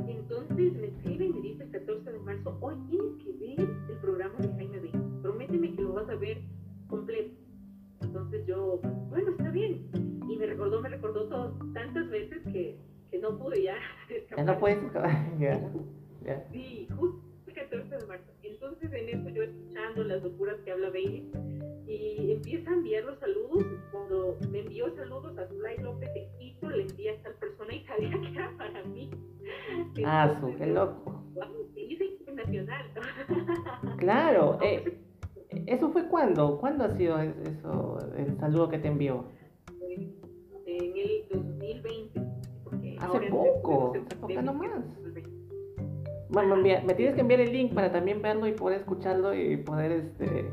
entonces 0.07 0.73
me 0.73 0.87
escribe 0.87 1.25
y 1.25 1.33
me 1.33 1.41
dice 1.41 1.63
el 1.63 1.71
14 1.71 2.11
de 2.11 2.19
marzo, 2.19 2.57
hoy 2.61 2.75
tienes 2.89 3.23
que 3.23 3.31
ver 3.33 3.59
el 3.89 3.97
programa 4.01 4.35
de 4.39 4.47
Jaime 4.49 4.79
B. 4.79 4.89
Prométeme 5.21 5.75
que 5.75 5.81
lo 5.81 5.93
vas 5.93 6.09
a 6.09 6.15
ver 6.15 6.41
completo. 6.87 7.35
Entonces 8.01 8.45
yo, 8.45 8.79
bueno, 9.09 9.31
está 9.31 9.49
bien. 9.51 9.89
Y 10.27 10.37
me 10.37 10.45
recordó, 10.45 10.81
me 10.81 10.89
recordó 10.89 11.27
todo, 11.27 11.57
tantas 11.73 12.09
veces 12.09 12.41
que, 12.51 12.79
que 13.11 13.19
no 13.19 13.37
pude 13.37 13.63
ya. 13.63 13.75
Ya 14.37 14.43
no 14.43 14.57
puedes 14.57 14.79
Sí, 16.51 16.87
justo 16.97 17.21
el 17.47 17.53
14 17.53 17.97
de 17.97 18.05
marzo. 18.07 18.31
Entonces 18.43 18.93
en 18.93 19.19
eso 19.19 19.29
yo 19.29 19.43
escuchando 19.43 20.03
las 20.03 20.23
locuras 20.23 20.55
que 20.65 20.71
habla 20.71 20.89
Bailey 20.89 21.31
y 21.87 22.31
empieza 22.31 22.71
a 22.71 22.73
enviar 22.73 23.03
los 23.03 23.19
saludos. 23.19 23.65
Cuando 23.91 24.37
me 24.49 24.59
envió 24.59 24.95
saludos 24.95 25.37
a 25.37 25.47
Zulay 25.47 25.77
López 25.77 26.13
de 26.13 26.27
Quito, 26.39 26.69
le 26.69 26.83
envía 26.83 27.13
a 27.13 27.23
tal 27.23 27.33
persona 27.35 27.73
y 27.75 27.85
sabía 27.85 28.09
que 28.09 28.27
era 28.29 28.57
para 28.57 28.83
mí. 28.85 29.11
Ah, 30.05 30.37
su, 30.39 30.55
qué 30.55 30.65
loco. 30.67 31.23
internacional. 31.75 32.85
Claro, 33.97 34.59
eh, 34.61 34.97
¿eso 35.67 35.89
fue 35.91 36.07
cuándo? 36.07 36.59
¿Cuándo 36.59 36.83
ha 36.83 36.91
sido 36.91 37.19
eso, 37.19 37.97
el 38.17 38.37
saludo 38.37 38.69
que 38.69 38.79
te 38.79 38.87
envió? 38.87 39.25
En 39.79 40.97
el 40.97 41.25
2020. 41.31 42.21
Hace 42.99 43.19
poco, 43.29 43.93
hace 44.23 44.41
nomás. 44.41 44.83
Bueno, 46.29 46.55
me 46.57 46.93
tienes 46.95 47.15
que 47.15 47.21
enviar 47.21 47.39
el 47.41 47.53
link 47.53 47.73
para 47.73 47.91
también 47.91 48.21
verlo 48.21 48.47
y 48.47 48.53
poder 48.53 48.79
escucharlo 48.79 49.33
y 49.33 49.57
poder 49.57 49.91
este 49.91 50.51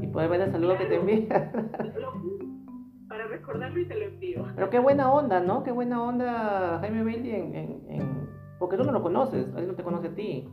y 0.00 0.06
poder 0.06 0.30
ver 0.30 0.40
el 0.42 0.52
saludo 0.52 0.78
que 0.78 0.86
te 0.86 0.96
envía. 0.96 1.52
Para 3.08 3.26
recordarlo 3.26 3.80
y 3.80 3.86
te 3.86 3.96
lo 3.96 4.04
envío. 4.04 4.46
Pero 4.54 4.70
qué 4.70 4.78
buena 4.78 5.12
onda, 5.12 5.40
¿no? 5.40 5.64
Qué 5.64 5.72
buena 5.72 6.00
onda 6.00 6.78
Jaime 6.78 7.02
Bailey 7.02 7.34
en, 7.34 7.54
en, 7.56 8.28
porque 8.60 8.76
tú 8.76 8.84
no 8.84 8.92
lo 8.92 9.02
conoces, 9.02 9.48
él 9.56 9.66
no 9.66 9.74
te 9.74 9.82
conoce 9.82 10.08
a 10.08 10.14
ti. 10.14 10.48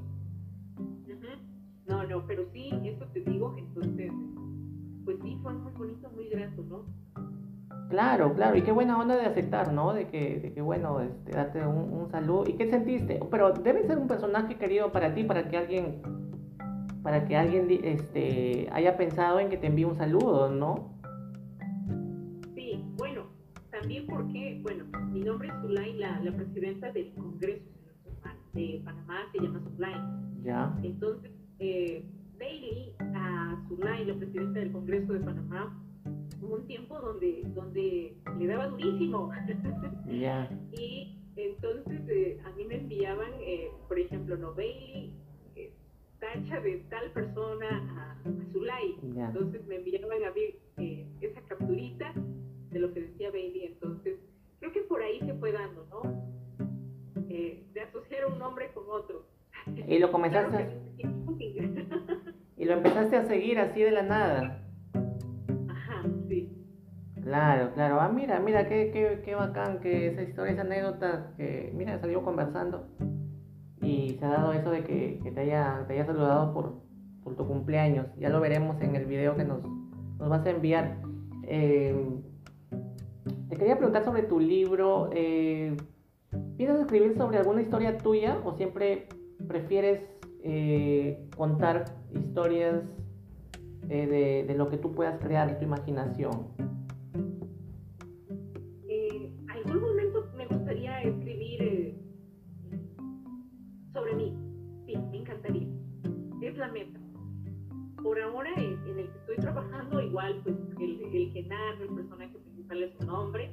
No, 1.87 2.03
no, 2.03 2.25
pero 2.25 2.45
sí, 2.51 2.69
eso 2.83 3.05
te 3.13 3.21
digo, 3.21 3.55
entonces, 3.57 4.11
pues 5.05 5.17
sí, 5.21 5.37
fue 5.41 5.53
muy 5.53 5.71
bonito, 5.73 6.09
muy 6.09 6.27
grato, 6.29 6.63
¿no? 6.63 6.85
Claro, 7.89 8.33
claro, 8.33 8.57
y 8.57 8.63
qué 8.63 8.71
buena 8.71 8.99
onda 8.99 9.15
de 9.15 9.25
aceptar, 9.25 9.71
¿no? 9.71 9.93
De 9.93 10.07
que, 10.07 10.39
de 10.39 10.53
que 10.53 10.61
bueno, 10.61 10.99
este, 10.99 11.31
darte 11.31 11.65
un, 11.65 11.93
un 11.93 12.09
saludo. 12.09 12.43
¿Y 12.47 12.53
qué 12.53 12.69
sentiste? 12.69 13.19
Pero 13.31 13.51
debe 13.51 13.87
ser 13.87 13.97
un 13.97 14.07
personaje 14.07 14.55
querido 14.55 14.91
para 14.91 15.13
ti, 15.13 15.23
para 15.23 15.47
que 15.47 15.57
alguien 15.57 16.01
para 17.07 17.25
que 17.25 17.37
alguien 17.37 17.67
este, 17.85 18.67
haya 18.73 18.97
pensado 18.97 19.39
en 19.39 19.47
que 19.47 19.55
te 19.55 19.67
envíe 19.67 19.85
un 19.85 19.95
saludo, 19.95 20.49
¿no? 20.49 20.89
Sí, 22.53 22.83
bueno, 22.97 23.27
también 23.71 24.05
porque, 24.07 24.59
bueno, 24.61 24.83
mi 25.13 25.21
nombre 25.21 25.47
es 25.47 25.53
Zulay, 25.61 25.93
la, 25.93 26.19
la 26.19 26.33
presidenta 26.33 26.91
del 26.91 27.13
Congreso 27.13 27.63
de 28.51 28.81
Panamá 28.83 29.19
se 29.31 29.39
llama 29.39 29.61
Zulay. 29.61 29.95
Ya. 30.43 30.77
Entonces, 30.83 31.31
eh, 31.59 32.03
Bailey 32.37 32.93
a 32.99 33.55
Zulay, 33.69 34.03
la 34.03 34.15
presidenta 34.15 34.59
del 34.59 34.73
Congreso 34.73 35.13
de 35.13 35.19
Panamá, 35.21 35.81
hubo 36.41 36.55
un 36.55 36.67
tiempo 36.67 36.99
donde, 36.99 37.43
donde 37.53 38.17
le 38.37 38.47
daba 38.47 38.67
durísimo. 38.67 39.31
Ya. 40.07 40.49
y 40.71 41.19
entonces 41.35 41.99
eh, 42.07 42.39
a 42.45 42.51
mí 42.51 42.63
me 42.63 42.77
enviaban, 42.77 43.29
eh, 43.41 43.69
por 43.87 43.99
ejemplo, 43.99 44.37
no 44.37 44.53
Bailey 44.53 45.13
tacha 46.19 46.59
de 46.61 46.77
tal 46.89 47.11
persona 47.11 47.67
a, 47.67 48.29
a 48.29 48.51
Zulay. 48.51 48.97
Entonces 49.03 49.65
me 49.67 49.75
enviaban 49.75 50.23
a 50.23 50.31
mí 50.31 50.41
eh, 50.77 51.07
esa 51.21 51.41
capturita 51.41 52.13
de 52.71 52.79
lo 52.79 52.93
que 52.93 53.01
decía 53.01 53.29
Bailey. 53.31 53.65
Entonces, 53.65 54.19
creo 54.59 54.71
que 54.71 54.81
por 54.81 55.01
ahí 55.01 55.19
se 55.19 55.33
fue 55.35 55.51
dando, 55.51 55.85
¿no? 55.89 56.01
Eh, 57.29 57.63
de 57.73 57.81
asociar 57.81 58.25
un 58.31 58.39
nombre 58.39 58.71
con 58.73 58.85
otro. 58.89 59.25
Y 59.87 59.99
lo 59.99 60.11
comenzaste 60.11 60.57
a... 60.57 60.69
y 62.57 62.65
lo 62.65 62.73
empezaste 62.73 63.15
a 63.15 63.25
seguir 63.25 63.59
así 63.59 63.81
de 63.81 63.91
la 63.91 64.03
nada. 64.03 64.66
Claro, 67.21 67.73
claro. 67.73 67.99
Ah, 67.99 68.09
mira, 68.09 68.39
mira, 68.39 68.67
qué, 68.67 68.91
qué, 68.91 69.21
qué 69.25 69.35
bacán 69.35 69.79
que 69.79 70.07
esa 70.07 70.21
historia, 70.21 70.53
esa 70.53 70.61
anécdota, 70.61 71.33
que, 71.35 71.71
mira, 71.75 71.99
salió 71.99 72.23
conversando 72.23 72.87
y 73.81 74.15
se 74.19 74.25
ha 74.25 74.29
dado 74.29 74.53
eso 74.53 74.69
de 74.71 74.83
que, 74.83 75.19
te, 75.33 75.39
haya, 75.39 75.85
te 75.87 75.93
haya 75.93 76.05
saludado 76.05 76.53
por, 76.53 76.81
por, 77.23 77.35
tu 77.35 77.47
cumpleaños. 77.47 78.07
Ya 78.17 78.29
lo 78.29 78.39
veremos 78.39 78.81
en 78.81 78.95
el 78.95 79.05
video 79.05 79.35
que 79.35 79.43
nos, 79.43 79.61
nos 80.17 80.29
vas 80.29 80.45
a 80.45 80.49
enviar. 80.49 80.97
Eh, 81.43 81.95
te 83.49 83.55
quería 83.55 83.77
preguntar 83.77 84.03
sobre 84.03 84.23
tu 84.23 84.39
libro. 84.39 85.09
Eh, 85.13 85.75
¿Piensas 86.57 86.81
escribir 86.81 87.15
sobre 87.17 87.37
alguna 87.37 87.61
historia 87.61 87.97
tuya 87.97 88.39
o 88.43 88.53
siempre 88.53 89.07
prefieres 89.47 90.01
eh, 90.43 91.27
contar 91.35 91.85
historias 92.13 92.83
de, 93.87 94.45
de, 94.47 94.55
lo 94.55 94.69
que 94.69 94.77
tú 94.77 94.93
puedas 94.93 95.19
crear, 95.19 95.47
de 95.47 95.55
tu 95.55 95.63
imaginación? 95.63 96.47
algún 99.67 99.81
momento 99.81 100.29
me 100.35 100.45
gustaría 100.45 101.01
escribir 101.01 101.95
sobre 103.93 104.15
mí. 104.15 104.37
Sí, 104.85 104.97
me 105.11 105.17
encantaría. 105.17 105.67
Es 106.41 106.57
la 106.57 106.71
meta. 106.71 106.99
Por 108.01 108.19
ahora, 108.21 108.53
en, 108.55 108.99
el 108.99 109.11
que 109.11 109.17
estoy 109.19 109.35
trabajando, 109.37 110.01
igual, 110.01 110.39
pues 110.43 110.55
el, 110.79 111.01
el 111.13 111.33
que 111.33 111.43
narra, 111.43 111.81
el 111.81 111.95
personaje 111.95 112.37
principal 112.39 112.83
es 112.83 112.95
un 113.01 113.09
hombre. 113.09 113.51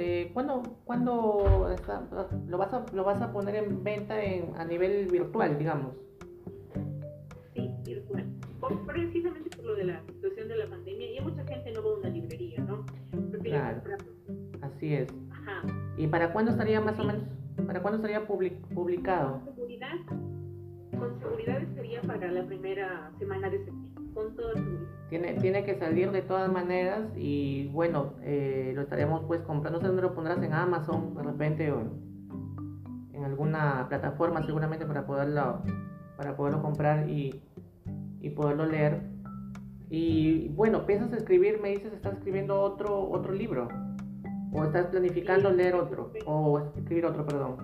Eh, 0.00 0.30
¿cuándo, 0.32 0.62
cuándo 0.84 1.68
lo, 2.48 2.58
vas 2.58 2.72
a, 2.72 2.86
lo 2.92 3.04
vas 3.04 3.20
a 3.20 3.32
poner 3.32 3.56
en 3.56 3.84
venta 3.84 4.22
en, 4.22 4.54
a 4.56 4.64
nivel 4.64 5.06
virtual, 5.06 5.58
digamos? 5.58 5.94
Sí, 7.54 7.70
virtual. 7.84 8.24
precisamente 8.86 9.56
por 9.56 9.66
lo 9.66 9.74
de 9.74 9.84
la 9.84 10.02
situación 10.06 10.48
de 10.48 10.56
la 10.56 10.66
pandemia, 10.66 11.12
y 11.12 11.20
mucha 11.20 11.44
gente 11.44 11.72
no 11.72 11.82
va 11.84 11.90
a 11.90 11.98
una 11.98 12.08
librería, 12.08 12.60
¿no? 12.64 12.84
claro. 13.42 13.82
Así 14.62 14.94
es. 14.94 15.08
Ajá. 15.30 15.62
¿Y 15.96 16.06
para 16.06 16.32
cuándo 16.32 16.52
estaría 16.52 16.80
más 16.80 16.98
o 16.98 17.04
menos, 17.04 17.22
para 17.66 17.80
cuándo 17.82 17.96
estaría 17.96 18.26
publicado? 18.26 19.40
seguridad 19.44 19.96
con 20.98 21.18
seguridad 21.18 21.62
sería 21.74 22.02
para 22.02 22.30
la 22.30 22.44
primera 22.44 23.10
semana 23.18 23.48
de 23.48 23.58
septiembre, 23.58 23.79
con 24.14 24.34
seguridad. 24.34 24.86
Tiene, 25.08 25.34
tiene 25.34 25.64
que 25.64 25.74
salir 25.74 26.12
de 26.12 26.22
todas 26.22 26.50
maneras 26.50 27.00
y 27.16 27.68
bueno, 27.68 28.14
eh, 28.22 28.72
lo 28.74 28.82
estaremos 28.82 29.24
pues 29.26 29.40
comprando, 29.42 29.78
no 29.78 29.82
sé 29.82 29.88
dónde 29.88 30.02
lo 30.02 30.14
pondrás 30.14 30.42
en 30.42 30.52
Amazon 30.52 31.14
de 31.14 31.22
repente 31.22 31.72
o 31.72 31.82
en 33.12 33.24
alguna 33.24 33.86
plataforma 33.88 34.44
seguramente 34.46 34.86
para 34.86 35.04
poderlo, 35.06 35.62
para 36.16 36.36
poderlo 36.36 36.62
comprar 36.62 37.08
y, 37.10 37.42
y 38.20 38.30
poderlo 38.30 38.66
leer. 38.66 39.02
Y 39.90 40.48
bueno, 40.50 40.86
¿piensas 40.86 41.12
escribir? 41.12 41.60
Me 41.60 41.70
dices, 41.70 41.92
¿estás 41.92 42.14
escribiendo 42.14 42.60
otro, 42.60 43.10
otro 43.10 43.32
libro? 43.32 43.68
¿O 44.52 44.64
estás 44.64 44.86
planificando 44.86 45.50
leer 45.50 45.74
otro? 45.74 46.12
¿O 46.26 46.60
escribir 46.76 47.06
otro, 47.06 47.26
perdón? 47.26 47.56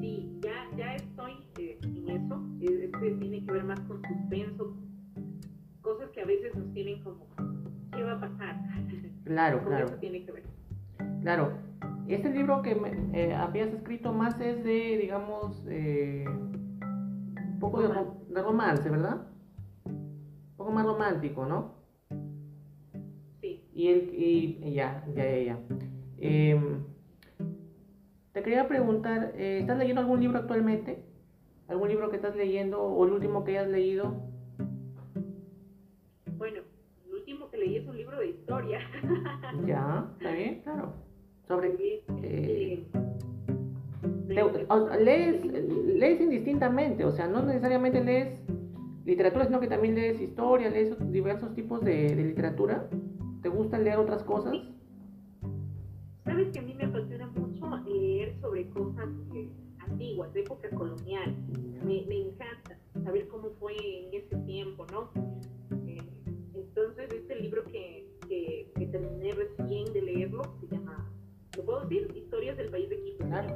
Sí, 0.00 0.38
ya, 0.42 0.76
ya 0.76 0.96
estoy 0.96 1.32
eh, 1.58 1.78
en 1.82 2.08
eso. 2.08 2.42
Este 2.60 3.10
tiene 3.12 3.44
que 3.44 3.52
ver 3.52 3.64
más 3.64 3.80
con 3.80 4.02
suspenso. 4.02 4.74
Que 6.20 6.24
a 6.24 6.26
veces 6.26 6.54
nos 6.54 6.70
tienen 6.74 7.02
como, 7.02 7.26
¿qué 7.96 8.02
va 8.02 8.12
a 8.12 8.20
pasar? 8.20 8.60
Claro, 9.24 9.64
claro. 9.64 9.86
Eso 9.86 9.94
tiene 9.94 10.22
que 10.26 10.32
ver. 10.32 10.42
Claro. 11.22 11.52
Este 12.08 12.28
libro 12.28 12.60
que 12.60 12.74
me, 12.74 12.90
eh, 13.18 13.32
habías 13.32 13.72
escrito 13.72 14.12
más 14.12 14.38
es 14.38 14.62
de, 14.62 14.98
digamos, 14.98 15.64
eh, 15.66 16.26
un 16.28 17.58
poco 17.58 17.80
de, 17.80 17.88
de 18.34 18.42
romance, 18.42 18.90
¿verdad? 18.90 19.28
Un 19.86 20.56
poco 20.58 20.70
más 20.72 20.84
romántico, 20.84 21.46
¿no? 21.46 21.76
Y, 23.40 23.88
el, 23.88 24.10
y 24.12 24.74
ya, 24.74 25.02
ya, 25.16 25.24
ya, 25.24 25.38
ya. 25.38 25.58
Em, 26.18 26.84
te 28.32 28.42
quería 28.42 28.68
preguntar, 28.68 29.32
eh, 29.36 29.60
¿estás 29.60 29.78
leyendo 29.78 30.02
algún 30.02 30.20
libro 30.20 30.38
actualmente? 30.38 31.02
¿Algún 31.66 31.88
libro 31.88 32.10
que 32.10 32.16
estás 32.16 32.36
leyendo 32.36 32.82
o 32.82 33.06
el 33.06 33.12
último 33.12 33.42
que 33.42 33.56
hayas 33.56 33.70
leído? 33.70 34.29
Bueno, 36.40 36.62
el 37.06 37.14
último 37.14 37.50
que 37.50 37.58
leí 37.58 37.76
es 37.76 37.86
un 37.86 37.98
libro 37.98 38.18
de 38.18 38.30
historia. 38.30 38.80
ya, 39.66 40.10
está 40.16 40.32
bien, 40.32 40.62
claro. 40.62 40.94
Sobre... 41.46 41.76
Eh, 42.22 42.82
lees, 45.00 45.44
lees 45.44 46.18
indistintamente, 46.18 47.04
o 47.04 47.12
sea, 47.12 47.28
no 47.28 47.42
necesariamente 47.42 48.02
lees 48.02 48.40
literatura, 49.04 49.44
sino 49.44 49.60
que 49.60 49.66
también 49.66 49.94
lees 49.94 50.18
historia, 50.18 50.70
lees 50.70 50.96
diversos 51.12 51.54
tipos 51.54 51.84
de, 51.84 52.16
de 52.16 52.24
literatura. 52.24 52.88
¿Te 53.42 53.50
gusta 53.50 53.78
leer 53.78 53.98
otras 53.98 54.22
cosas? 54.22 54.56
Sabes 56.24 56.48
que 56.52 56.58
a 56.58 56.62
mí 56.62 56.72
me 56.72 56.84
apasiona 56.84 57.26
mucho 57.26 57.66
leer 57.84 58.34
sobre 58.40 58.66
cosas 58.70 59.10
eh, 59.34 59.50
antiguas, 59.76 60.32
de 60.32 60.40
época 60.40 60.70
colonial. 60.70 61.36
Me, 61.84 62.06
me, 62.06 62.28
encanta 62.28 62.78
saber 63.04 63.28
cómo 63.28 63.50
fue 63.60 63.74
en 63.76 64.14
ese 64.14 64.36
tiempo, 64.46 64.86
¿no? 64.90 65.10
Libro 67.60 67.72
que, 67.72 68.06
que, 68.28 68.72
que, 68.74 68.86
terminé 68.86 69.32
recién 69.32 69.92
de 69.92 70.02
leerlo 70.02 70.42
se 70.60 70.68
llama, 70.68 71.10
¿lo 71.56 71.64
puedo 71.64 71.80
decir? 71.80 72.10
Historias 72.16 72.56
del 72.56 72.70
país 72.70 72.88
de 72.88 73.02
Quito. 73.02 73.26
Claro. 73.26 73.54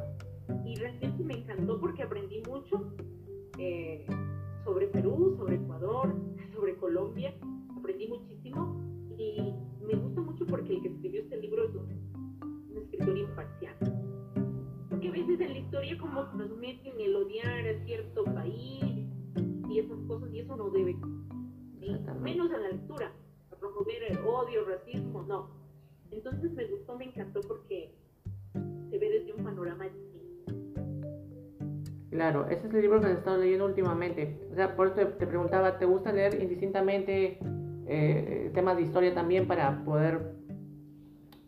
Y 0.64 0.74
realmente 0.76 1.24
me 1.24 1.34
encantó 1.34 1.80
porque 1.80 2.02
aprendí 2.02 2.42
mucho 2.48 2.92
eh, 3.58 4.06
sobre 4.64 4.88
Perú, 4.88 5.36
sobre 5.38 5.56
Ecuador, 5.56 6.14
sobre 6.54 6.76
Colombia. 6.76 7.34
Aprendí 7.76 8.08
muchísimo 8.08 8.80
y 9.16 9.54
me 9.86 9.94
gusta 9.94 10.20
mucho 10.20 10.46
porque 10.46 10.74
el 10.74 10.82
que 10.82 10.88
escribió 10.88 11.20
este 11.22 11.36
libro 11.38 11.64
es 11.64 11.74
un, 11.74 12.70
un 12.70 12.76
escritor 12.76 13.16
imparcial. 13.16 13.76
Porque 14.90 15.08
a 15.08 15.12
veces 15.12 15.40
en 15.40 15.52
la 15.52 15.58
historia 15.58 15.98
como 15.98 16.24
nos 16.24 16.56
meten 16.58 17.00
el 17.00 17.16
odiar 17.16 17.66
a 17.68 17.84
cierto 17.84 18.24
país 18.24 18.84
y 19.70 19.78
esas 19.78 19.98
cosas 20.06 20.32
y 20.32 20.40
eso 20.40 20.56
no 20.56 20.70
debe, 20.70 20.94
menos 22.20 22.50
en 22.52 22.62
la 22.62 22.68
lectura, 22.68 23.06
a 23.08 23.23
promover 23.64 24.02
el 24.10 24.18
odio, 24.18 24.64
racismo, 24.64 25.22
no. 25.22 25.50
Entonces 26.10 26.52
me 26.52 26.66
gustó, 26.66 26.96
me 26.98 27.06
encantó 27.06 27.40
porque 27.40 27.94
se 28.90 28.98
ve 28.98 29.10
desde 29.10 29.32
un 29.32 29.44
panorama 29.44 29.84
distinto. 29.84 30.84
Claro, 32.10 32.46
ese 32.48 32.68
es 32.68 32.74
el 32.74 32.82
libro 32.82 33.00
que 33.00 33.06
has 33.06 33.18
estado 33.18 33.38
leyendo 33.38 33.66
últimamente. 33.66 34.38
O 34.52 34.54
sea, 34.54 34.76
por 34.76 34.88
eso 34.88 34.96
te, 34.96 35.06
te 35.06 35.26
preguntaba, 35.26 35.78
¿te 35.78 35.84
gusta 35.84 36.12
leer 36.12 36.40
indistintamente 36.40 37.38
eh, 37.86 38.50
temas 38.54 38.76
de 38.76 38.82
historia 38.82 39.14
también 39.14 39.46
para 39.46 39.84
poder 39.84 40.34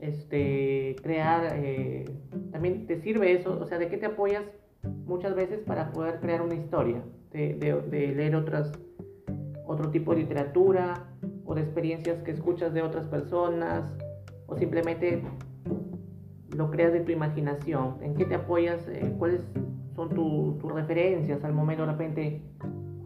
este, 0.01 0.97
crear, 1.03 1.53
eh, 1.55 2.05
también 2.51 2.87
te 2.87 3.01
sirve 3.01 3.33
eso, 3.33 3.59
o 3.61 3.67
sea, 3.67 3.79
¿de 3.79 3.89
qué 3.89 3.97
te 3.97 4.07
apoyas 4.07 4.45
muchas 5.07 5.35
veces 5.35 5.61
para 5.61 5.93
poder 5.93 6.21
crear 6.21 6.43
una 6.43 6.55
historia? 6.55 7.03
De, 7.31 7.55
de, 7.55 8.15
leer 8.15 8.35
otras, 8.35 8.73
otro 9.67 9.91
tipo 9.91 10.15
de 10.15 10.23
literatura 10.23 11.16
o 11.47 11.55
de 11.55 11.63
experiencias 11.63 12.23
que 12.23 12.33
escuchas 12.33 12.75
de 12.75 12.83
otras 12.83 13.07
personas 13.07 13.97
o 14.47 14.57
simplemente 14.57 15.23
lo 16.55 16.71
creas 16.71 16.93
de 16.93 17.01
tu 17.01 17.13
imaginación. 17.13 17.97
¿En 18.03 18.15
qué 18.15 18.25
te 18.25 18.35
apoyas? 18.35 18.87
Eh, 18.89 19.15
¿Cuáles 19.19 19.41
son 19.95 20.11
tus 20.11 20.63
referencias 20.73 21.45
al 21.45 21.53
momento 21.53 21.87
de 21.87 21.93
repente? 21.93 22.43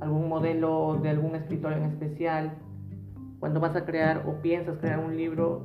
¿Algún 0.01 0.29
modelo 0.29 0.99
de 1.03 1.11
algún 1.11 1.35
escritor 1.35 1.75
en 1.75 1.85
especial? 1.85 2.57
cuando 3.41 3.59
vas 3.59 3.75
a 3.75 3.87
crear 3.87 4.25
o 4.29 4.41
piensas 4.43 4.79
crear 4.79 5.01
un 5.01 5.17
libro, 5.17 5.63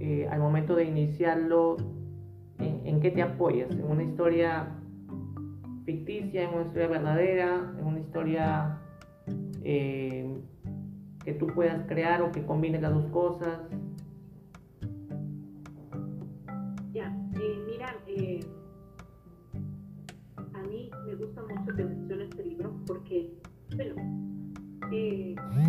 eh, 0.00 0.26
al 0.30 0.40
momento 0.40 0.74
de 0.74 0.84
iniciarlo, 0.84 1.76
¿en, 2.58 3.00
qué 3.00 3.10
te 3.10 3.22
apoyas? 3.22 3.70
¿En 3.70 3.84
una 3.84 4.02
historia 4.02 4.68
ficticia, 5.84 6.42
en 6.42 6.54
una 6.54 6.62
historia 6.62 6.88
verdadera, 6.88 7.74
en 7.78 7.84
una 7.84 8.00
historia 8.00 8.78
eh, 9.62 10.40
que 11.24 11.32
tú 11.34 11.46
puedas 11.48 11.86
crear 11.86 12.22
o 12.22 12.32
que 12.32 12.44
combine 12.44 12.80
las 12.80 12.94
dos 12.94 13.06
cosas? 13.10 13.60
Ya, 16.92 17.14
eh, 17.36 17.58
mira, 17.66 17.96
a 20.54 20.62
mí 20.66 20.90
me 21.06 21.14
gusta 21.14 21.42
mucho 21.42 21.74
que 21.74 21.84
menciones 21.84 22.28
este 22.30 22.44
libro 22.44 22.74
porque, 22.86 23.32
bueno, 23.76 23.94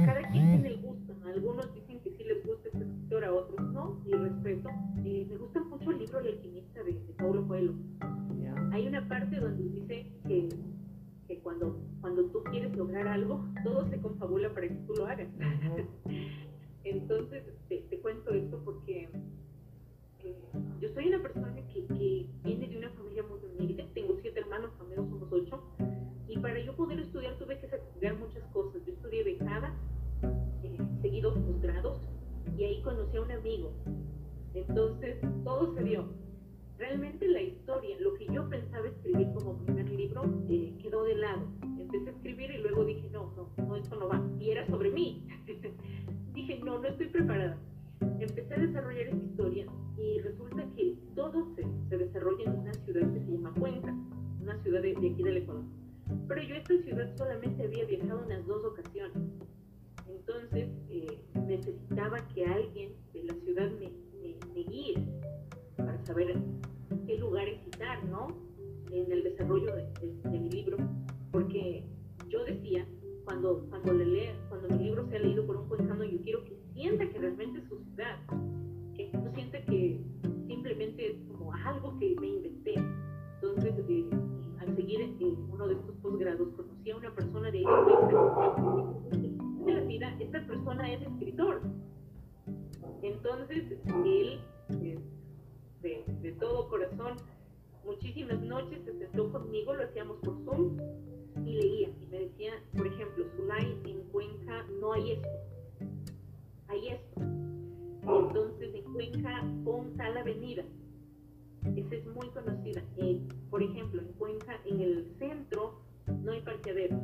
cada 0.06 0.22
quien 0.32 0.52
tiene 0.52 0.68
el 0.68 0.82
gusto, 0.82 1.14
algunos 1.26 1.74
dicen 1.74 2.00
que 2.02 2.12
sí 2.12 2.24
les 2.24 2.46
gusta 2.46 2.68
este 2.68 2.84
escritor, 2.84 3.24
a 3.24 3.34
otros 3.34 3.72
no, 3.72 4.02
y 4.06 4.14
respeto. 4.14 4.70
Eh, 5.06 5.26
me 5.30 5.38
gusta 5.38 5.64
mucho 5.64 5.92
el 5.92 6.00
libro 6.00 6.20
El 6.20 6.28
alquimista 6.28 6.84
de, 6.84 6.94
de 6.94 7.14
Paulo 7.18 7.48
Coelho. 7.48 7.74
Hay 8.72 8.88
una 8.88 9.08
parte 9.08 9.40
donde 9.40 9.64
dice 9.64 10.08
que, 10.28 10.50
cuando, 11.44 11.78
cuando 12.02 12.26
tú 12.26 12.44
quieres 12.46 12.76
lograr 12.76 13.08
algo, 13.08 13.46
todo 13.64 13.88
se 13.90 14.00
confabula 14.00 14.54
para 14.54 14.68
que 14.68 14.76
tú 14.88 14.94
lo 14.96 15.06
hagas. 15.06 15.28
Entonces, 16.84 17.44
te, 17.70 17.78
te, 17.90 18.00
cuento 18.00 18.34
esto 18.34 18.62
porque 18.66 19.10
eh, 20.24 20.36
yo 20.82 20.90
soy 20.94 21.08
una 21.08 21.22
persona 21.22 21.56
que, 21.74 21.86
que 21.86 22.28
viene 22.44 22.68
de 22.68 22.78
una 22.78 22.90
familia 22.92 23.24
muy 23.24 23.40
humilde, 23.40 23.88
tengo 23.94 24.18
siete 24.22 24.40
hermanos, 24.40 24.72
también 24.78 25.08
somos 25.10 25.32
ocho, 25.32 25.62
y 26.28 26.38
para 26.40 26.60
yo 26.60 26.76
poder 26.76 27.00
estudiar 27.00 27.38
tuve 27.38 27.60
que 27.60 27.68
sacrificar 27.68 28.18
muchas 28.18 28.44
cosas. 28.52 28.82
Yo 28.86 28.94
estudié 28.94 29.24
becada, 29.24 29.74
eh, 30.64 30.78
seguí 31.02 31.22
dos 31.22 31.38
posgrados 31.38 32.02
y 32.58 32.64
ahí 32.64 32.82
conocí 32.82 33.18
a 33.18 33.22
un 33.22 33.32
amigo. 33.32 33.72
Entonces 34.54 35.18
todo 35.44 35.74
se 35.76 35.84
dio. 35.84 36.06
Realmente 36.78 37.28
la 37.28 37.42
historia, 37.42 37.96
lo 38.00 38.14
que 38.16 38.26
yo 38.28 38.50
pensaba 38.50 38.88
escribir 38.88 39.32
como 39.34 39.58
primer 39.58 39.90
libro, 39.90 40.24
eh, 40.50 40.73
quedó 40.94 41.04
de 41.06 41.16
lado. 41.16 41.42
Empecé 41.80 42.10
a 42.10 42.14
escribir 42.14 42.52
y 42.52 42.58
luego 42.60 42.86
dije, 42.86 43.10
no, 43.12 43.34
no, 43.36 43.50
no, 43.66 43.76
esto 43.76 43.96
no 43.96 44.08
va. 44.08 44.22
Y 44.40 44.52
era 44.52 44.68
sobre 44.68 44.92
mí. 44.92 45.28
dije, 46.34 46.60
no, 46.64 46.78
no 46.78 46.88
estoy 46.88 47.08
preparada. 47.08 47.58
Empecé 48.20 48.54
a 48.54 48.60
desarrollar 48.60 49.08
esta 49.08 49.26
historia 49.26 49.66
y 49.98 50.20
resulta 50.20 50.64
que 50.76 50.96
todo 51.16 51.48
se, 51.56 51.66
se 51.90 51.98
desarrolla 51.98 52.44
en 52.44 52.60
una 52.60 52.74
ciudad 52.74 53.12
que 53.12 53.20
se 53.22 53.32
llama 53.32 53.54
Cuenca, 53.60 53.96
una 54.40 54.62
ciudad 54.62 54.84
de, 54.84 54.94
de 54.94 55.10
aquí 55.10 55.24
del 55.24 55.38
Ecuador. 55.38 55.64
Pero 56.28 56.44
yo 56.44 56.56
a 56.56 56.58
esta 56.60 56.78
ciudad 56.84 57.18
solamente 57.18 57.64
había 57.64 57.86
viajado 57.86 58.22
unas 58.26 58.46
dos 58.46 58.64
ocasiones. 58.64 59.18
Entonces 60.08 60.70
eh, 60.90 61.20
necesitaba 61.48 62.28
que 62.36 62.46
alguien 62.46 62.92
de 63.14 63.24
la 63.24 63.34
ciudad 63.34 63.72
me, 63.80 63.92
me, 64.54 64.64
guíe 64.64 65.04
para 65.76 65.98
saber 66.06 66.36
qué 67.08 67.18
lugares 67.18 67.60
citar, 67.64 68.04
¿no? 68.06 68.28
En 68.92 69.12
el 69.12 69.24
desarrollo 69.24 69.76
de, 69.76 70.30
de, 70.30 70.40
mi 70.40 70.50
libro. 70.50 70.63
Cuando, 73.44 73.70
cuando, 73.70 73.94
le 73.94 74.06
lea, 74.06 74.36
cuando 74.48 74.70
mi 74.70 74.86
libro 74.86 75.06
sea 75.10 75.20
leído 75.20 75.46
por 75.46 75.58
un 75.58 75.68
cuencano, 75.68 76.06
yo 76.06 76.18
quiero 76.22 76.46
que 76.46 76.58
sienta 76.74 77.10
que 77.10 77.20
realmente 77.20 77.60
es 77.60 77.68
su 77.68 77.78
ciudad. 77.78 78.16
Que 78.96 79.12
no 79.12 79.34
sienta 79.34 79.62
que 79.66 80.00
simplemente 80.48 81.12
es 81.12 81.18
como 81.28 81.54
algo 81.54 82.00
que 82.00 82.16
me 82.22 82.28
inventé. 82.28 82.76
Entonces, 83.36 83.74
eh, 83.90 84.10
al 84.62 84.74
seguir 84.78 85.02
en 85.02 85.18
uno 85.52 85.68
de 85.68 85.74
estos 85.74 85.94
posgrados, 85.98 86.48
conocí 86.56 86.90
a 86.90 86.96
una 86.96 87.14
persona 87.14 87.52
de 87.52 87.64
la 89.66 89.82
vida, 89.82 90.16
esta 90.22 90.48
persona 90.48 90.94
es 90.94 91.02
escritor. 91.02 91.64
Entonces, 93.02 93.78
él, 94.06 94.40
de, 95.82 96.06
de 96.22 96.32
todo 96.40 96.70
corazón, 96.70 97.18
muchísimas 97.84 98.40
noches 98.40 98.86
se 98.86 98.98
sentó 99.00 99.30
conmigo, 99.34 99.74
lo 99.74 99.84
hacíamos 99.84 100.18
por 100.20 100.34
Zoom, 100.46 100.78
y 101.46 101.54
leía, 101.54 101.90
y 101.90 102.06
me 102.12 102.20
decía, 102.20 102.54
por 102.76 102.88
ejemplo, 102.88 103.26
Zulay, 103.36 103.78
en 103.86 104.02
Cuenca 104.12 104.66
no 104.80 104.94
hay 104.94 105.12
esto, 105.12 105.30
hay 106.68 106.88
esto. 106.90 107.22
Entonces, 108.02 108.76
en 108.76 108.94
Cuenca 108.94 109.44
pon 109.64 109.96
tal 109.96 110.18
avenida, 110.18 110.64
esa 111.76 111.96
es 111.96 112.06
muy 112.08 112.28
conocida. 112.30 112.84
Eh, 112.98 113.22
por 113.50 113.64
ejemplo, 113.64 114.02
en 114.02 114.08
Cuenca, 114.14 114.60
en 114.66 114.82
el 114.82 115.08
centro, 115.18 115.80
no 116.24 116.32
hay 116.32 116.42
parqueadero. 116.42 117.00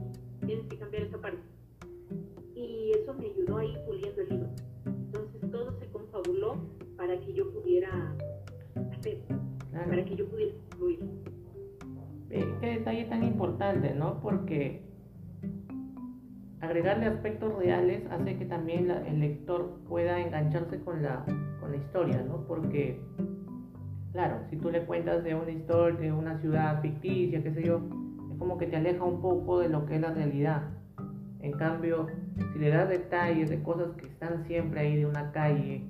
Tienes 0.45 0.65
que 0.67 0.77
cambiar 0.77 1.03
esa 1.03 1.19
parte. 1.19 1.41
y 2.55 2.91
eso 2.91 3.13
me 3.13 3.27
ayudó 3.27 3.57
a 3.57 3.65
ir 3.65 3.79
puliendo 3.85 4.21
el 4.21 4.29
libro. 4.29 4.49
Entonces 4.85 5.51
todo 5.51 5.79
se 5.79 5.87
confabuló 5.87 6.57
para 6.97 7.17
que 7.21 7.33
yo 7.33 7.49
pudiera 7.51 7.89
hacer, 8.91 9.19
para 9.71 10.03
que 10.03 10.15
yo 10.15 10.27
pudiera 10.27 10.53
qué 12.29 12.79
detalle 12.79 13.05
tan 13.05 13.23
importante, 13.23 13.93
¿no? 13.93 14.19
Porque 14.21 14.89
agregarle 16.61 17.05
aspectos 17.05 17.55
reales 17.55 18.03
hace 18.11 18.37
que 18.37 18.45
también 18.45 18.91
el 18.91 19.19
lector 19.19 19.79
pueda 19.87 20.19
engancharse 20.19 20.79
con 20.81 21.01
la, 21.01 21.25
con 21.59 21.71
la 21.71 21.77
historia, 21.77 22.23
¿no? 22.27 22.45
Porque, 22.47 23.01
claro, 24.11 24.41
si 24.49 24.57
tú 24.57 24.69
le 24.69 24.85
cuentas 24.85 25.23
de 25.23 25.35
una 25.35 25.51
historia, 25.51 25.99
de 25.99 26.11
una 26.11 26.39
ciudad 26.39 26.81
ficticia, 26.81 27.41
qué 27.41 27.51
sé 27.53 27.63
yo, 27.63 27.81
es 28.31 28.37
como 28.37 28.57
que 28.57 28.67
te 28.67 28.75
aleja 28.75 29.03
un 29.03 29.21
poco 29.21 29.59
de 29.59 29.69
lo 29.69 29.85
que 29.85 29.95
es 29.95 30.01
la 30.01 30.13
realidad. 30.13 30.63
En 31.39 31.53
cambio, 31.53 32.07
si 32.53 32.59
le 32.59 32.69
das 32.69 32.89
detalles 32.89 33.49
de 33.49 33.63
cosas 33.63 33.91
que 33.95 34.07
están 34.07 34.45
siempre 34.45 34.81
ahí, 34.81 34.97
de 34.97 35.05
una 35.05 35.31
calle, 35.31 35.85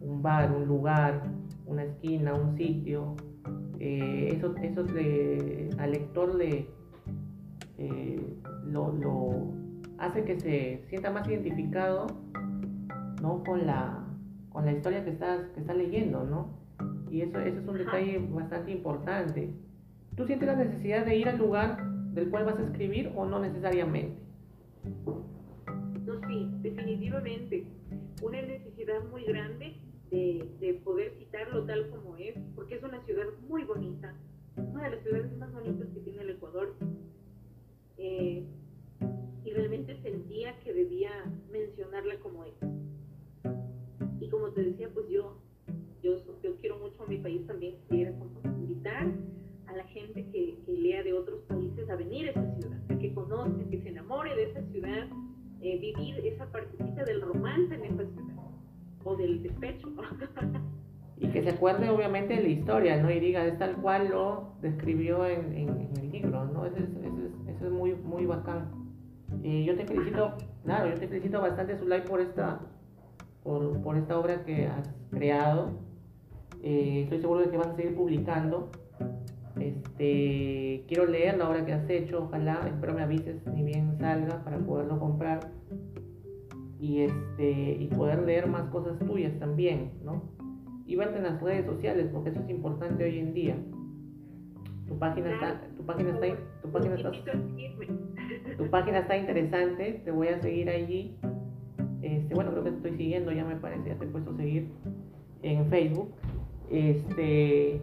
un 0.00 0.22
bar, 0.22 0.52
un 0.52 0.66
lugar, 0.66 1.22
una 1.66 1.84
esquina, 1.84 2.34
un 2.34 2.56
sitio, 2.56 3.14
eh, 3.80 4.32
eso, 4.36 4.54
eso 4.62 4.84
al 5.78 5.92
lector 5.92 6.34
le, 6.34 6.66
eh, 7.78 8.36
lo 8.66 9.54
hace 9.98 10.24
que 10.24 10.38
se 10.40 10.84
sienta 10.88 11.10
más 11.10 11.28
identificado 11.28 12.06
¿no? 13.22 13.42
con, 13.44 13.66
la, 13.66 14.04
con 14.50 14.64
la 14.64 14.72
historia 14.72 15.04
que 15.04 15.10
estás, 15.10 15.48
que 15.50 15.60
estás 15.60 15.76
leyendo, 15.76 16.24
¿no? 16.24 16.58
Y 17.10 17.22
eso, 17.22 17.40
eso 17.40 17.60
es 17.60 17.68
un 17.68 17.78
detalle 17.78 18.18
bastante 18.30 18.70
importante. 18.70 19.50
¿Tú 20.16 20.26
sientes 20.26 20.48
la 20.48 20.56
necesidad 20.56 21.06
de 21.06 21.16
ir 21.16 21.28
al 21.28 21.38
lugar 21.38 21.82
del 22.12 22.28
cual 22.30 22.44
vas 22.44 22.58
a 22.58 22.64
escribir 22.64 23.12
o 23.16 23.24
no 23.24 23.38
necesariamente? 23.38 24.20
No, 25.04 26.20
sí, 26.28 26.50
definitivamente. 26.62 27.66
Una 28.22 28.42
necesidad 28.42 29.04
muy 29.10 29.24
grande 29.24 29.76
de, 30.10 30.48
de, 30.60 30.74
poder 30.74 31.12
citarlo 31.18 31.64
tal 31.64 31.90
como 31.90 32.16
es, 32.16 32.34
porque 32.54 32.76
es 32.76 32.82
una 32.82 33.04
ciudad 33.04 33.26
muy 33.48 33.64
bonita, 33.64 34.14
una 34.56 34.84
de 34.84 34.96
las 34.96 35.02
ciudades 35.02 35.36
más 35.36 35.52
bonitas 35.52 35.88
que 35.94 36.00
tiene 36.00 36.22
el 36.22 36.30
Ecuador. 36.30 36.74
Eh, 37.98 38.44
y 39.44 39.50
realmente 39.50 39.96
sentía 40.02 40.58
que 40.60 40.72
debía 40.72 41.10
mencionarla 41.50 42.18
como 42.20 42.44
es. 42.44 42.54
Y 44.20 44.28
como 44.28 44.50
te 44.50 44.62
decía, 44.62 44.90
pues 44.92 45.08
yo, 45.08 45.38
yo, 46.02 46.16
yo 46.42 46.56
quiero 46.56 46.78
mucho 46.78 47.02
a 47.02 47.06
mi 47.06 47.18
país 47.18 47.46
también, 47.46 47.76
quisiera 47.88 48.12
invitar 48.44 49.06
a 49.66 49.76
la 49.76 49.84
gente 49.84 50.26
que, 50.30 50.58
que, 50.66 50.72
lea 50.72 51.02
de 51.02 51.12
otros 51.12 51.40
países 51.48 51.88
a 51.88 51.96
venir 51.96 52.28
a 52.28 52.30
esa 52.32 52.54
ciudad, 52.56 52.78
a 52.90 52.98
que 52.98 53.14
conozca, 53.14 53.64
que 53.70 53.82
se 53.82 53.88
enamore 53.88 54.34
de 54.34 54.50
esa 54.50 54.62
ciudad, 54.70 55.08
eh, 55.60 55.78
vivir 55.78 56.26
esa 56.26 56.50
partecita 56.52 57.04
del 57.04 57.20
romance 57.20 57.74
en 57.74 57.84
esa 57.84 58.04
ciudad, 58.04 58.27
del 59.16 59.42
despecho. 59.42 59.88
y 61.20 61.28
que 61.28 61.42
se 61.42 61.50
acuerde 61.50 61.90
obviamente 61.90 62.36
de 62.36 62.42
la 62.42 62.48
historia, 62.48 63.02
¿no? 63.02 63.10
Y 63.10 63.18
diga, 63.18 63.44
es 63.44 63.58
tal 63.58 63.76
cual 63.76 64.08
lo 64.08 64.52
describió 64.62 65.26
en, 65.26 65.52
en, 65.52 65.90
el 66.00 66.12
libro, 66.12 66.44
¿no? 66.44 66.64
Eso 66.64 66.76
es, 66.76 66.84
eso 66.84 67.18
es, 67.24 67.56
eso 67.56 67.66
es 67.66 67.72
muy, 67.72 67.94
muy 67.94 68.26
bacán. 68.26 68.70
Y 69.42 69.64
yo 69.64 69.76
te 69.76 69.84
felicito, 69.84 70.34
claro, 70.64 70.88
yo 70.88 70.94
te 70.94 71.08
felicito 71.08 71.40
bastante, 71.40 71.76
Zulay, 71.76 72.04
por 72.04 72.20
esta, 72.20 72.60
por, 73.42 73.80
por 73.82 73.96
esta 73.96 74.18
obra 74.18 74.44
que 74.44 74.66
has 74.66 74.94
creado. 75.10 75.70
Eh, 76.62 77.02
estoy 77.04 77.20
seguro 77.20 77.40
de 77.40 77.50
que 77.50 77.56
vas 77.56 77.68
a 77.68 77.76
seguir 77.76 77.96
publicando. 77.96 78.70
Este, 79.58 80.84
quiero 80.86 81.06
leer 81.06 81.36
la 81.36 81.48
obra 81.48 81.64
que 81.66 81.72
has 81.72 81.88
hecho, 81.90 82.24
ojalá, 82.24 82.60
espero 82.66 82.94
me 82.94 83.02
avises 83.02 83.44
ni 83.46 83.64
bien 83.64 83.98
salga 83.98 84.44
para 84.44 84.58
poderlo 84.58 85.00
comprar 85.00 85.40
y 86.80 87.02
este 87.02 87.76
y 87.80 87.86
poder 87.88 88.22
leer 88.22 88.46
más 88.46 88.70
cosas 88.70 88.98
tuyas 89.00 89.38
también, 89.38 89.92
¿no? 90.04 90.22
Y 90.86 90.96
verte 90.96 91.18
en 91.18 91.24
las 91.24 91.40
redes 91.42 91.66
sociales, 91.66 92.08
porque 92.12 92.30
eso 92.30 92.40
es 92.40 92.50
importante 92.50 93.04
hoy 93.04 93.18
en 93.18 93.34
día. 93.34 93.56
Tu 94.86 94.98
página 94.98 95.34
está, 95.34 95.60
tu 95.76 95.84
página 95.84 96.10
está, 96.10 96.26
tu 96.62 96.70
página 96.70 96.94
está, 96.94 97.12
tu 98.56 98.70
página 98.70 98.98
está 99.00 99.16
interesante, 99.18 100.00
te 100.04 100.10
voy 100.10 100.28
a 100.28 100.40
seguir 100.40 100.70
allí. 100.70 101.18
Este, 102.00 102.34
bueno, 102.34 102.52
creo 102.52 102.64
que 102.64 102.70
te 102.70 102.76
estoy 102.76 102.96
siguiendo, 102.96 103.32
ya 103.32 103.44
me 103.44 103.56
parece, 103.56 103.90
ya 103.90 103.96
te 103.96 104.04
he 104.04 104.08
puesto 104.08 104.30
a 104.30 104.36
seguir 104.36 104.68
en 105.42 105.66
Facebook. 105.66 106.14
Este, 106.70 107.82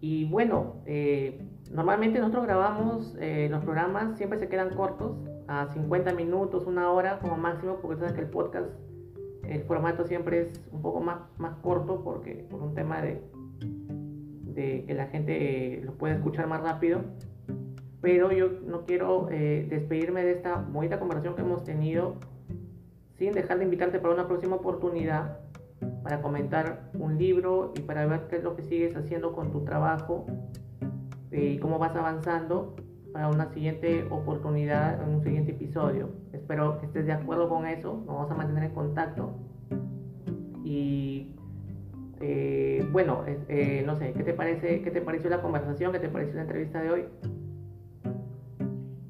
y 0.00 0.26
bueno, 0.26 0.76
eh, 0.86 1.40
normalmente 1.72 2.18
nosotros 2.18 2.44
grabamos 2.44 3.16
eh, 3.20 3.48
los 3.50 3.64
programas, 3.64 4.16
siempre 4.16 4.38
se 4.38 4.48
quedan 4.48 4.70
cortos, 4.74 5.16
a 5.48 5.66
50 5.72 6.14
minutos, 6.14 6.66
una 6.66 6.90
hora 6.90 7.18
como 7.18 7.36
máximo, 7.36 7.76
porque 7.80 7.98
sabes 7.98 8.12
que 8.12 8.20
el 8.20 8.28
podcast, 8.28 8.68
el 9.46 9.62
formato 9.64 10.04
siempre 10.04 10.40
es 10.42 10.60
un 10.72 10.82
poco 10.82 11.00
más, 11.00 11.18
más 11.38 11.56
corto 11.56 12.02
porque 12.02 12.46
por 12.50 12.62
un 12.62 12.74
tema 12.74 13.02
de, 13.02 13.22
de 14.54 14.84
que 14.86 14.94
la 14.94 15.06
gente 15.06 15.82
lo 15.84 15.94
puede 15.94 16.14
escuchar 16.14 16.46
más 16.46 16.62
rápido. 16.62 17.00
Pero 18.00 18.32
yo 18.32 18.50
no 18.66 18.84
quiero 18.84 19.28
eh, 19.30 19.66
despedirme 19.68 20.24
de 20.24 20.32
esta 20.32 20.56
bonita 20.56 20.98
conversación 20.98 21.34
que 21.34 21.42
hemos 21.42 21.64
tenido 21.64 22.16
sin 23.16 23.32
dejar 23.32 23.58
de 23.58 23.64
invitarte 23.64 23.98
para 23.98 24.12
una 24.12 24.26
próxima 24.26 24.56
oportunidad 24.56 25.38
para 26.02 26.20
comentar 26.20 26.90
un 26.94 27.18
libro 27.18 27.72
y 27.76 27.80
para 27.80 28.06
ver 28.06 28.26
qué 28.28 28.36
es 28.36 28.44
lo 28.44 28.56
que 28.56 28.62
sigues 28.62 28.96
haciendo 28.96 29.32
con 29.32 29.50
tu 29.50 29.64
trabajo 29.64 30.26
eh, 31.30 31.54
y 31.56 31.58
cómo 31.58 31.78
vas 31.78 31.96
avanzando 31.96 32.76
para 33.14 33.28
una 33.28 33.48
siguiente 33.54 34.04
oportunidad, 34.10 35.00
en 35.00 35.14
un 35.14 35.22
siguiente 35.22 35.52
episodio. 35.52 36.10
Espero 36.32 36.80
que 36.80 36.86
estés 36.86 37.06
de 37.06 37.12
acuerdo 37.12 37.48
con 37.48 37.64
eso, 37.64 38.02
nos 38.04 38.06
vamos 38.08 38.30
a 38.32 38.34
mantener 38.34 38.64
en 38.64 38.74
contacto. 38.74 39.38
Y 40.64 41.30
eh, 42.20 42.84
bueno, 42.90 43.24
no 43.86 43.96
sé, 43.98 44.12
¿qué 44.14 44.24
te 44.24 44.34
parece, 44.34 44.82
qué 44.82 44.90
te 44.90 45.00
pareció 45.00 45.30
la 45.30 45.40
conversación, 45.40 45.92
qué 45.92 46.00
te 46.00 46.08
pareció 46.08 46.34
la 46.34 46.42
entrevista 46.42 46.82
de 46.82 46.90
hoy? 46.90 47.04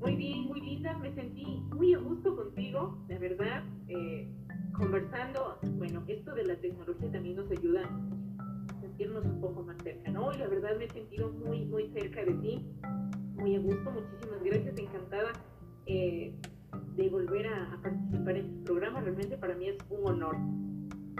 Muy 0.00 0.16
bien, 0.16 0.48
muy 0.48 0.60
linda, 0.60 0.98
me 0.98 1.10
sentí 1.14 1.62
muy 1.74 1.94
a 1.94 1.98
gusto 1.98 2.36
contigo, 2.36 2.98
de 3.08 3.18
verdad, 3.18 3.64
eh, 3.88 4.28
conversando, 4.74 5.58
bueno, 5.78 6.02
esto 6.08 6.34
de 6.34 6.44
la 6.44 6.56
tecnología 6.56 7.10
también 7.10 7.36
nos 7.36 7.50
ayuda 7.50 7.80
a 7.84 8.80
sentirnos 8.82 9.24
un 9.24 9.40
poco 9.40 9.62
más 9.62 9.78
cerca, 9.82 10.10
¿no? 10.10 10.30
Y 10.30 10.36
la 10.36 10.46
verdad 10.46 10.76
me 10.76 10.84
he 10.84 10.90
sentido 10.90 11.32
muy, 11.32 11.64
muy 11.64 11.88
cerca 11.94 12.22
de 12.22 12.34
ti, 12.34 12.66
muy 13.44 13.56
a 13.56 13.60
gusto, 13.60 13.90
muchísimas 13.90 14.42
gracias, 14.42 14.78
encantada 14.78 15.32
eh, 15.84 16.34
de 16.96 17.08
volver 17.10 17.46
a, 17.46 17.78
participar 17.82 18.36
en 18.38 18.48
tu 18.48 18.64
programa, 18.64 19.00
realmente 19.02 19.36
para 19.36 19.54
mí 19.54 19.68
es 19.68 19.76
un 19.90 20.06
honor. 20.06 20.36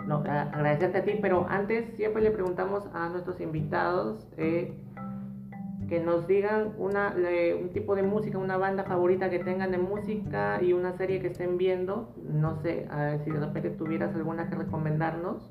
No, 0.07 0.17
agradecerte 0.17 0.99
a 0.99 1.05
ti, 1.05 1.19
pero 1.21 1.47
antes 1.51 1.95
siempre 1.97 2.23
le 2.23 2.31
preguntamos 2.31 2.87
a 2.95 3.11
nuestros 3.11 3.43
invitados 3.43 4.27
eh, 4.39 4.73
que 5.87 6.01
nos 6.01 6.27
digan 6.27 6.73
una, 6.79 7.15
un 7.61 7.69
tipo 7.75 7.95
de 7.95 8.03
música, 8.03 8.39
una 8.39 8.57
banda 8.57 8.85
favorita 8.85 9.29
que 9.29 9.41
tengan 9.41 9.71
de 9.71 9.79
música 9.79 10.63
y 10.63 10.73
una 10.73 10.97
serie 10.97 11.21
que 11.21 11.27
estén 11.27 11.59
viendo. 11.59 12.15
No 12.23 12.57
sé, 12.63 12.87
a 12.91 13.05
ver 13.05 13.25
si 13.25 13.31
de 13.33 13.41
repente 13.41 13.69
tuvieras 13.69 14.15
alguna 14.15 14.49
que 14.49 14.57
recomendarnos. 14.57 15.51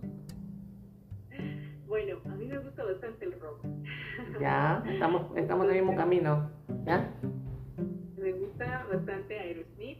Bueno, 1.94 2.18
a 2.26 2.30
mí 2.30 2.48
me 2.48 2.58
gusta 2.58 2.84
bastante 2.84 3.26
el 3.26 3.40
rock. 3.40 3.64
Ya, 4.40 4.84
estamos, 4.88 5.28
estamos 5.36 5.66
en 5.66 5.76
el 5.76 5.84
mismo 5.84 5.96
camino. 5.96 6.50
¿Ya? 6.86 7.14
Me 8.18 8.32
gusta 8.34 8.86
bastante 8.92 9.40
Aerosmith. 9.40 9.98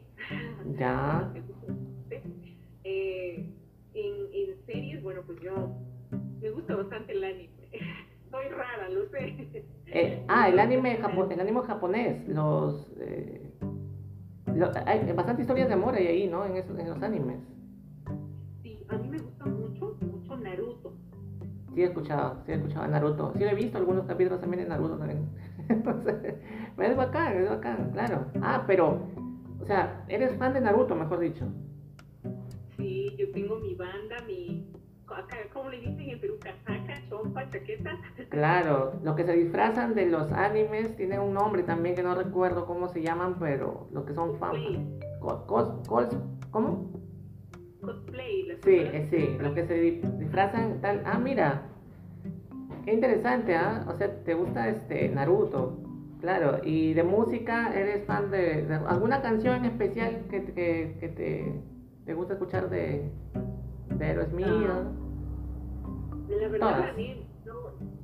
Ya. 0.78 1.34
Eh, 2.86 3.50
en, 3.94 4.14
en 4.34 4.66
series, 4.66 5.02
bueno, 5.02 5.22
pues 5.26 5.40
yo 5.40 5.74
me 6.42 6.50
gusta 6.50 6.76
bastante 6.76 7.14
el 7.14 7.24
anime 7.24 7.54
soy 8.34 8.50
rara, 8.50 8.90
lo 8.90 9.08
sé. 9.10 9.68
Eh, 9.88 10.26
ah, 10.28 10.50
el 10.50 10.60
anime, 10.60 10.98
el 10.98 11.40
anime 11.40 11.62
japonés, 11.62 12.28
los, 12.28 12.92
eh, 13.00 13.54
hay 14.86 15.12
bastante 15.14 15.44
historias 15.44 15.68
de 15.68 15.76
amor 15.76 15.96
ahí, 15.96 16.28
¿no? 16.28 16.44
En, 16.46 16.58
esos, 16.58 16.78
en 16.80 16.90
los 16.90 17.02
animes. 17.04 17.38
Sí, 18.64 18.80
a 18.90 18.98
mí 18.98 19.08
me 19.08 19.20
gusta 19.20 19.46
mucho, 19.46 19.98
mucho 20.02 20.38
Naruto. 20.38 20.94
Sí 21.76 21.82
he 21.82 21.86
escuchado, 21.86 22.42
sí 22.46 22.52
he 22.52 22.56
escuchado 22.56 22.88
Naruto. 22.88 23.34
Sí 23.38 23.44
he 23.44 23.56
visto 23.56 23.78
algunos 23.78 24.06
capítulos 24.06 24.42
también 24.42 24.64
de 24.64 24.70
Naruto 24.70 24.98
también. 24.98 25.30
es 26.80 26.96
bacán, 26.96 27.38
es 27.38 27.50
bacán, 27.50 27.92
claro. 27.92 28.26
Ah, 28.42 28.64
pero, 28.68 29.08
o 29.62 29.66
sea, 29.66 30.04
eres 30.08 30.36
fan 30.38 30.54
de 30.54 30.62
Naruto, 30.62 30.96
mejor 30.96 31.20
dicho. 31.20 31.46
Sí, 32.78 33.16
yo 33.18 33.32
tengo 33.32 33.58
mi 33.58 33.76
banda, 33.76 34.18
mi 34.28 34.74
¿cómo 35.54 35.70
le 35.70 35.78
dicen 35.78 36.10
en 36.10 36.20
Perú? 36.20 36.36
Casaca, 36.40 37.02
chompa, 37.10 37.50
chaqueta. 37.50 37.98
Claro, 38.30 39.00
lo 39.04 39.16
que 39.16 39.26
se 39.26 39.34
disfrazan 39.34 39.96
de 39.96 40.08
los 40.08 40.32
animes 40.32 40.96
tiene 40.96 41.20
un 41.20 41.34
nombre 41.34 41.64
también 41.64 41.96
que 41.96 42.04
no 42.04 42.16
recuerdo 42.16 42.66
cómo 42.66 42.90
se 42.90 43.02
llaman, 43.02 43.38
pero 43.40 43.88
lo 43.92 44.06
que 44.06 44.14
son 44.14 44.38
fans. 44.40 44.58
¿Cómo? 46.52 46.92
Cosplay. 47.82 48.58
Sí, 48.64 48.76
eh, 48.76 49.08
sí, 49.10 49.38
lo 49.42 49.54
que 49.54 49.66
se 49.68 49.74
disfrazan 49.74 50.80
tal. 50.82 51.04
Ah, 51.06 51.20
mira, 51.20 51.64
qué 52.84 52.94
interesante, 52.94 53.56
¿ah? 53.56 53.86
O 53.88 53.96
sea, 53.96 54.24
¿te 54.24 54.34
gusta 54.34 54.70
este 54.70 55.10
Naruto? 55.10 55.78
Claro, 56.22 56.60
y 56.64 56.94
de 56.94 57.04
música, 57.04 57.74
¿eres 57.78 58.06
fan 58.06 58.32
de, 58.32 58.66
alguna 58.88 59.22
canción 59.22 59.58
en 59.58 59.66
especial 59.66 60.24
que, 60.30 60.46
que, 60.46 60.98
que 61.00 61.10
te, 61.10 61.62
te, 62.06 62.14
gusta 62.14 62.34
escuchar 62.34 62.70
de, 62.70 63.10
de 63.90 64.06
Aerosmith? 64.06 64.48
No. 64.48 65.04
La 66.30 66.48
verdad, 66.48 66.90
a 66.90 66.94
mí 66.94 67.28
no, 67.46 67.54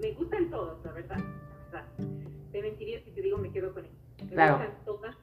me 0.01 0.11
gustan 0.13 0.49
todos, 0.49 0.83
la 0.83 0.91
verdad. 0.91 1.17
O 1.67 1.71
sea, 1.71 1.85
te 2.51 2.61
mentiría 2.61 3.01
si 3.03 3.11
te 3.11 3.21
digo 3.21 3.37
me 3.37 3.51
quedo 3.51 3.73
con 3.73 3.85
él. 3.85 3.91
Me 4.21 4.31
claro. 4.31 4.57
gustan 4.57 4.85
todas. 4.85 5.15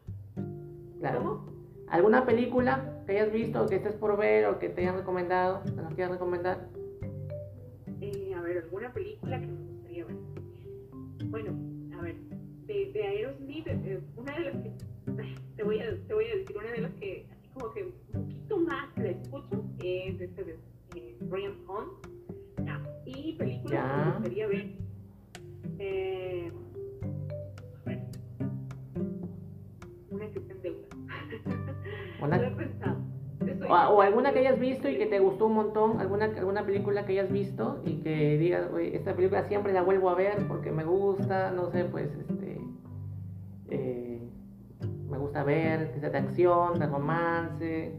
Claro. 0.99 1.19
¿Cómo? 1.19 1.57
¿Alguna 1.89 2.25
película 2.25 3.03
que 3.07 3.13
hayas 3.13 3.33
visto, 3.33 3.67
que 3.67 3.77
estés 3.77 3.95
por 3.95 4.17
ver 4.17 4.47
o 4.47 4.59
que 4.59 4.71
te 4.71 4.81
hayan 4.81 4.97
recomendado, 4.97 5.63
que 5.65 5.71
nos 5.83 5.95
quieras 5.95 6.13
recomendar? 6.13 6.69
Eh, 8.37 8.39
a 8.39 8.41
ver, 8.43 8.59
alguna 8.59 8.93
película 8.93 9.41
que 9.41 9.47
me 9.47 9.65
gustaría 9.73 10.05
ver. 10.05 10.17
Bueno, 11.27 11.99
a 11.99 12.03
ver, 12.03 12.17
de, 12.67 12.93
de 12.93 13.03
Aerosmith, 13.03 13.67
eh, 13.67 14.01
una 14.17 14.39
de 14.39 14.45
las 14.45 14.63
que, 14.63 14.73
te 15.57 15.63
voy, 15.63 15.81
a, 15.81 15.97
te 16.07 16.15
voy 16.15 16.25
a 16.27 16.37
decir, 16.37 16.57
una 16.57 16.71
de 16.71 16.81
las 16.81 16.93
que, 16.95 17.27
así 17.31 17.49
como 17.55 17.73
que 17.73 17.85
un 17.85 17.93
poquito 18.13 18.59
más 18.59 18.97
la 18.97 19.09
escucho, 19.09 19.65
es 19.83 20.21
este 20.21 20.45
de 20.45 20.59
eh, 20.97 21.17
Brian 21.21 21.55
Hunt. 21.69 22.07
Y 23.07 23.35
películas 23.35 23.85
que 23.85 23.97
me 23.97 24.13
gustaría 24.13 24.47
ver. 24.49 24.67
Eh, 25.79 26.53
a 27.85 27.89
ver, 27.89 28.03
una 30.11 30.31
que 30.33 30.39
esté 30.41 30.53
en 30.53 30.63
deuda. 30.63 30.89
Lo 32.21 32.35
he 32.35 32.51
pensado. 32.51 33.06
O, 33.69 33.75
o, 33.75 34.03
alguna 34.03 34.33
que 34.33 34.41
hayas 34.41 34.59
visto 34.59 34.89
y 34.89 34.97
que 34.97 35.07
te 35.07 35.19
gustó 35.19 35.47
un 35.47 35.55
montón, 35.55 36.01
alguna, 36.01 36.27
alguna 36.27 36.65
película 36.65 37.05
que 37.05 37.13
hayas 37.13 37.33
visto 37.33 37.83
y 37.85 38.03
que 38.03 38.39
digas, 38.39 38.71
oye, 38.73 38.97
esta 38.97 39.15
película 39.15 39.45
siempre 39.45 39.73
la 39.73 39.83
vuelvo 39.83 40.11
a 40.11 40.15
ver 40.15 40.47
porque 40.49 40.71
me 40.71 40.85
gusta, 40.85 41.51
no 41.51 41.71
sé, 41.71 41.85
pues, 41.85 42.11
este, 42.15 42.61
eh, 43.71 44.21
me 45.09 45.19
gusta 45.19 45.45
ver, 45.45 45.93
que 45.93 46.01
sea 46.01 46.11
de 46.11 46.19
acción, 46.19 46.79
de 46.79 46.87
romance. 46.87 47.93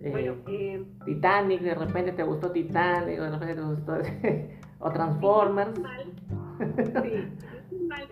Eh, 0.00 0.10
bueno, 0.10 0.34
eh, 0.48 0.84
Titanic, 1.06 1.62
de 1.62 1.74
repente 1.74 2.12
te 2.12 2.22
gustó 2.22 2.50
Titanic, 2.50 3.18
de 3.18 3.30
repente 3.30 3.54
te 3.54 3.62
gustó, 3.62 3.94
o 4.80 4.90
Transformers. 4.90 5.74
Sí, 5.76 7.78
mal, 7.88 8.08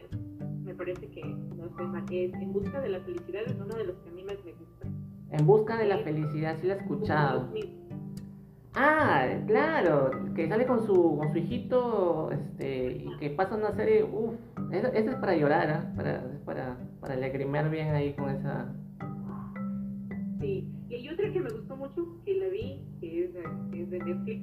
me 0.64 0.74
parece 0.74 1.06
que, 1.08 1.22
no 1.22 1.68
sé, 1.76 2.26
es 2.26 2.34
En 2.34 2.52
Busca 2.52 2.80
de 2.80 2.88
la 2.88 3.00
Felicidad 3.00 3.42
es 3.46 3.56
uno 3.56 3.74
de 3.74 3.84
los 3.84 3.96
que 3.96 4.08
a 4.08 4.12
mí 4.12 4.24
más 4.24 4.42
me 4.44 4.52
gusta. 4.52 4.71
En 5.32 5.46
busca 5.46 5.78
de 5.78 5.86
la 5.86 5.98
felicidad, 5.98 6.58
sí 6.60 6.66
la 6.66 6.74
he 6.74 6.78
escuchado. 6.78 7.48
Ah, 8.74 9.26
claro, 9.46 10.10
que 10.34 10.48
sale 10.48 10.66
con 10.66 10.86
su, 10.86 11.18
con 11.18 11.32
su 11.32 11.38
hijito 11.38 12.30
este, 12.30 12.92
y 12.92 13.16
que 13.18 13.30
pasa 13.30 13.54
una 13.54 13.72
serie, 13.72 14.02
uff, 14.02 14.34
esa 14.70 14.88
es 14.88 15.16
para 15.16 15.36
llorar, 15.36 15.68
¿eh? 15.68 15.94
para, 15.96 16.40
para, 16.46 16.76
para 17.00 17.16
lagrimear 17.16 17.70
bien 17.70 17.88
ahí 17.88 18.14
con 18.14 18.30
esa... 18.30 18.74
Sí, 20.40 20.70
y 20.88 20.94
hay 20.94 21.08
otra 21.08 21.30
que 21.32 21.40
me 21.40 21.50
gustó 21.50 21.76
mucho, 21.76 22.06
que 22.24 22.34
la 22.34 22.48
vi, 22.48 22.82
que 23.00 23.24
es 23.24 23.34
de, 23.34 23.42
es 23.74 23.90
de 23.90 23.98
Netflix, 23.98 24.42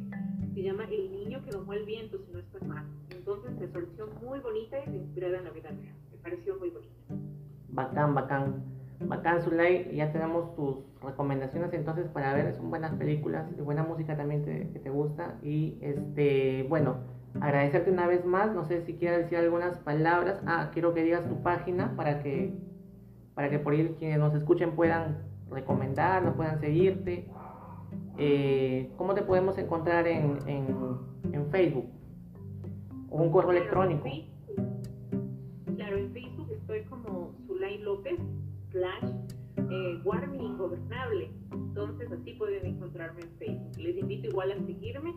se 0.54 0.64
llama 0.64 0.86
El 0.86 1.12
niño 1.12 1.44
que 1.44 1.52
domó 1.52 1.74
el 1.74 1.86
viento, 1.86 2.20
si 2.20 2.32
no 2.32 2.40
está 2.40 2.64
mal. 2.66 2.86
Entonces 3.10 3.52
me 3.60 3.68
pareció 3.68 4.08
muy 4.24 4.40
bonita 4.40 4.78
y 4.86 4.96
inspirada 4.96 5.40
en 5.40 5.44
la 5.46 5.52
vida 5.52 5.70
real, 5.70 5.96
me 6.12 6.18
pareció 6.18 6.58
muy 6.60 6.70
bonita. 6.70 6.94
Bacán, 7.70 8.14
bacán. 8.14 8.79
Bacán, 9.02 9.42
Zulay, 9.42 9.96
ya 9.96 10.12
tenemos 10.12 10.54
tus 10.56 10.78
recomendaciones 11.02 11.74
entonces 11.74 12.08
para 12.10 12.34
ver, 12.34 12.54
son 12.54 12.70
buenas 12.70 12.94
películas 12.96 13.50
y 13.58 13.62
buena 13.62 13.84
música 13.84 14.18
también 14.18 14.44
te, 14.44 14.70
que 14.72 14.80
te 14.80 14.90
gusta. 14.90 15.38
Y 15.42 15.78
este, 15.82 16.66
bueno, 16.68 16.98
agradecerte 17.40 17.92
una 17.92 18.08
vez 18.08 18.26
más, 18.26 18.54
no 18.54 18.66
sé 18.66 18.82
si 18.82 18.96
quieres 18.96 19.20
decir 19.20 19.38
algunas 19.38 19.78
palabras. 19.80 20.42
Ah, 20.46 20.70
quiero 20.74 20.94
que 20.94 21.04
digas 21.04 21.28
tu 21.30 21.42
página 21.42 21.96
para 21.96 22.22
que, 22.22 22.54
para 23.36 23.50
que 23.50 23.60
por 23.60 23.74
ahí 23.74 23.96
quienes 23.98 24.20
nos 24.20 24.36
escuchen 24.36 24.76
puedan 24.76 25.24
recomendar, 25.50 26.36
puedan 26.36 26.60
seguirte. 26.60 27.26
Eh, 28.18 28.92
¿Cómo 28.98 29.14
te 29.14 29.22
podemos 29.22 29.58
encontrar 29.58 30.08
en, 30.08 30.40
en, 30.46 30.68
en 31.32 31.50
Facebook? 31.52 31.86
¿O 33.10 33.22
un 33.22 33.32
correo 33.32 33.52
electrónico? 33.52 34.10
Claro, 35.78 35.98
en 35.98 36.12
Facebook 36.12 36.52
estoy 36.52 36.82
como 36.84 37.32
Zulay 37.48 37.78
López 37.78 38.20
slash 38.80 39.12
eh, 39.72 40.02
Warming 40.04 40.42
Ingobernable. 40.42 41.32
Entonces 41.52 42.12
así 42.12 42.34
pueden 42.34 42.66
encontrarme 42.66 43.22
en 43.22 43.30
Facebook. 43.38 43.78
Les 43.78 43.98
invito 43.98 44.28
igual 44.28 44.52
a 44.52 44.66
seguirme. 44.66 45.16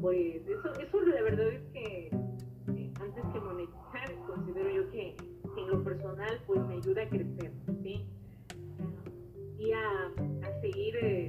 Pues 0.00 0.46
eso, 0.46 0.72
eso 0.80 1.00
la 1.06 1.22
verdad 1.22 1.48
es 1.48 1.62
que 1.72 2.06
eh, 2.08 2.92
antes 3.00 3.24
que 3.32 3.40
monetizar, 3.40 4.14
considero 4.26 4.70
yo 4.70 4.90
que, 4.90 5.16
en 5.56 5.68
lo 5.68 5.82
personal 5.82 6.40
pues 6.46 6.60
me 6.66 6.74
ayuda 6.74 7.02
a 7.02 7.08
crecer, 7.08 7.52
¿sí? 7.82 8.06
Y 9.58 9.72
a, 9.72 10.06
a 10.46 10.60
seguir 10.60 10.96
eh, 11.02 11.26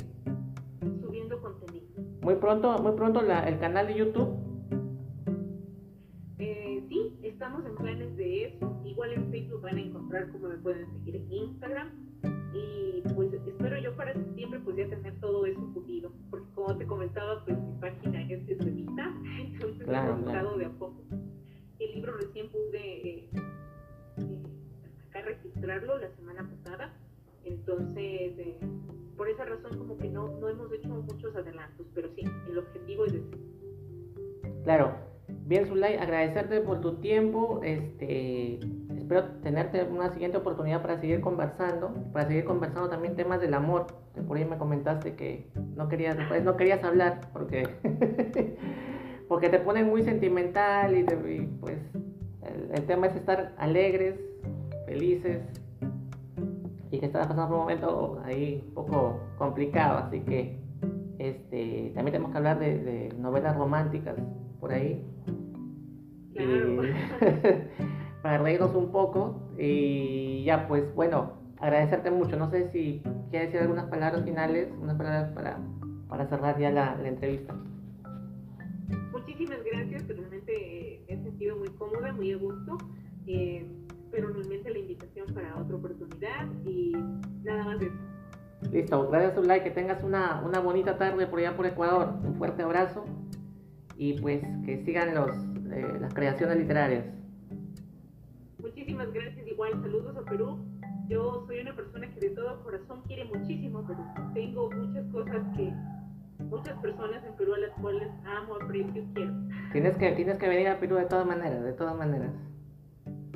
subiendo 1.01 1.41
contenido. 1.41 1.87
Muy 2.21 2.35
pronto, 2.35 2.77
muy 2.77 2.93
pronto 2.93 3.21
la, 3.23 3.47
el 3.49 3.57
canal 3.59 3.87
de 3.87 3.95
YouTube. 3.95 4.50
Eh, 6.43 6.83
sí, 6.89 7.19
estamos 7.21 7.63
en 7.67 7.75
planes 7.75 8.17
de 8.17 8.45
eso. 8.45 8.81
Igual 8.83 9.13
en 9.13 9.29
Facebook 9.29 9.61
van 9.61 9.77
a 9.77 9.81
encontrar 9.81 10.29
cómo 10.31 10.47
me 10.47 10.57
pueden 10.57 10.91
seguir 10.93 11.17
en 11.17 11.31
Instagram. 11.31 11.89
Y 12.51 13.03
pues 13.13 13.31
espero 13.31 13.79
yo 13.79 13.95
para 13.95 14.13
septiembre 14.13 14.59
pues 14.63 14.75
ya 14.75 14.89
tener 14.89 15.19
todo 15.19 15.45
eso 15.45 15.61
pulido. 15.71 16.11
Porque 16.31 16.51
como 16.55 16.75
te 16.75 16.87
comentaba, 16.87 17.45
pues 17.45 17.59
mi 17.59 17.79
página 17.79 18.23
es 18.23 18.47
de 18.47 18.55
revista. 18.55 19.13
Entonces 19.39 19.85
claro, 19.85 20.17
he 20.19 20.23
claro. 20.23 20.57
de 20.57 20.65
a 20.65 20.71
poco. 20.71 21.03
El 21.77 21.93
libro 21.93 22.17
recién 22.17 22.49
pude 22.49 22.79
eh, 22.79 23.29
eh, 24.17 24.43
acá 25.09 25.21
registrarlo 25.21 25.99
la 25.99 26.09
semana 26.15 26.49
pasada. 26.49 26.91
Entonces, 27.43 28.33
eh, 28.39 28.59
por 29.15 29.29
esa 29.29 29.45
razón 29.45 29.77
como 29.77 29.95
que 29.99 30.09
no, 30.09 30.39
no 30.39 30.49
hemos 30.49 30.73
hecho 30.73 30.89
muchos 30.89 31.35
adelantos. 31.35 31.85
Pero 31.93 32.09
sí, 32.15 32.23
el 32.49 32.57
objetivo 32.57 33.05
es 33.05 33.13
ese. 33.13 33.37
Claro. 34.63 35.10
Bien, 35.45 35.65
Zulay, 35.65 35.95
agradecerte 35.95 36.61
por 36.61 36.81
tu 36.81 36.95
tiempo. 36.95 37.59
Este, 37.63 38.59
espero 38.95 39.23
tenerte 39.41 39.83
una 39.83 40.11
siguiente 40.11 40.37
oportunidad 40.37 40.81
para 40.81 40.99
seguir 40.99 41.21
conversando, 41.21 41.93
para 42.13 42.27
seguir 42.27 42.45
conversando 42.45 42.89
también 42.89 43.15
temas 43.15 43.41
del 43.41 43.53
amor. 43.53 43.87
Por 44.27 44.37
ahí 44.37 44.45
me 44.45 44.57
comentaste 44.57 45.15
que 45.15 45.51
no 45.75 45.87
querías, 45.89 46.17
pues, 46.29 46.43
no 46.43 46.55
querías 46.55 46.83
hablar 46.83 47.21
porque, 47.33 47.63
porque 49.27 49.49
te 49.49 49.59
ponen 49.59 49.87
muy 49.87 50.03
sentimental 50.03 50.95
y, 50.95 51.03
te, 51.03 51.17
pues 51.59 51.79
el, 52.73 52.85
tema 52.85 53.07
es 53.07 53.15
estar 53.15 53.53
alegres, 53.57 54.19
felices 54.85 55.41
y 56.91 56.99
que 56.99 57.05
estás 57.05 57.27
pasando 57.27 57.47
por 57.47 57.55
un 57.55 57.61
momento 57.61 58.21
ahí 58.25 58.63
un 58.67 58.73
poco 58.73 59.19
complicado, 59.37 59.97
así 59.97 60.19
que 60.21 60.59
este, 61.19 61.91
también 61.95 62.13
tenemos 62.13 62.31
que 62.31 62.37
hablar 62.37 62.59
de 62.59 63.13
novelas 63.17 63.55
románticas 63.55 64.15
por 64.61 64.71
ahí. 64.71 65.03
Claro. 66.45 66.83
Eh, 66.83 67.67
para 68.21 68.37
reírnos 68.37 68.75
un 68.75 68.91
poco 68.91 69.41
y 69.57 70.43
ya 70.43 70.67
pues 70.67 70.93
bueno, 70.95 71.33
agradecerte 71.59 72.11
mucho. 72.11 72.37
No 72.37 72.49
sé 72.49 72.69
si 72.71 73.01
quieres 73.29 73.49
decir 73.49 73.61
algunas 73.61 73.85
palabras 73.85 74.23
finales, 74.23 74.69
unas 74.79 74.97
palabras 74.97 75.31
para, 75.33 75.59
para 76.07 76.27
cerrar 76.27 76.59
ya 76.59 76.71
la, 76.71 76.95
la 76.95 77.07
entrevista. 77.07 77.55
Muchísimas 79.11 79.63
gracias, 79.63 80.07
realmente 80.07 81.03
me 81.07 81.13
he 81.13 81.23
sentido 81.23 81.57
muy 81.57 81.69
cómoda, 81.69 82.11
muy 82.13 82.31
a 82.33 82.37
gusto. 82.37 82.77
Eh, 83.27 83.65
pero 84.11 84.27
realmente 84.27 84.69
la 84.69 84.79
invitación 84.79 85.25
para 85.33 85.55
otra 85.57 85.75
oportunidad 85.75 86.47
y 86.65 86.91
nada 87.43 87.63
más 87.63 87.79
de 87.79 87.87
eso. 87.87 87.95
Listo, 88.71 89.09
gracias 89.09 89.35
Zulay, 89.35 89.63
que 89.63 89.71
tengas 89.71 90.03
una, 90.03 90.41
una 90.45 90.59
bonita 90.59 90.97
tarde 90.97 91.25
por 91.27 91.39
allá 91.39 91.55
por 91.55 91.65
Ecuador. 91.65 92.13
Un 92.23 92.35
fuerte 92.35 92.61
abrazo 92.61 93.05
y 93.97 94.19
pues 94.21 94.41
que 94.65 94.83
sigan 94.83 95.15
los, 95.15 95.31
eh, 95.71 95.97
las 95.99 96.13
creaciones 96.13 96.57
literarias. 96.57 97.05
Muchísimas 98.59 99.11
gracias, 99.11 99.47
igual 99.47 99.71
saludos 99.81 100.15
a 100.17 100.29
Perú. 100.29 100.59
Yo 101.07 101.43
soy 101.47 101.59
una 101.59 101.75
persona 101.75 102.09
que 102.13 102.19
de 102.19 102.29
todo 102.29 102.63
corazón 102.63 103.01
quiere 103.07 103.25
muchísimo 103.25 103.85
Perú. 103.85 104.03
Tengo 104.33 104.71
muchas 104.71 105.05
cosas 105.11 105.41
que 105.55 105.73
muchas 106.43 106.79
personas 106.79 107.23
en 107.25 107.35
Perú 107.35 107.53
a 107.53 107.59
las 107.59 107.71
cuales 107.79 108.09
amo, 108.25 108.55
aprecio, 108.55 109.03
quiero. 109.13 109.33
Tienes 109.71 109.97
que, 109.97 110.11
tienes 110.13 110.37
que 110.37 110.47
venir 110.47 110.67
a 110.67 110.79
Perú 110.79 110.95
de 110.95 111.05
todas 111.05 111.25
maneras, 111.25 111.63
de 111.63 111.73
todas 111.73 111.95
maneras. 111.95 112.31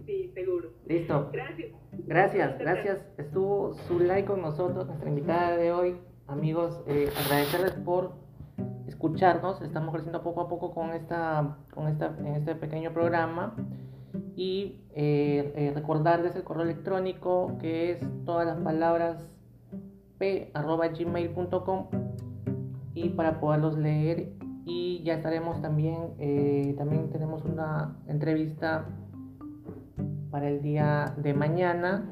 Sí, 0.06 0.32
seguro. 0.34 0.70
Listo. 0.86 1.30
Gracias. 1.34 1.72
Gracias, 2.06 2.60
gracias. 2.60 3.06
Estuvo 3.18 3.74
Zulay 3.88 4.24
con 4.24 4.42
nosotros, 4.42 4.86
nuestra 4.86 5.10
invitada 5.10 5.58
de 5.58 5.72
hoy. 5.72 5.98
Amigos, 6.28 6.84
eh, 6.88 7.10
agradecerles 7.26 7.74
por 7.74 8.25
escucharnos. 8.88 9.62
Estamos 9.62 9.94
creciendo 9.94 10.24
poco 10.24 10.42
a 10.42 10.48
poco 10.48 10.74
con 10.74 10.92
esta, 10.92 11.58
con 11.74 11.88
esta, 11.88 12.16
en 12.20 12.36
este 12.36 12.56
pequeño 12.56 12.92
programa. 12.94 13.56
Y 14.36 14.82
eh, 14.94 15.54
eh, 15.56 15.72
recordarles 15.76 16.36
el 16.36 16.44
correo 16.44 16.64
electrónico 16.64 17.58
que 17.60 17.92
es 17.92 18.06
todas 18.26 18.46
las 18.46 18.58
palabras 18.60 19.36
p.gmail.com 20.18 21.88
y 22.94 23.10
para 23.10 23.40
poderlos 23.40 23.78
leer. 23.78 24.34
Y 24.66 25.04
ya 25.04 25.14
estaremos 25.14 25.62
también, 25.62 26.16
eh, 26.18 26.74
también 26.78 27.10
tenemos 27.12 27.44
una 27.44 27.96
entrevista 28.08 28.86
para 30.32 30.50
el 30.50 30.62
día 30.62 31.14
de 31.18 31.34
mañana. 31.34 32.10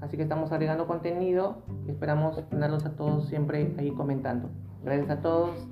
Así 0.00 0.16
que 0.16 0.22
estamos 0.22 0.50
agregando 0.52 0.86
contenido 0.86 1.62
y 1.86 1.90
esperamos 1.90 2.42
tenerlos 2.48 2.86
a 2.86 2.96
todos 2.96 3.28
siempre 3.28 3.74
ahí 3.78 3.90
comentando. 3.90 4.48
Gracias 4.84 5.10
a 5.10 5.20
todos. 5.20 5.68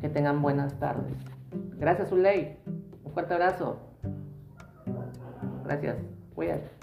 Que 0.00 0.08
tengan 0.08 0.42
buenas 0.42 0.78
tardes. 0.78 1.14
Gracias, 1.78 2.12
Uley. 2.12 2.58
Un 3.04 3.12
fuerte 3.12 3.34
abrazo. 3.34 3.78
Gracias. 5.64 5.96
Cuídate. 6.34 6.77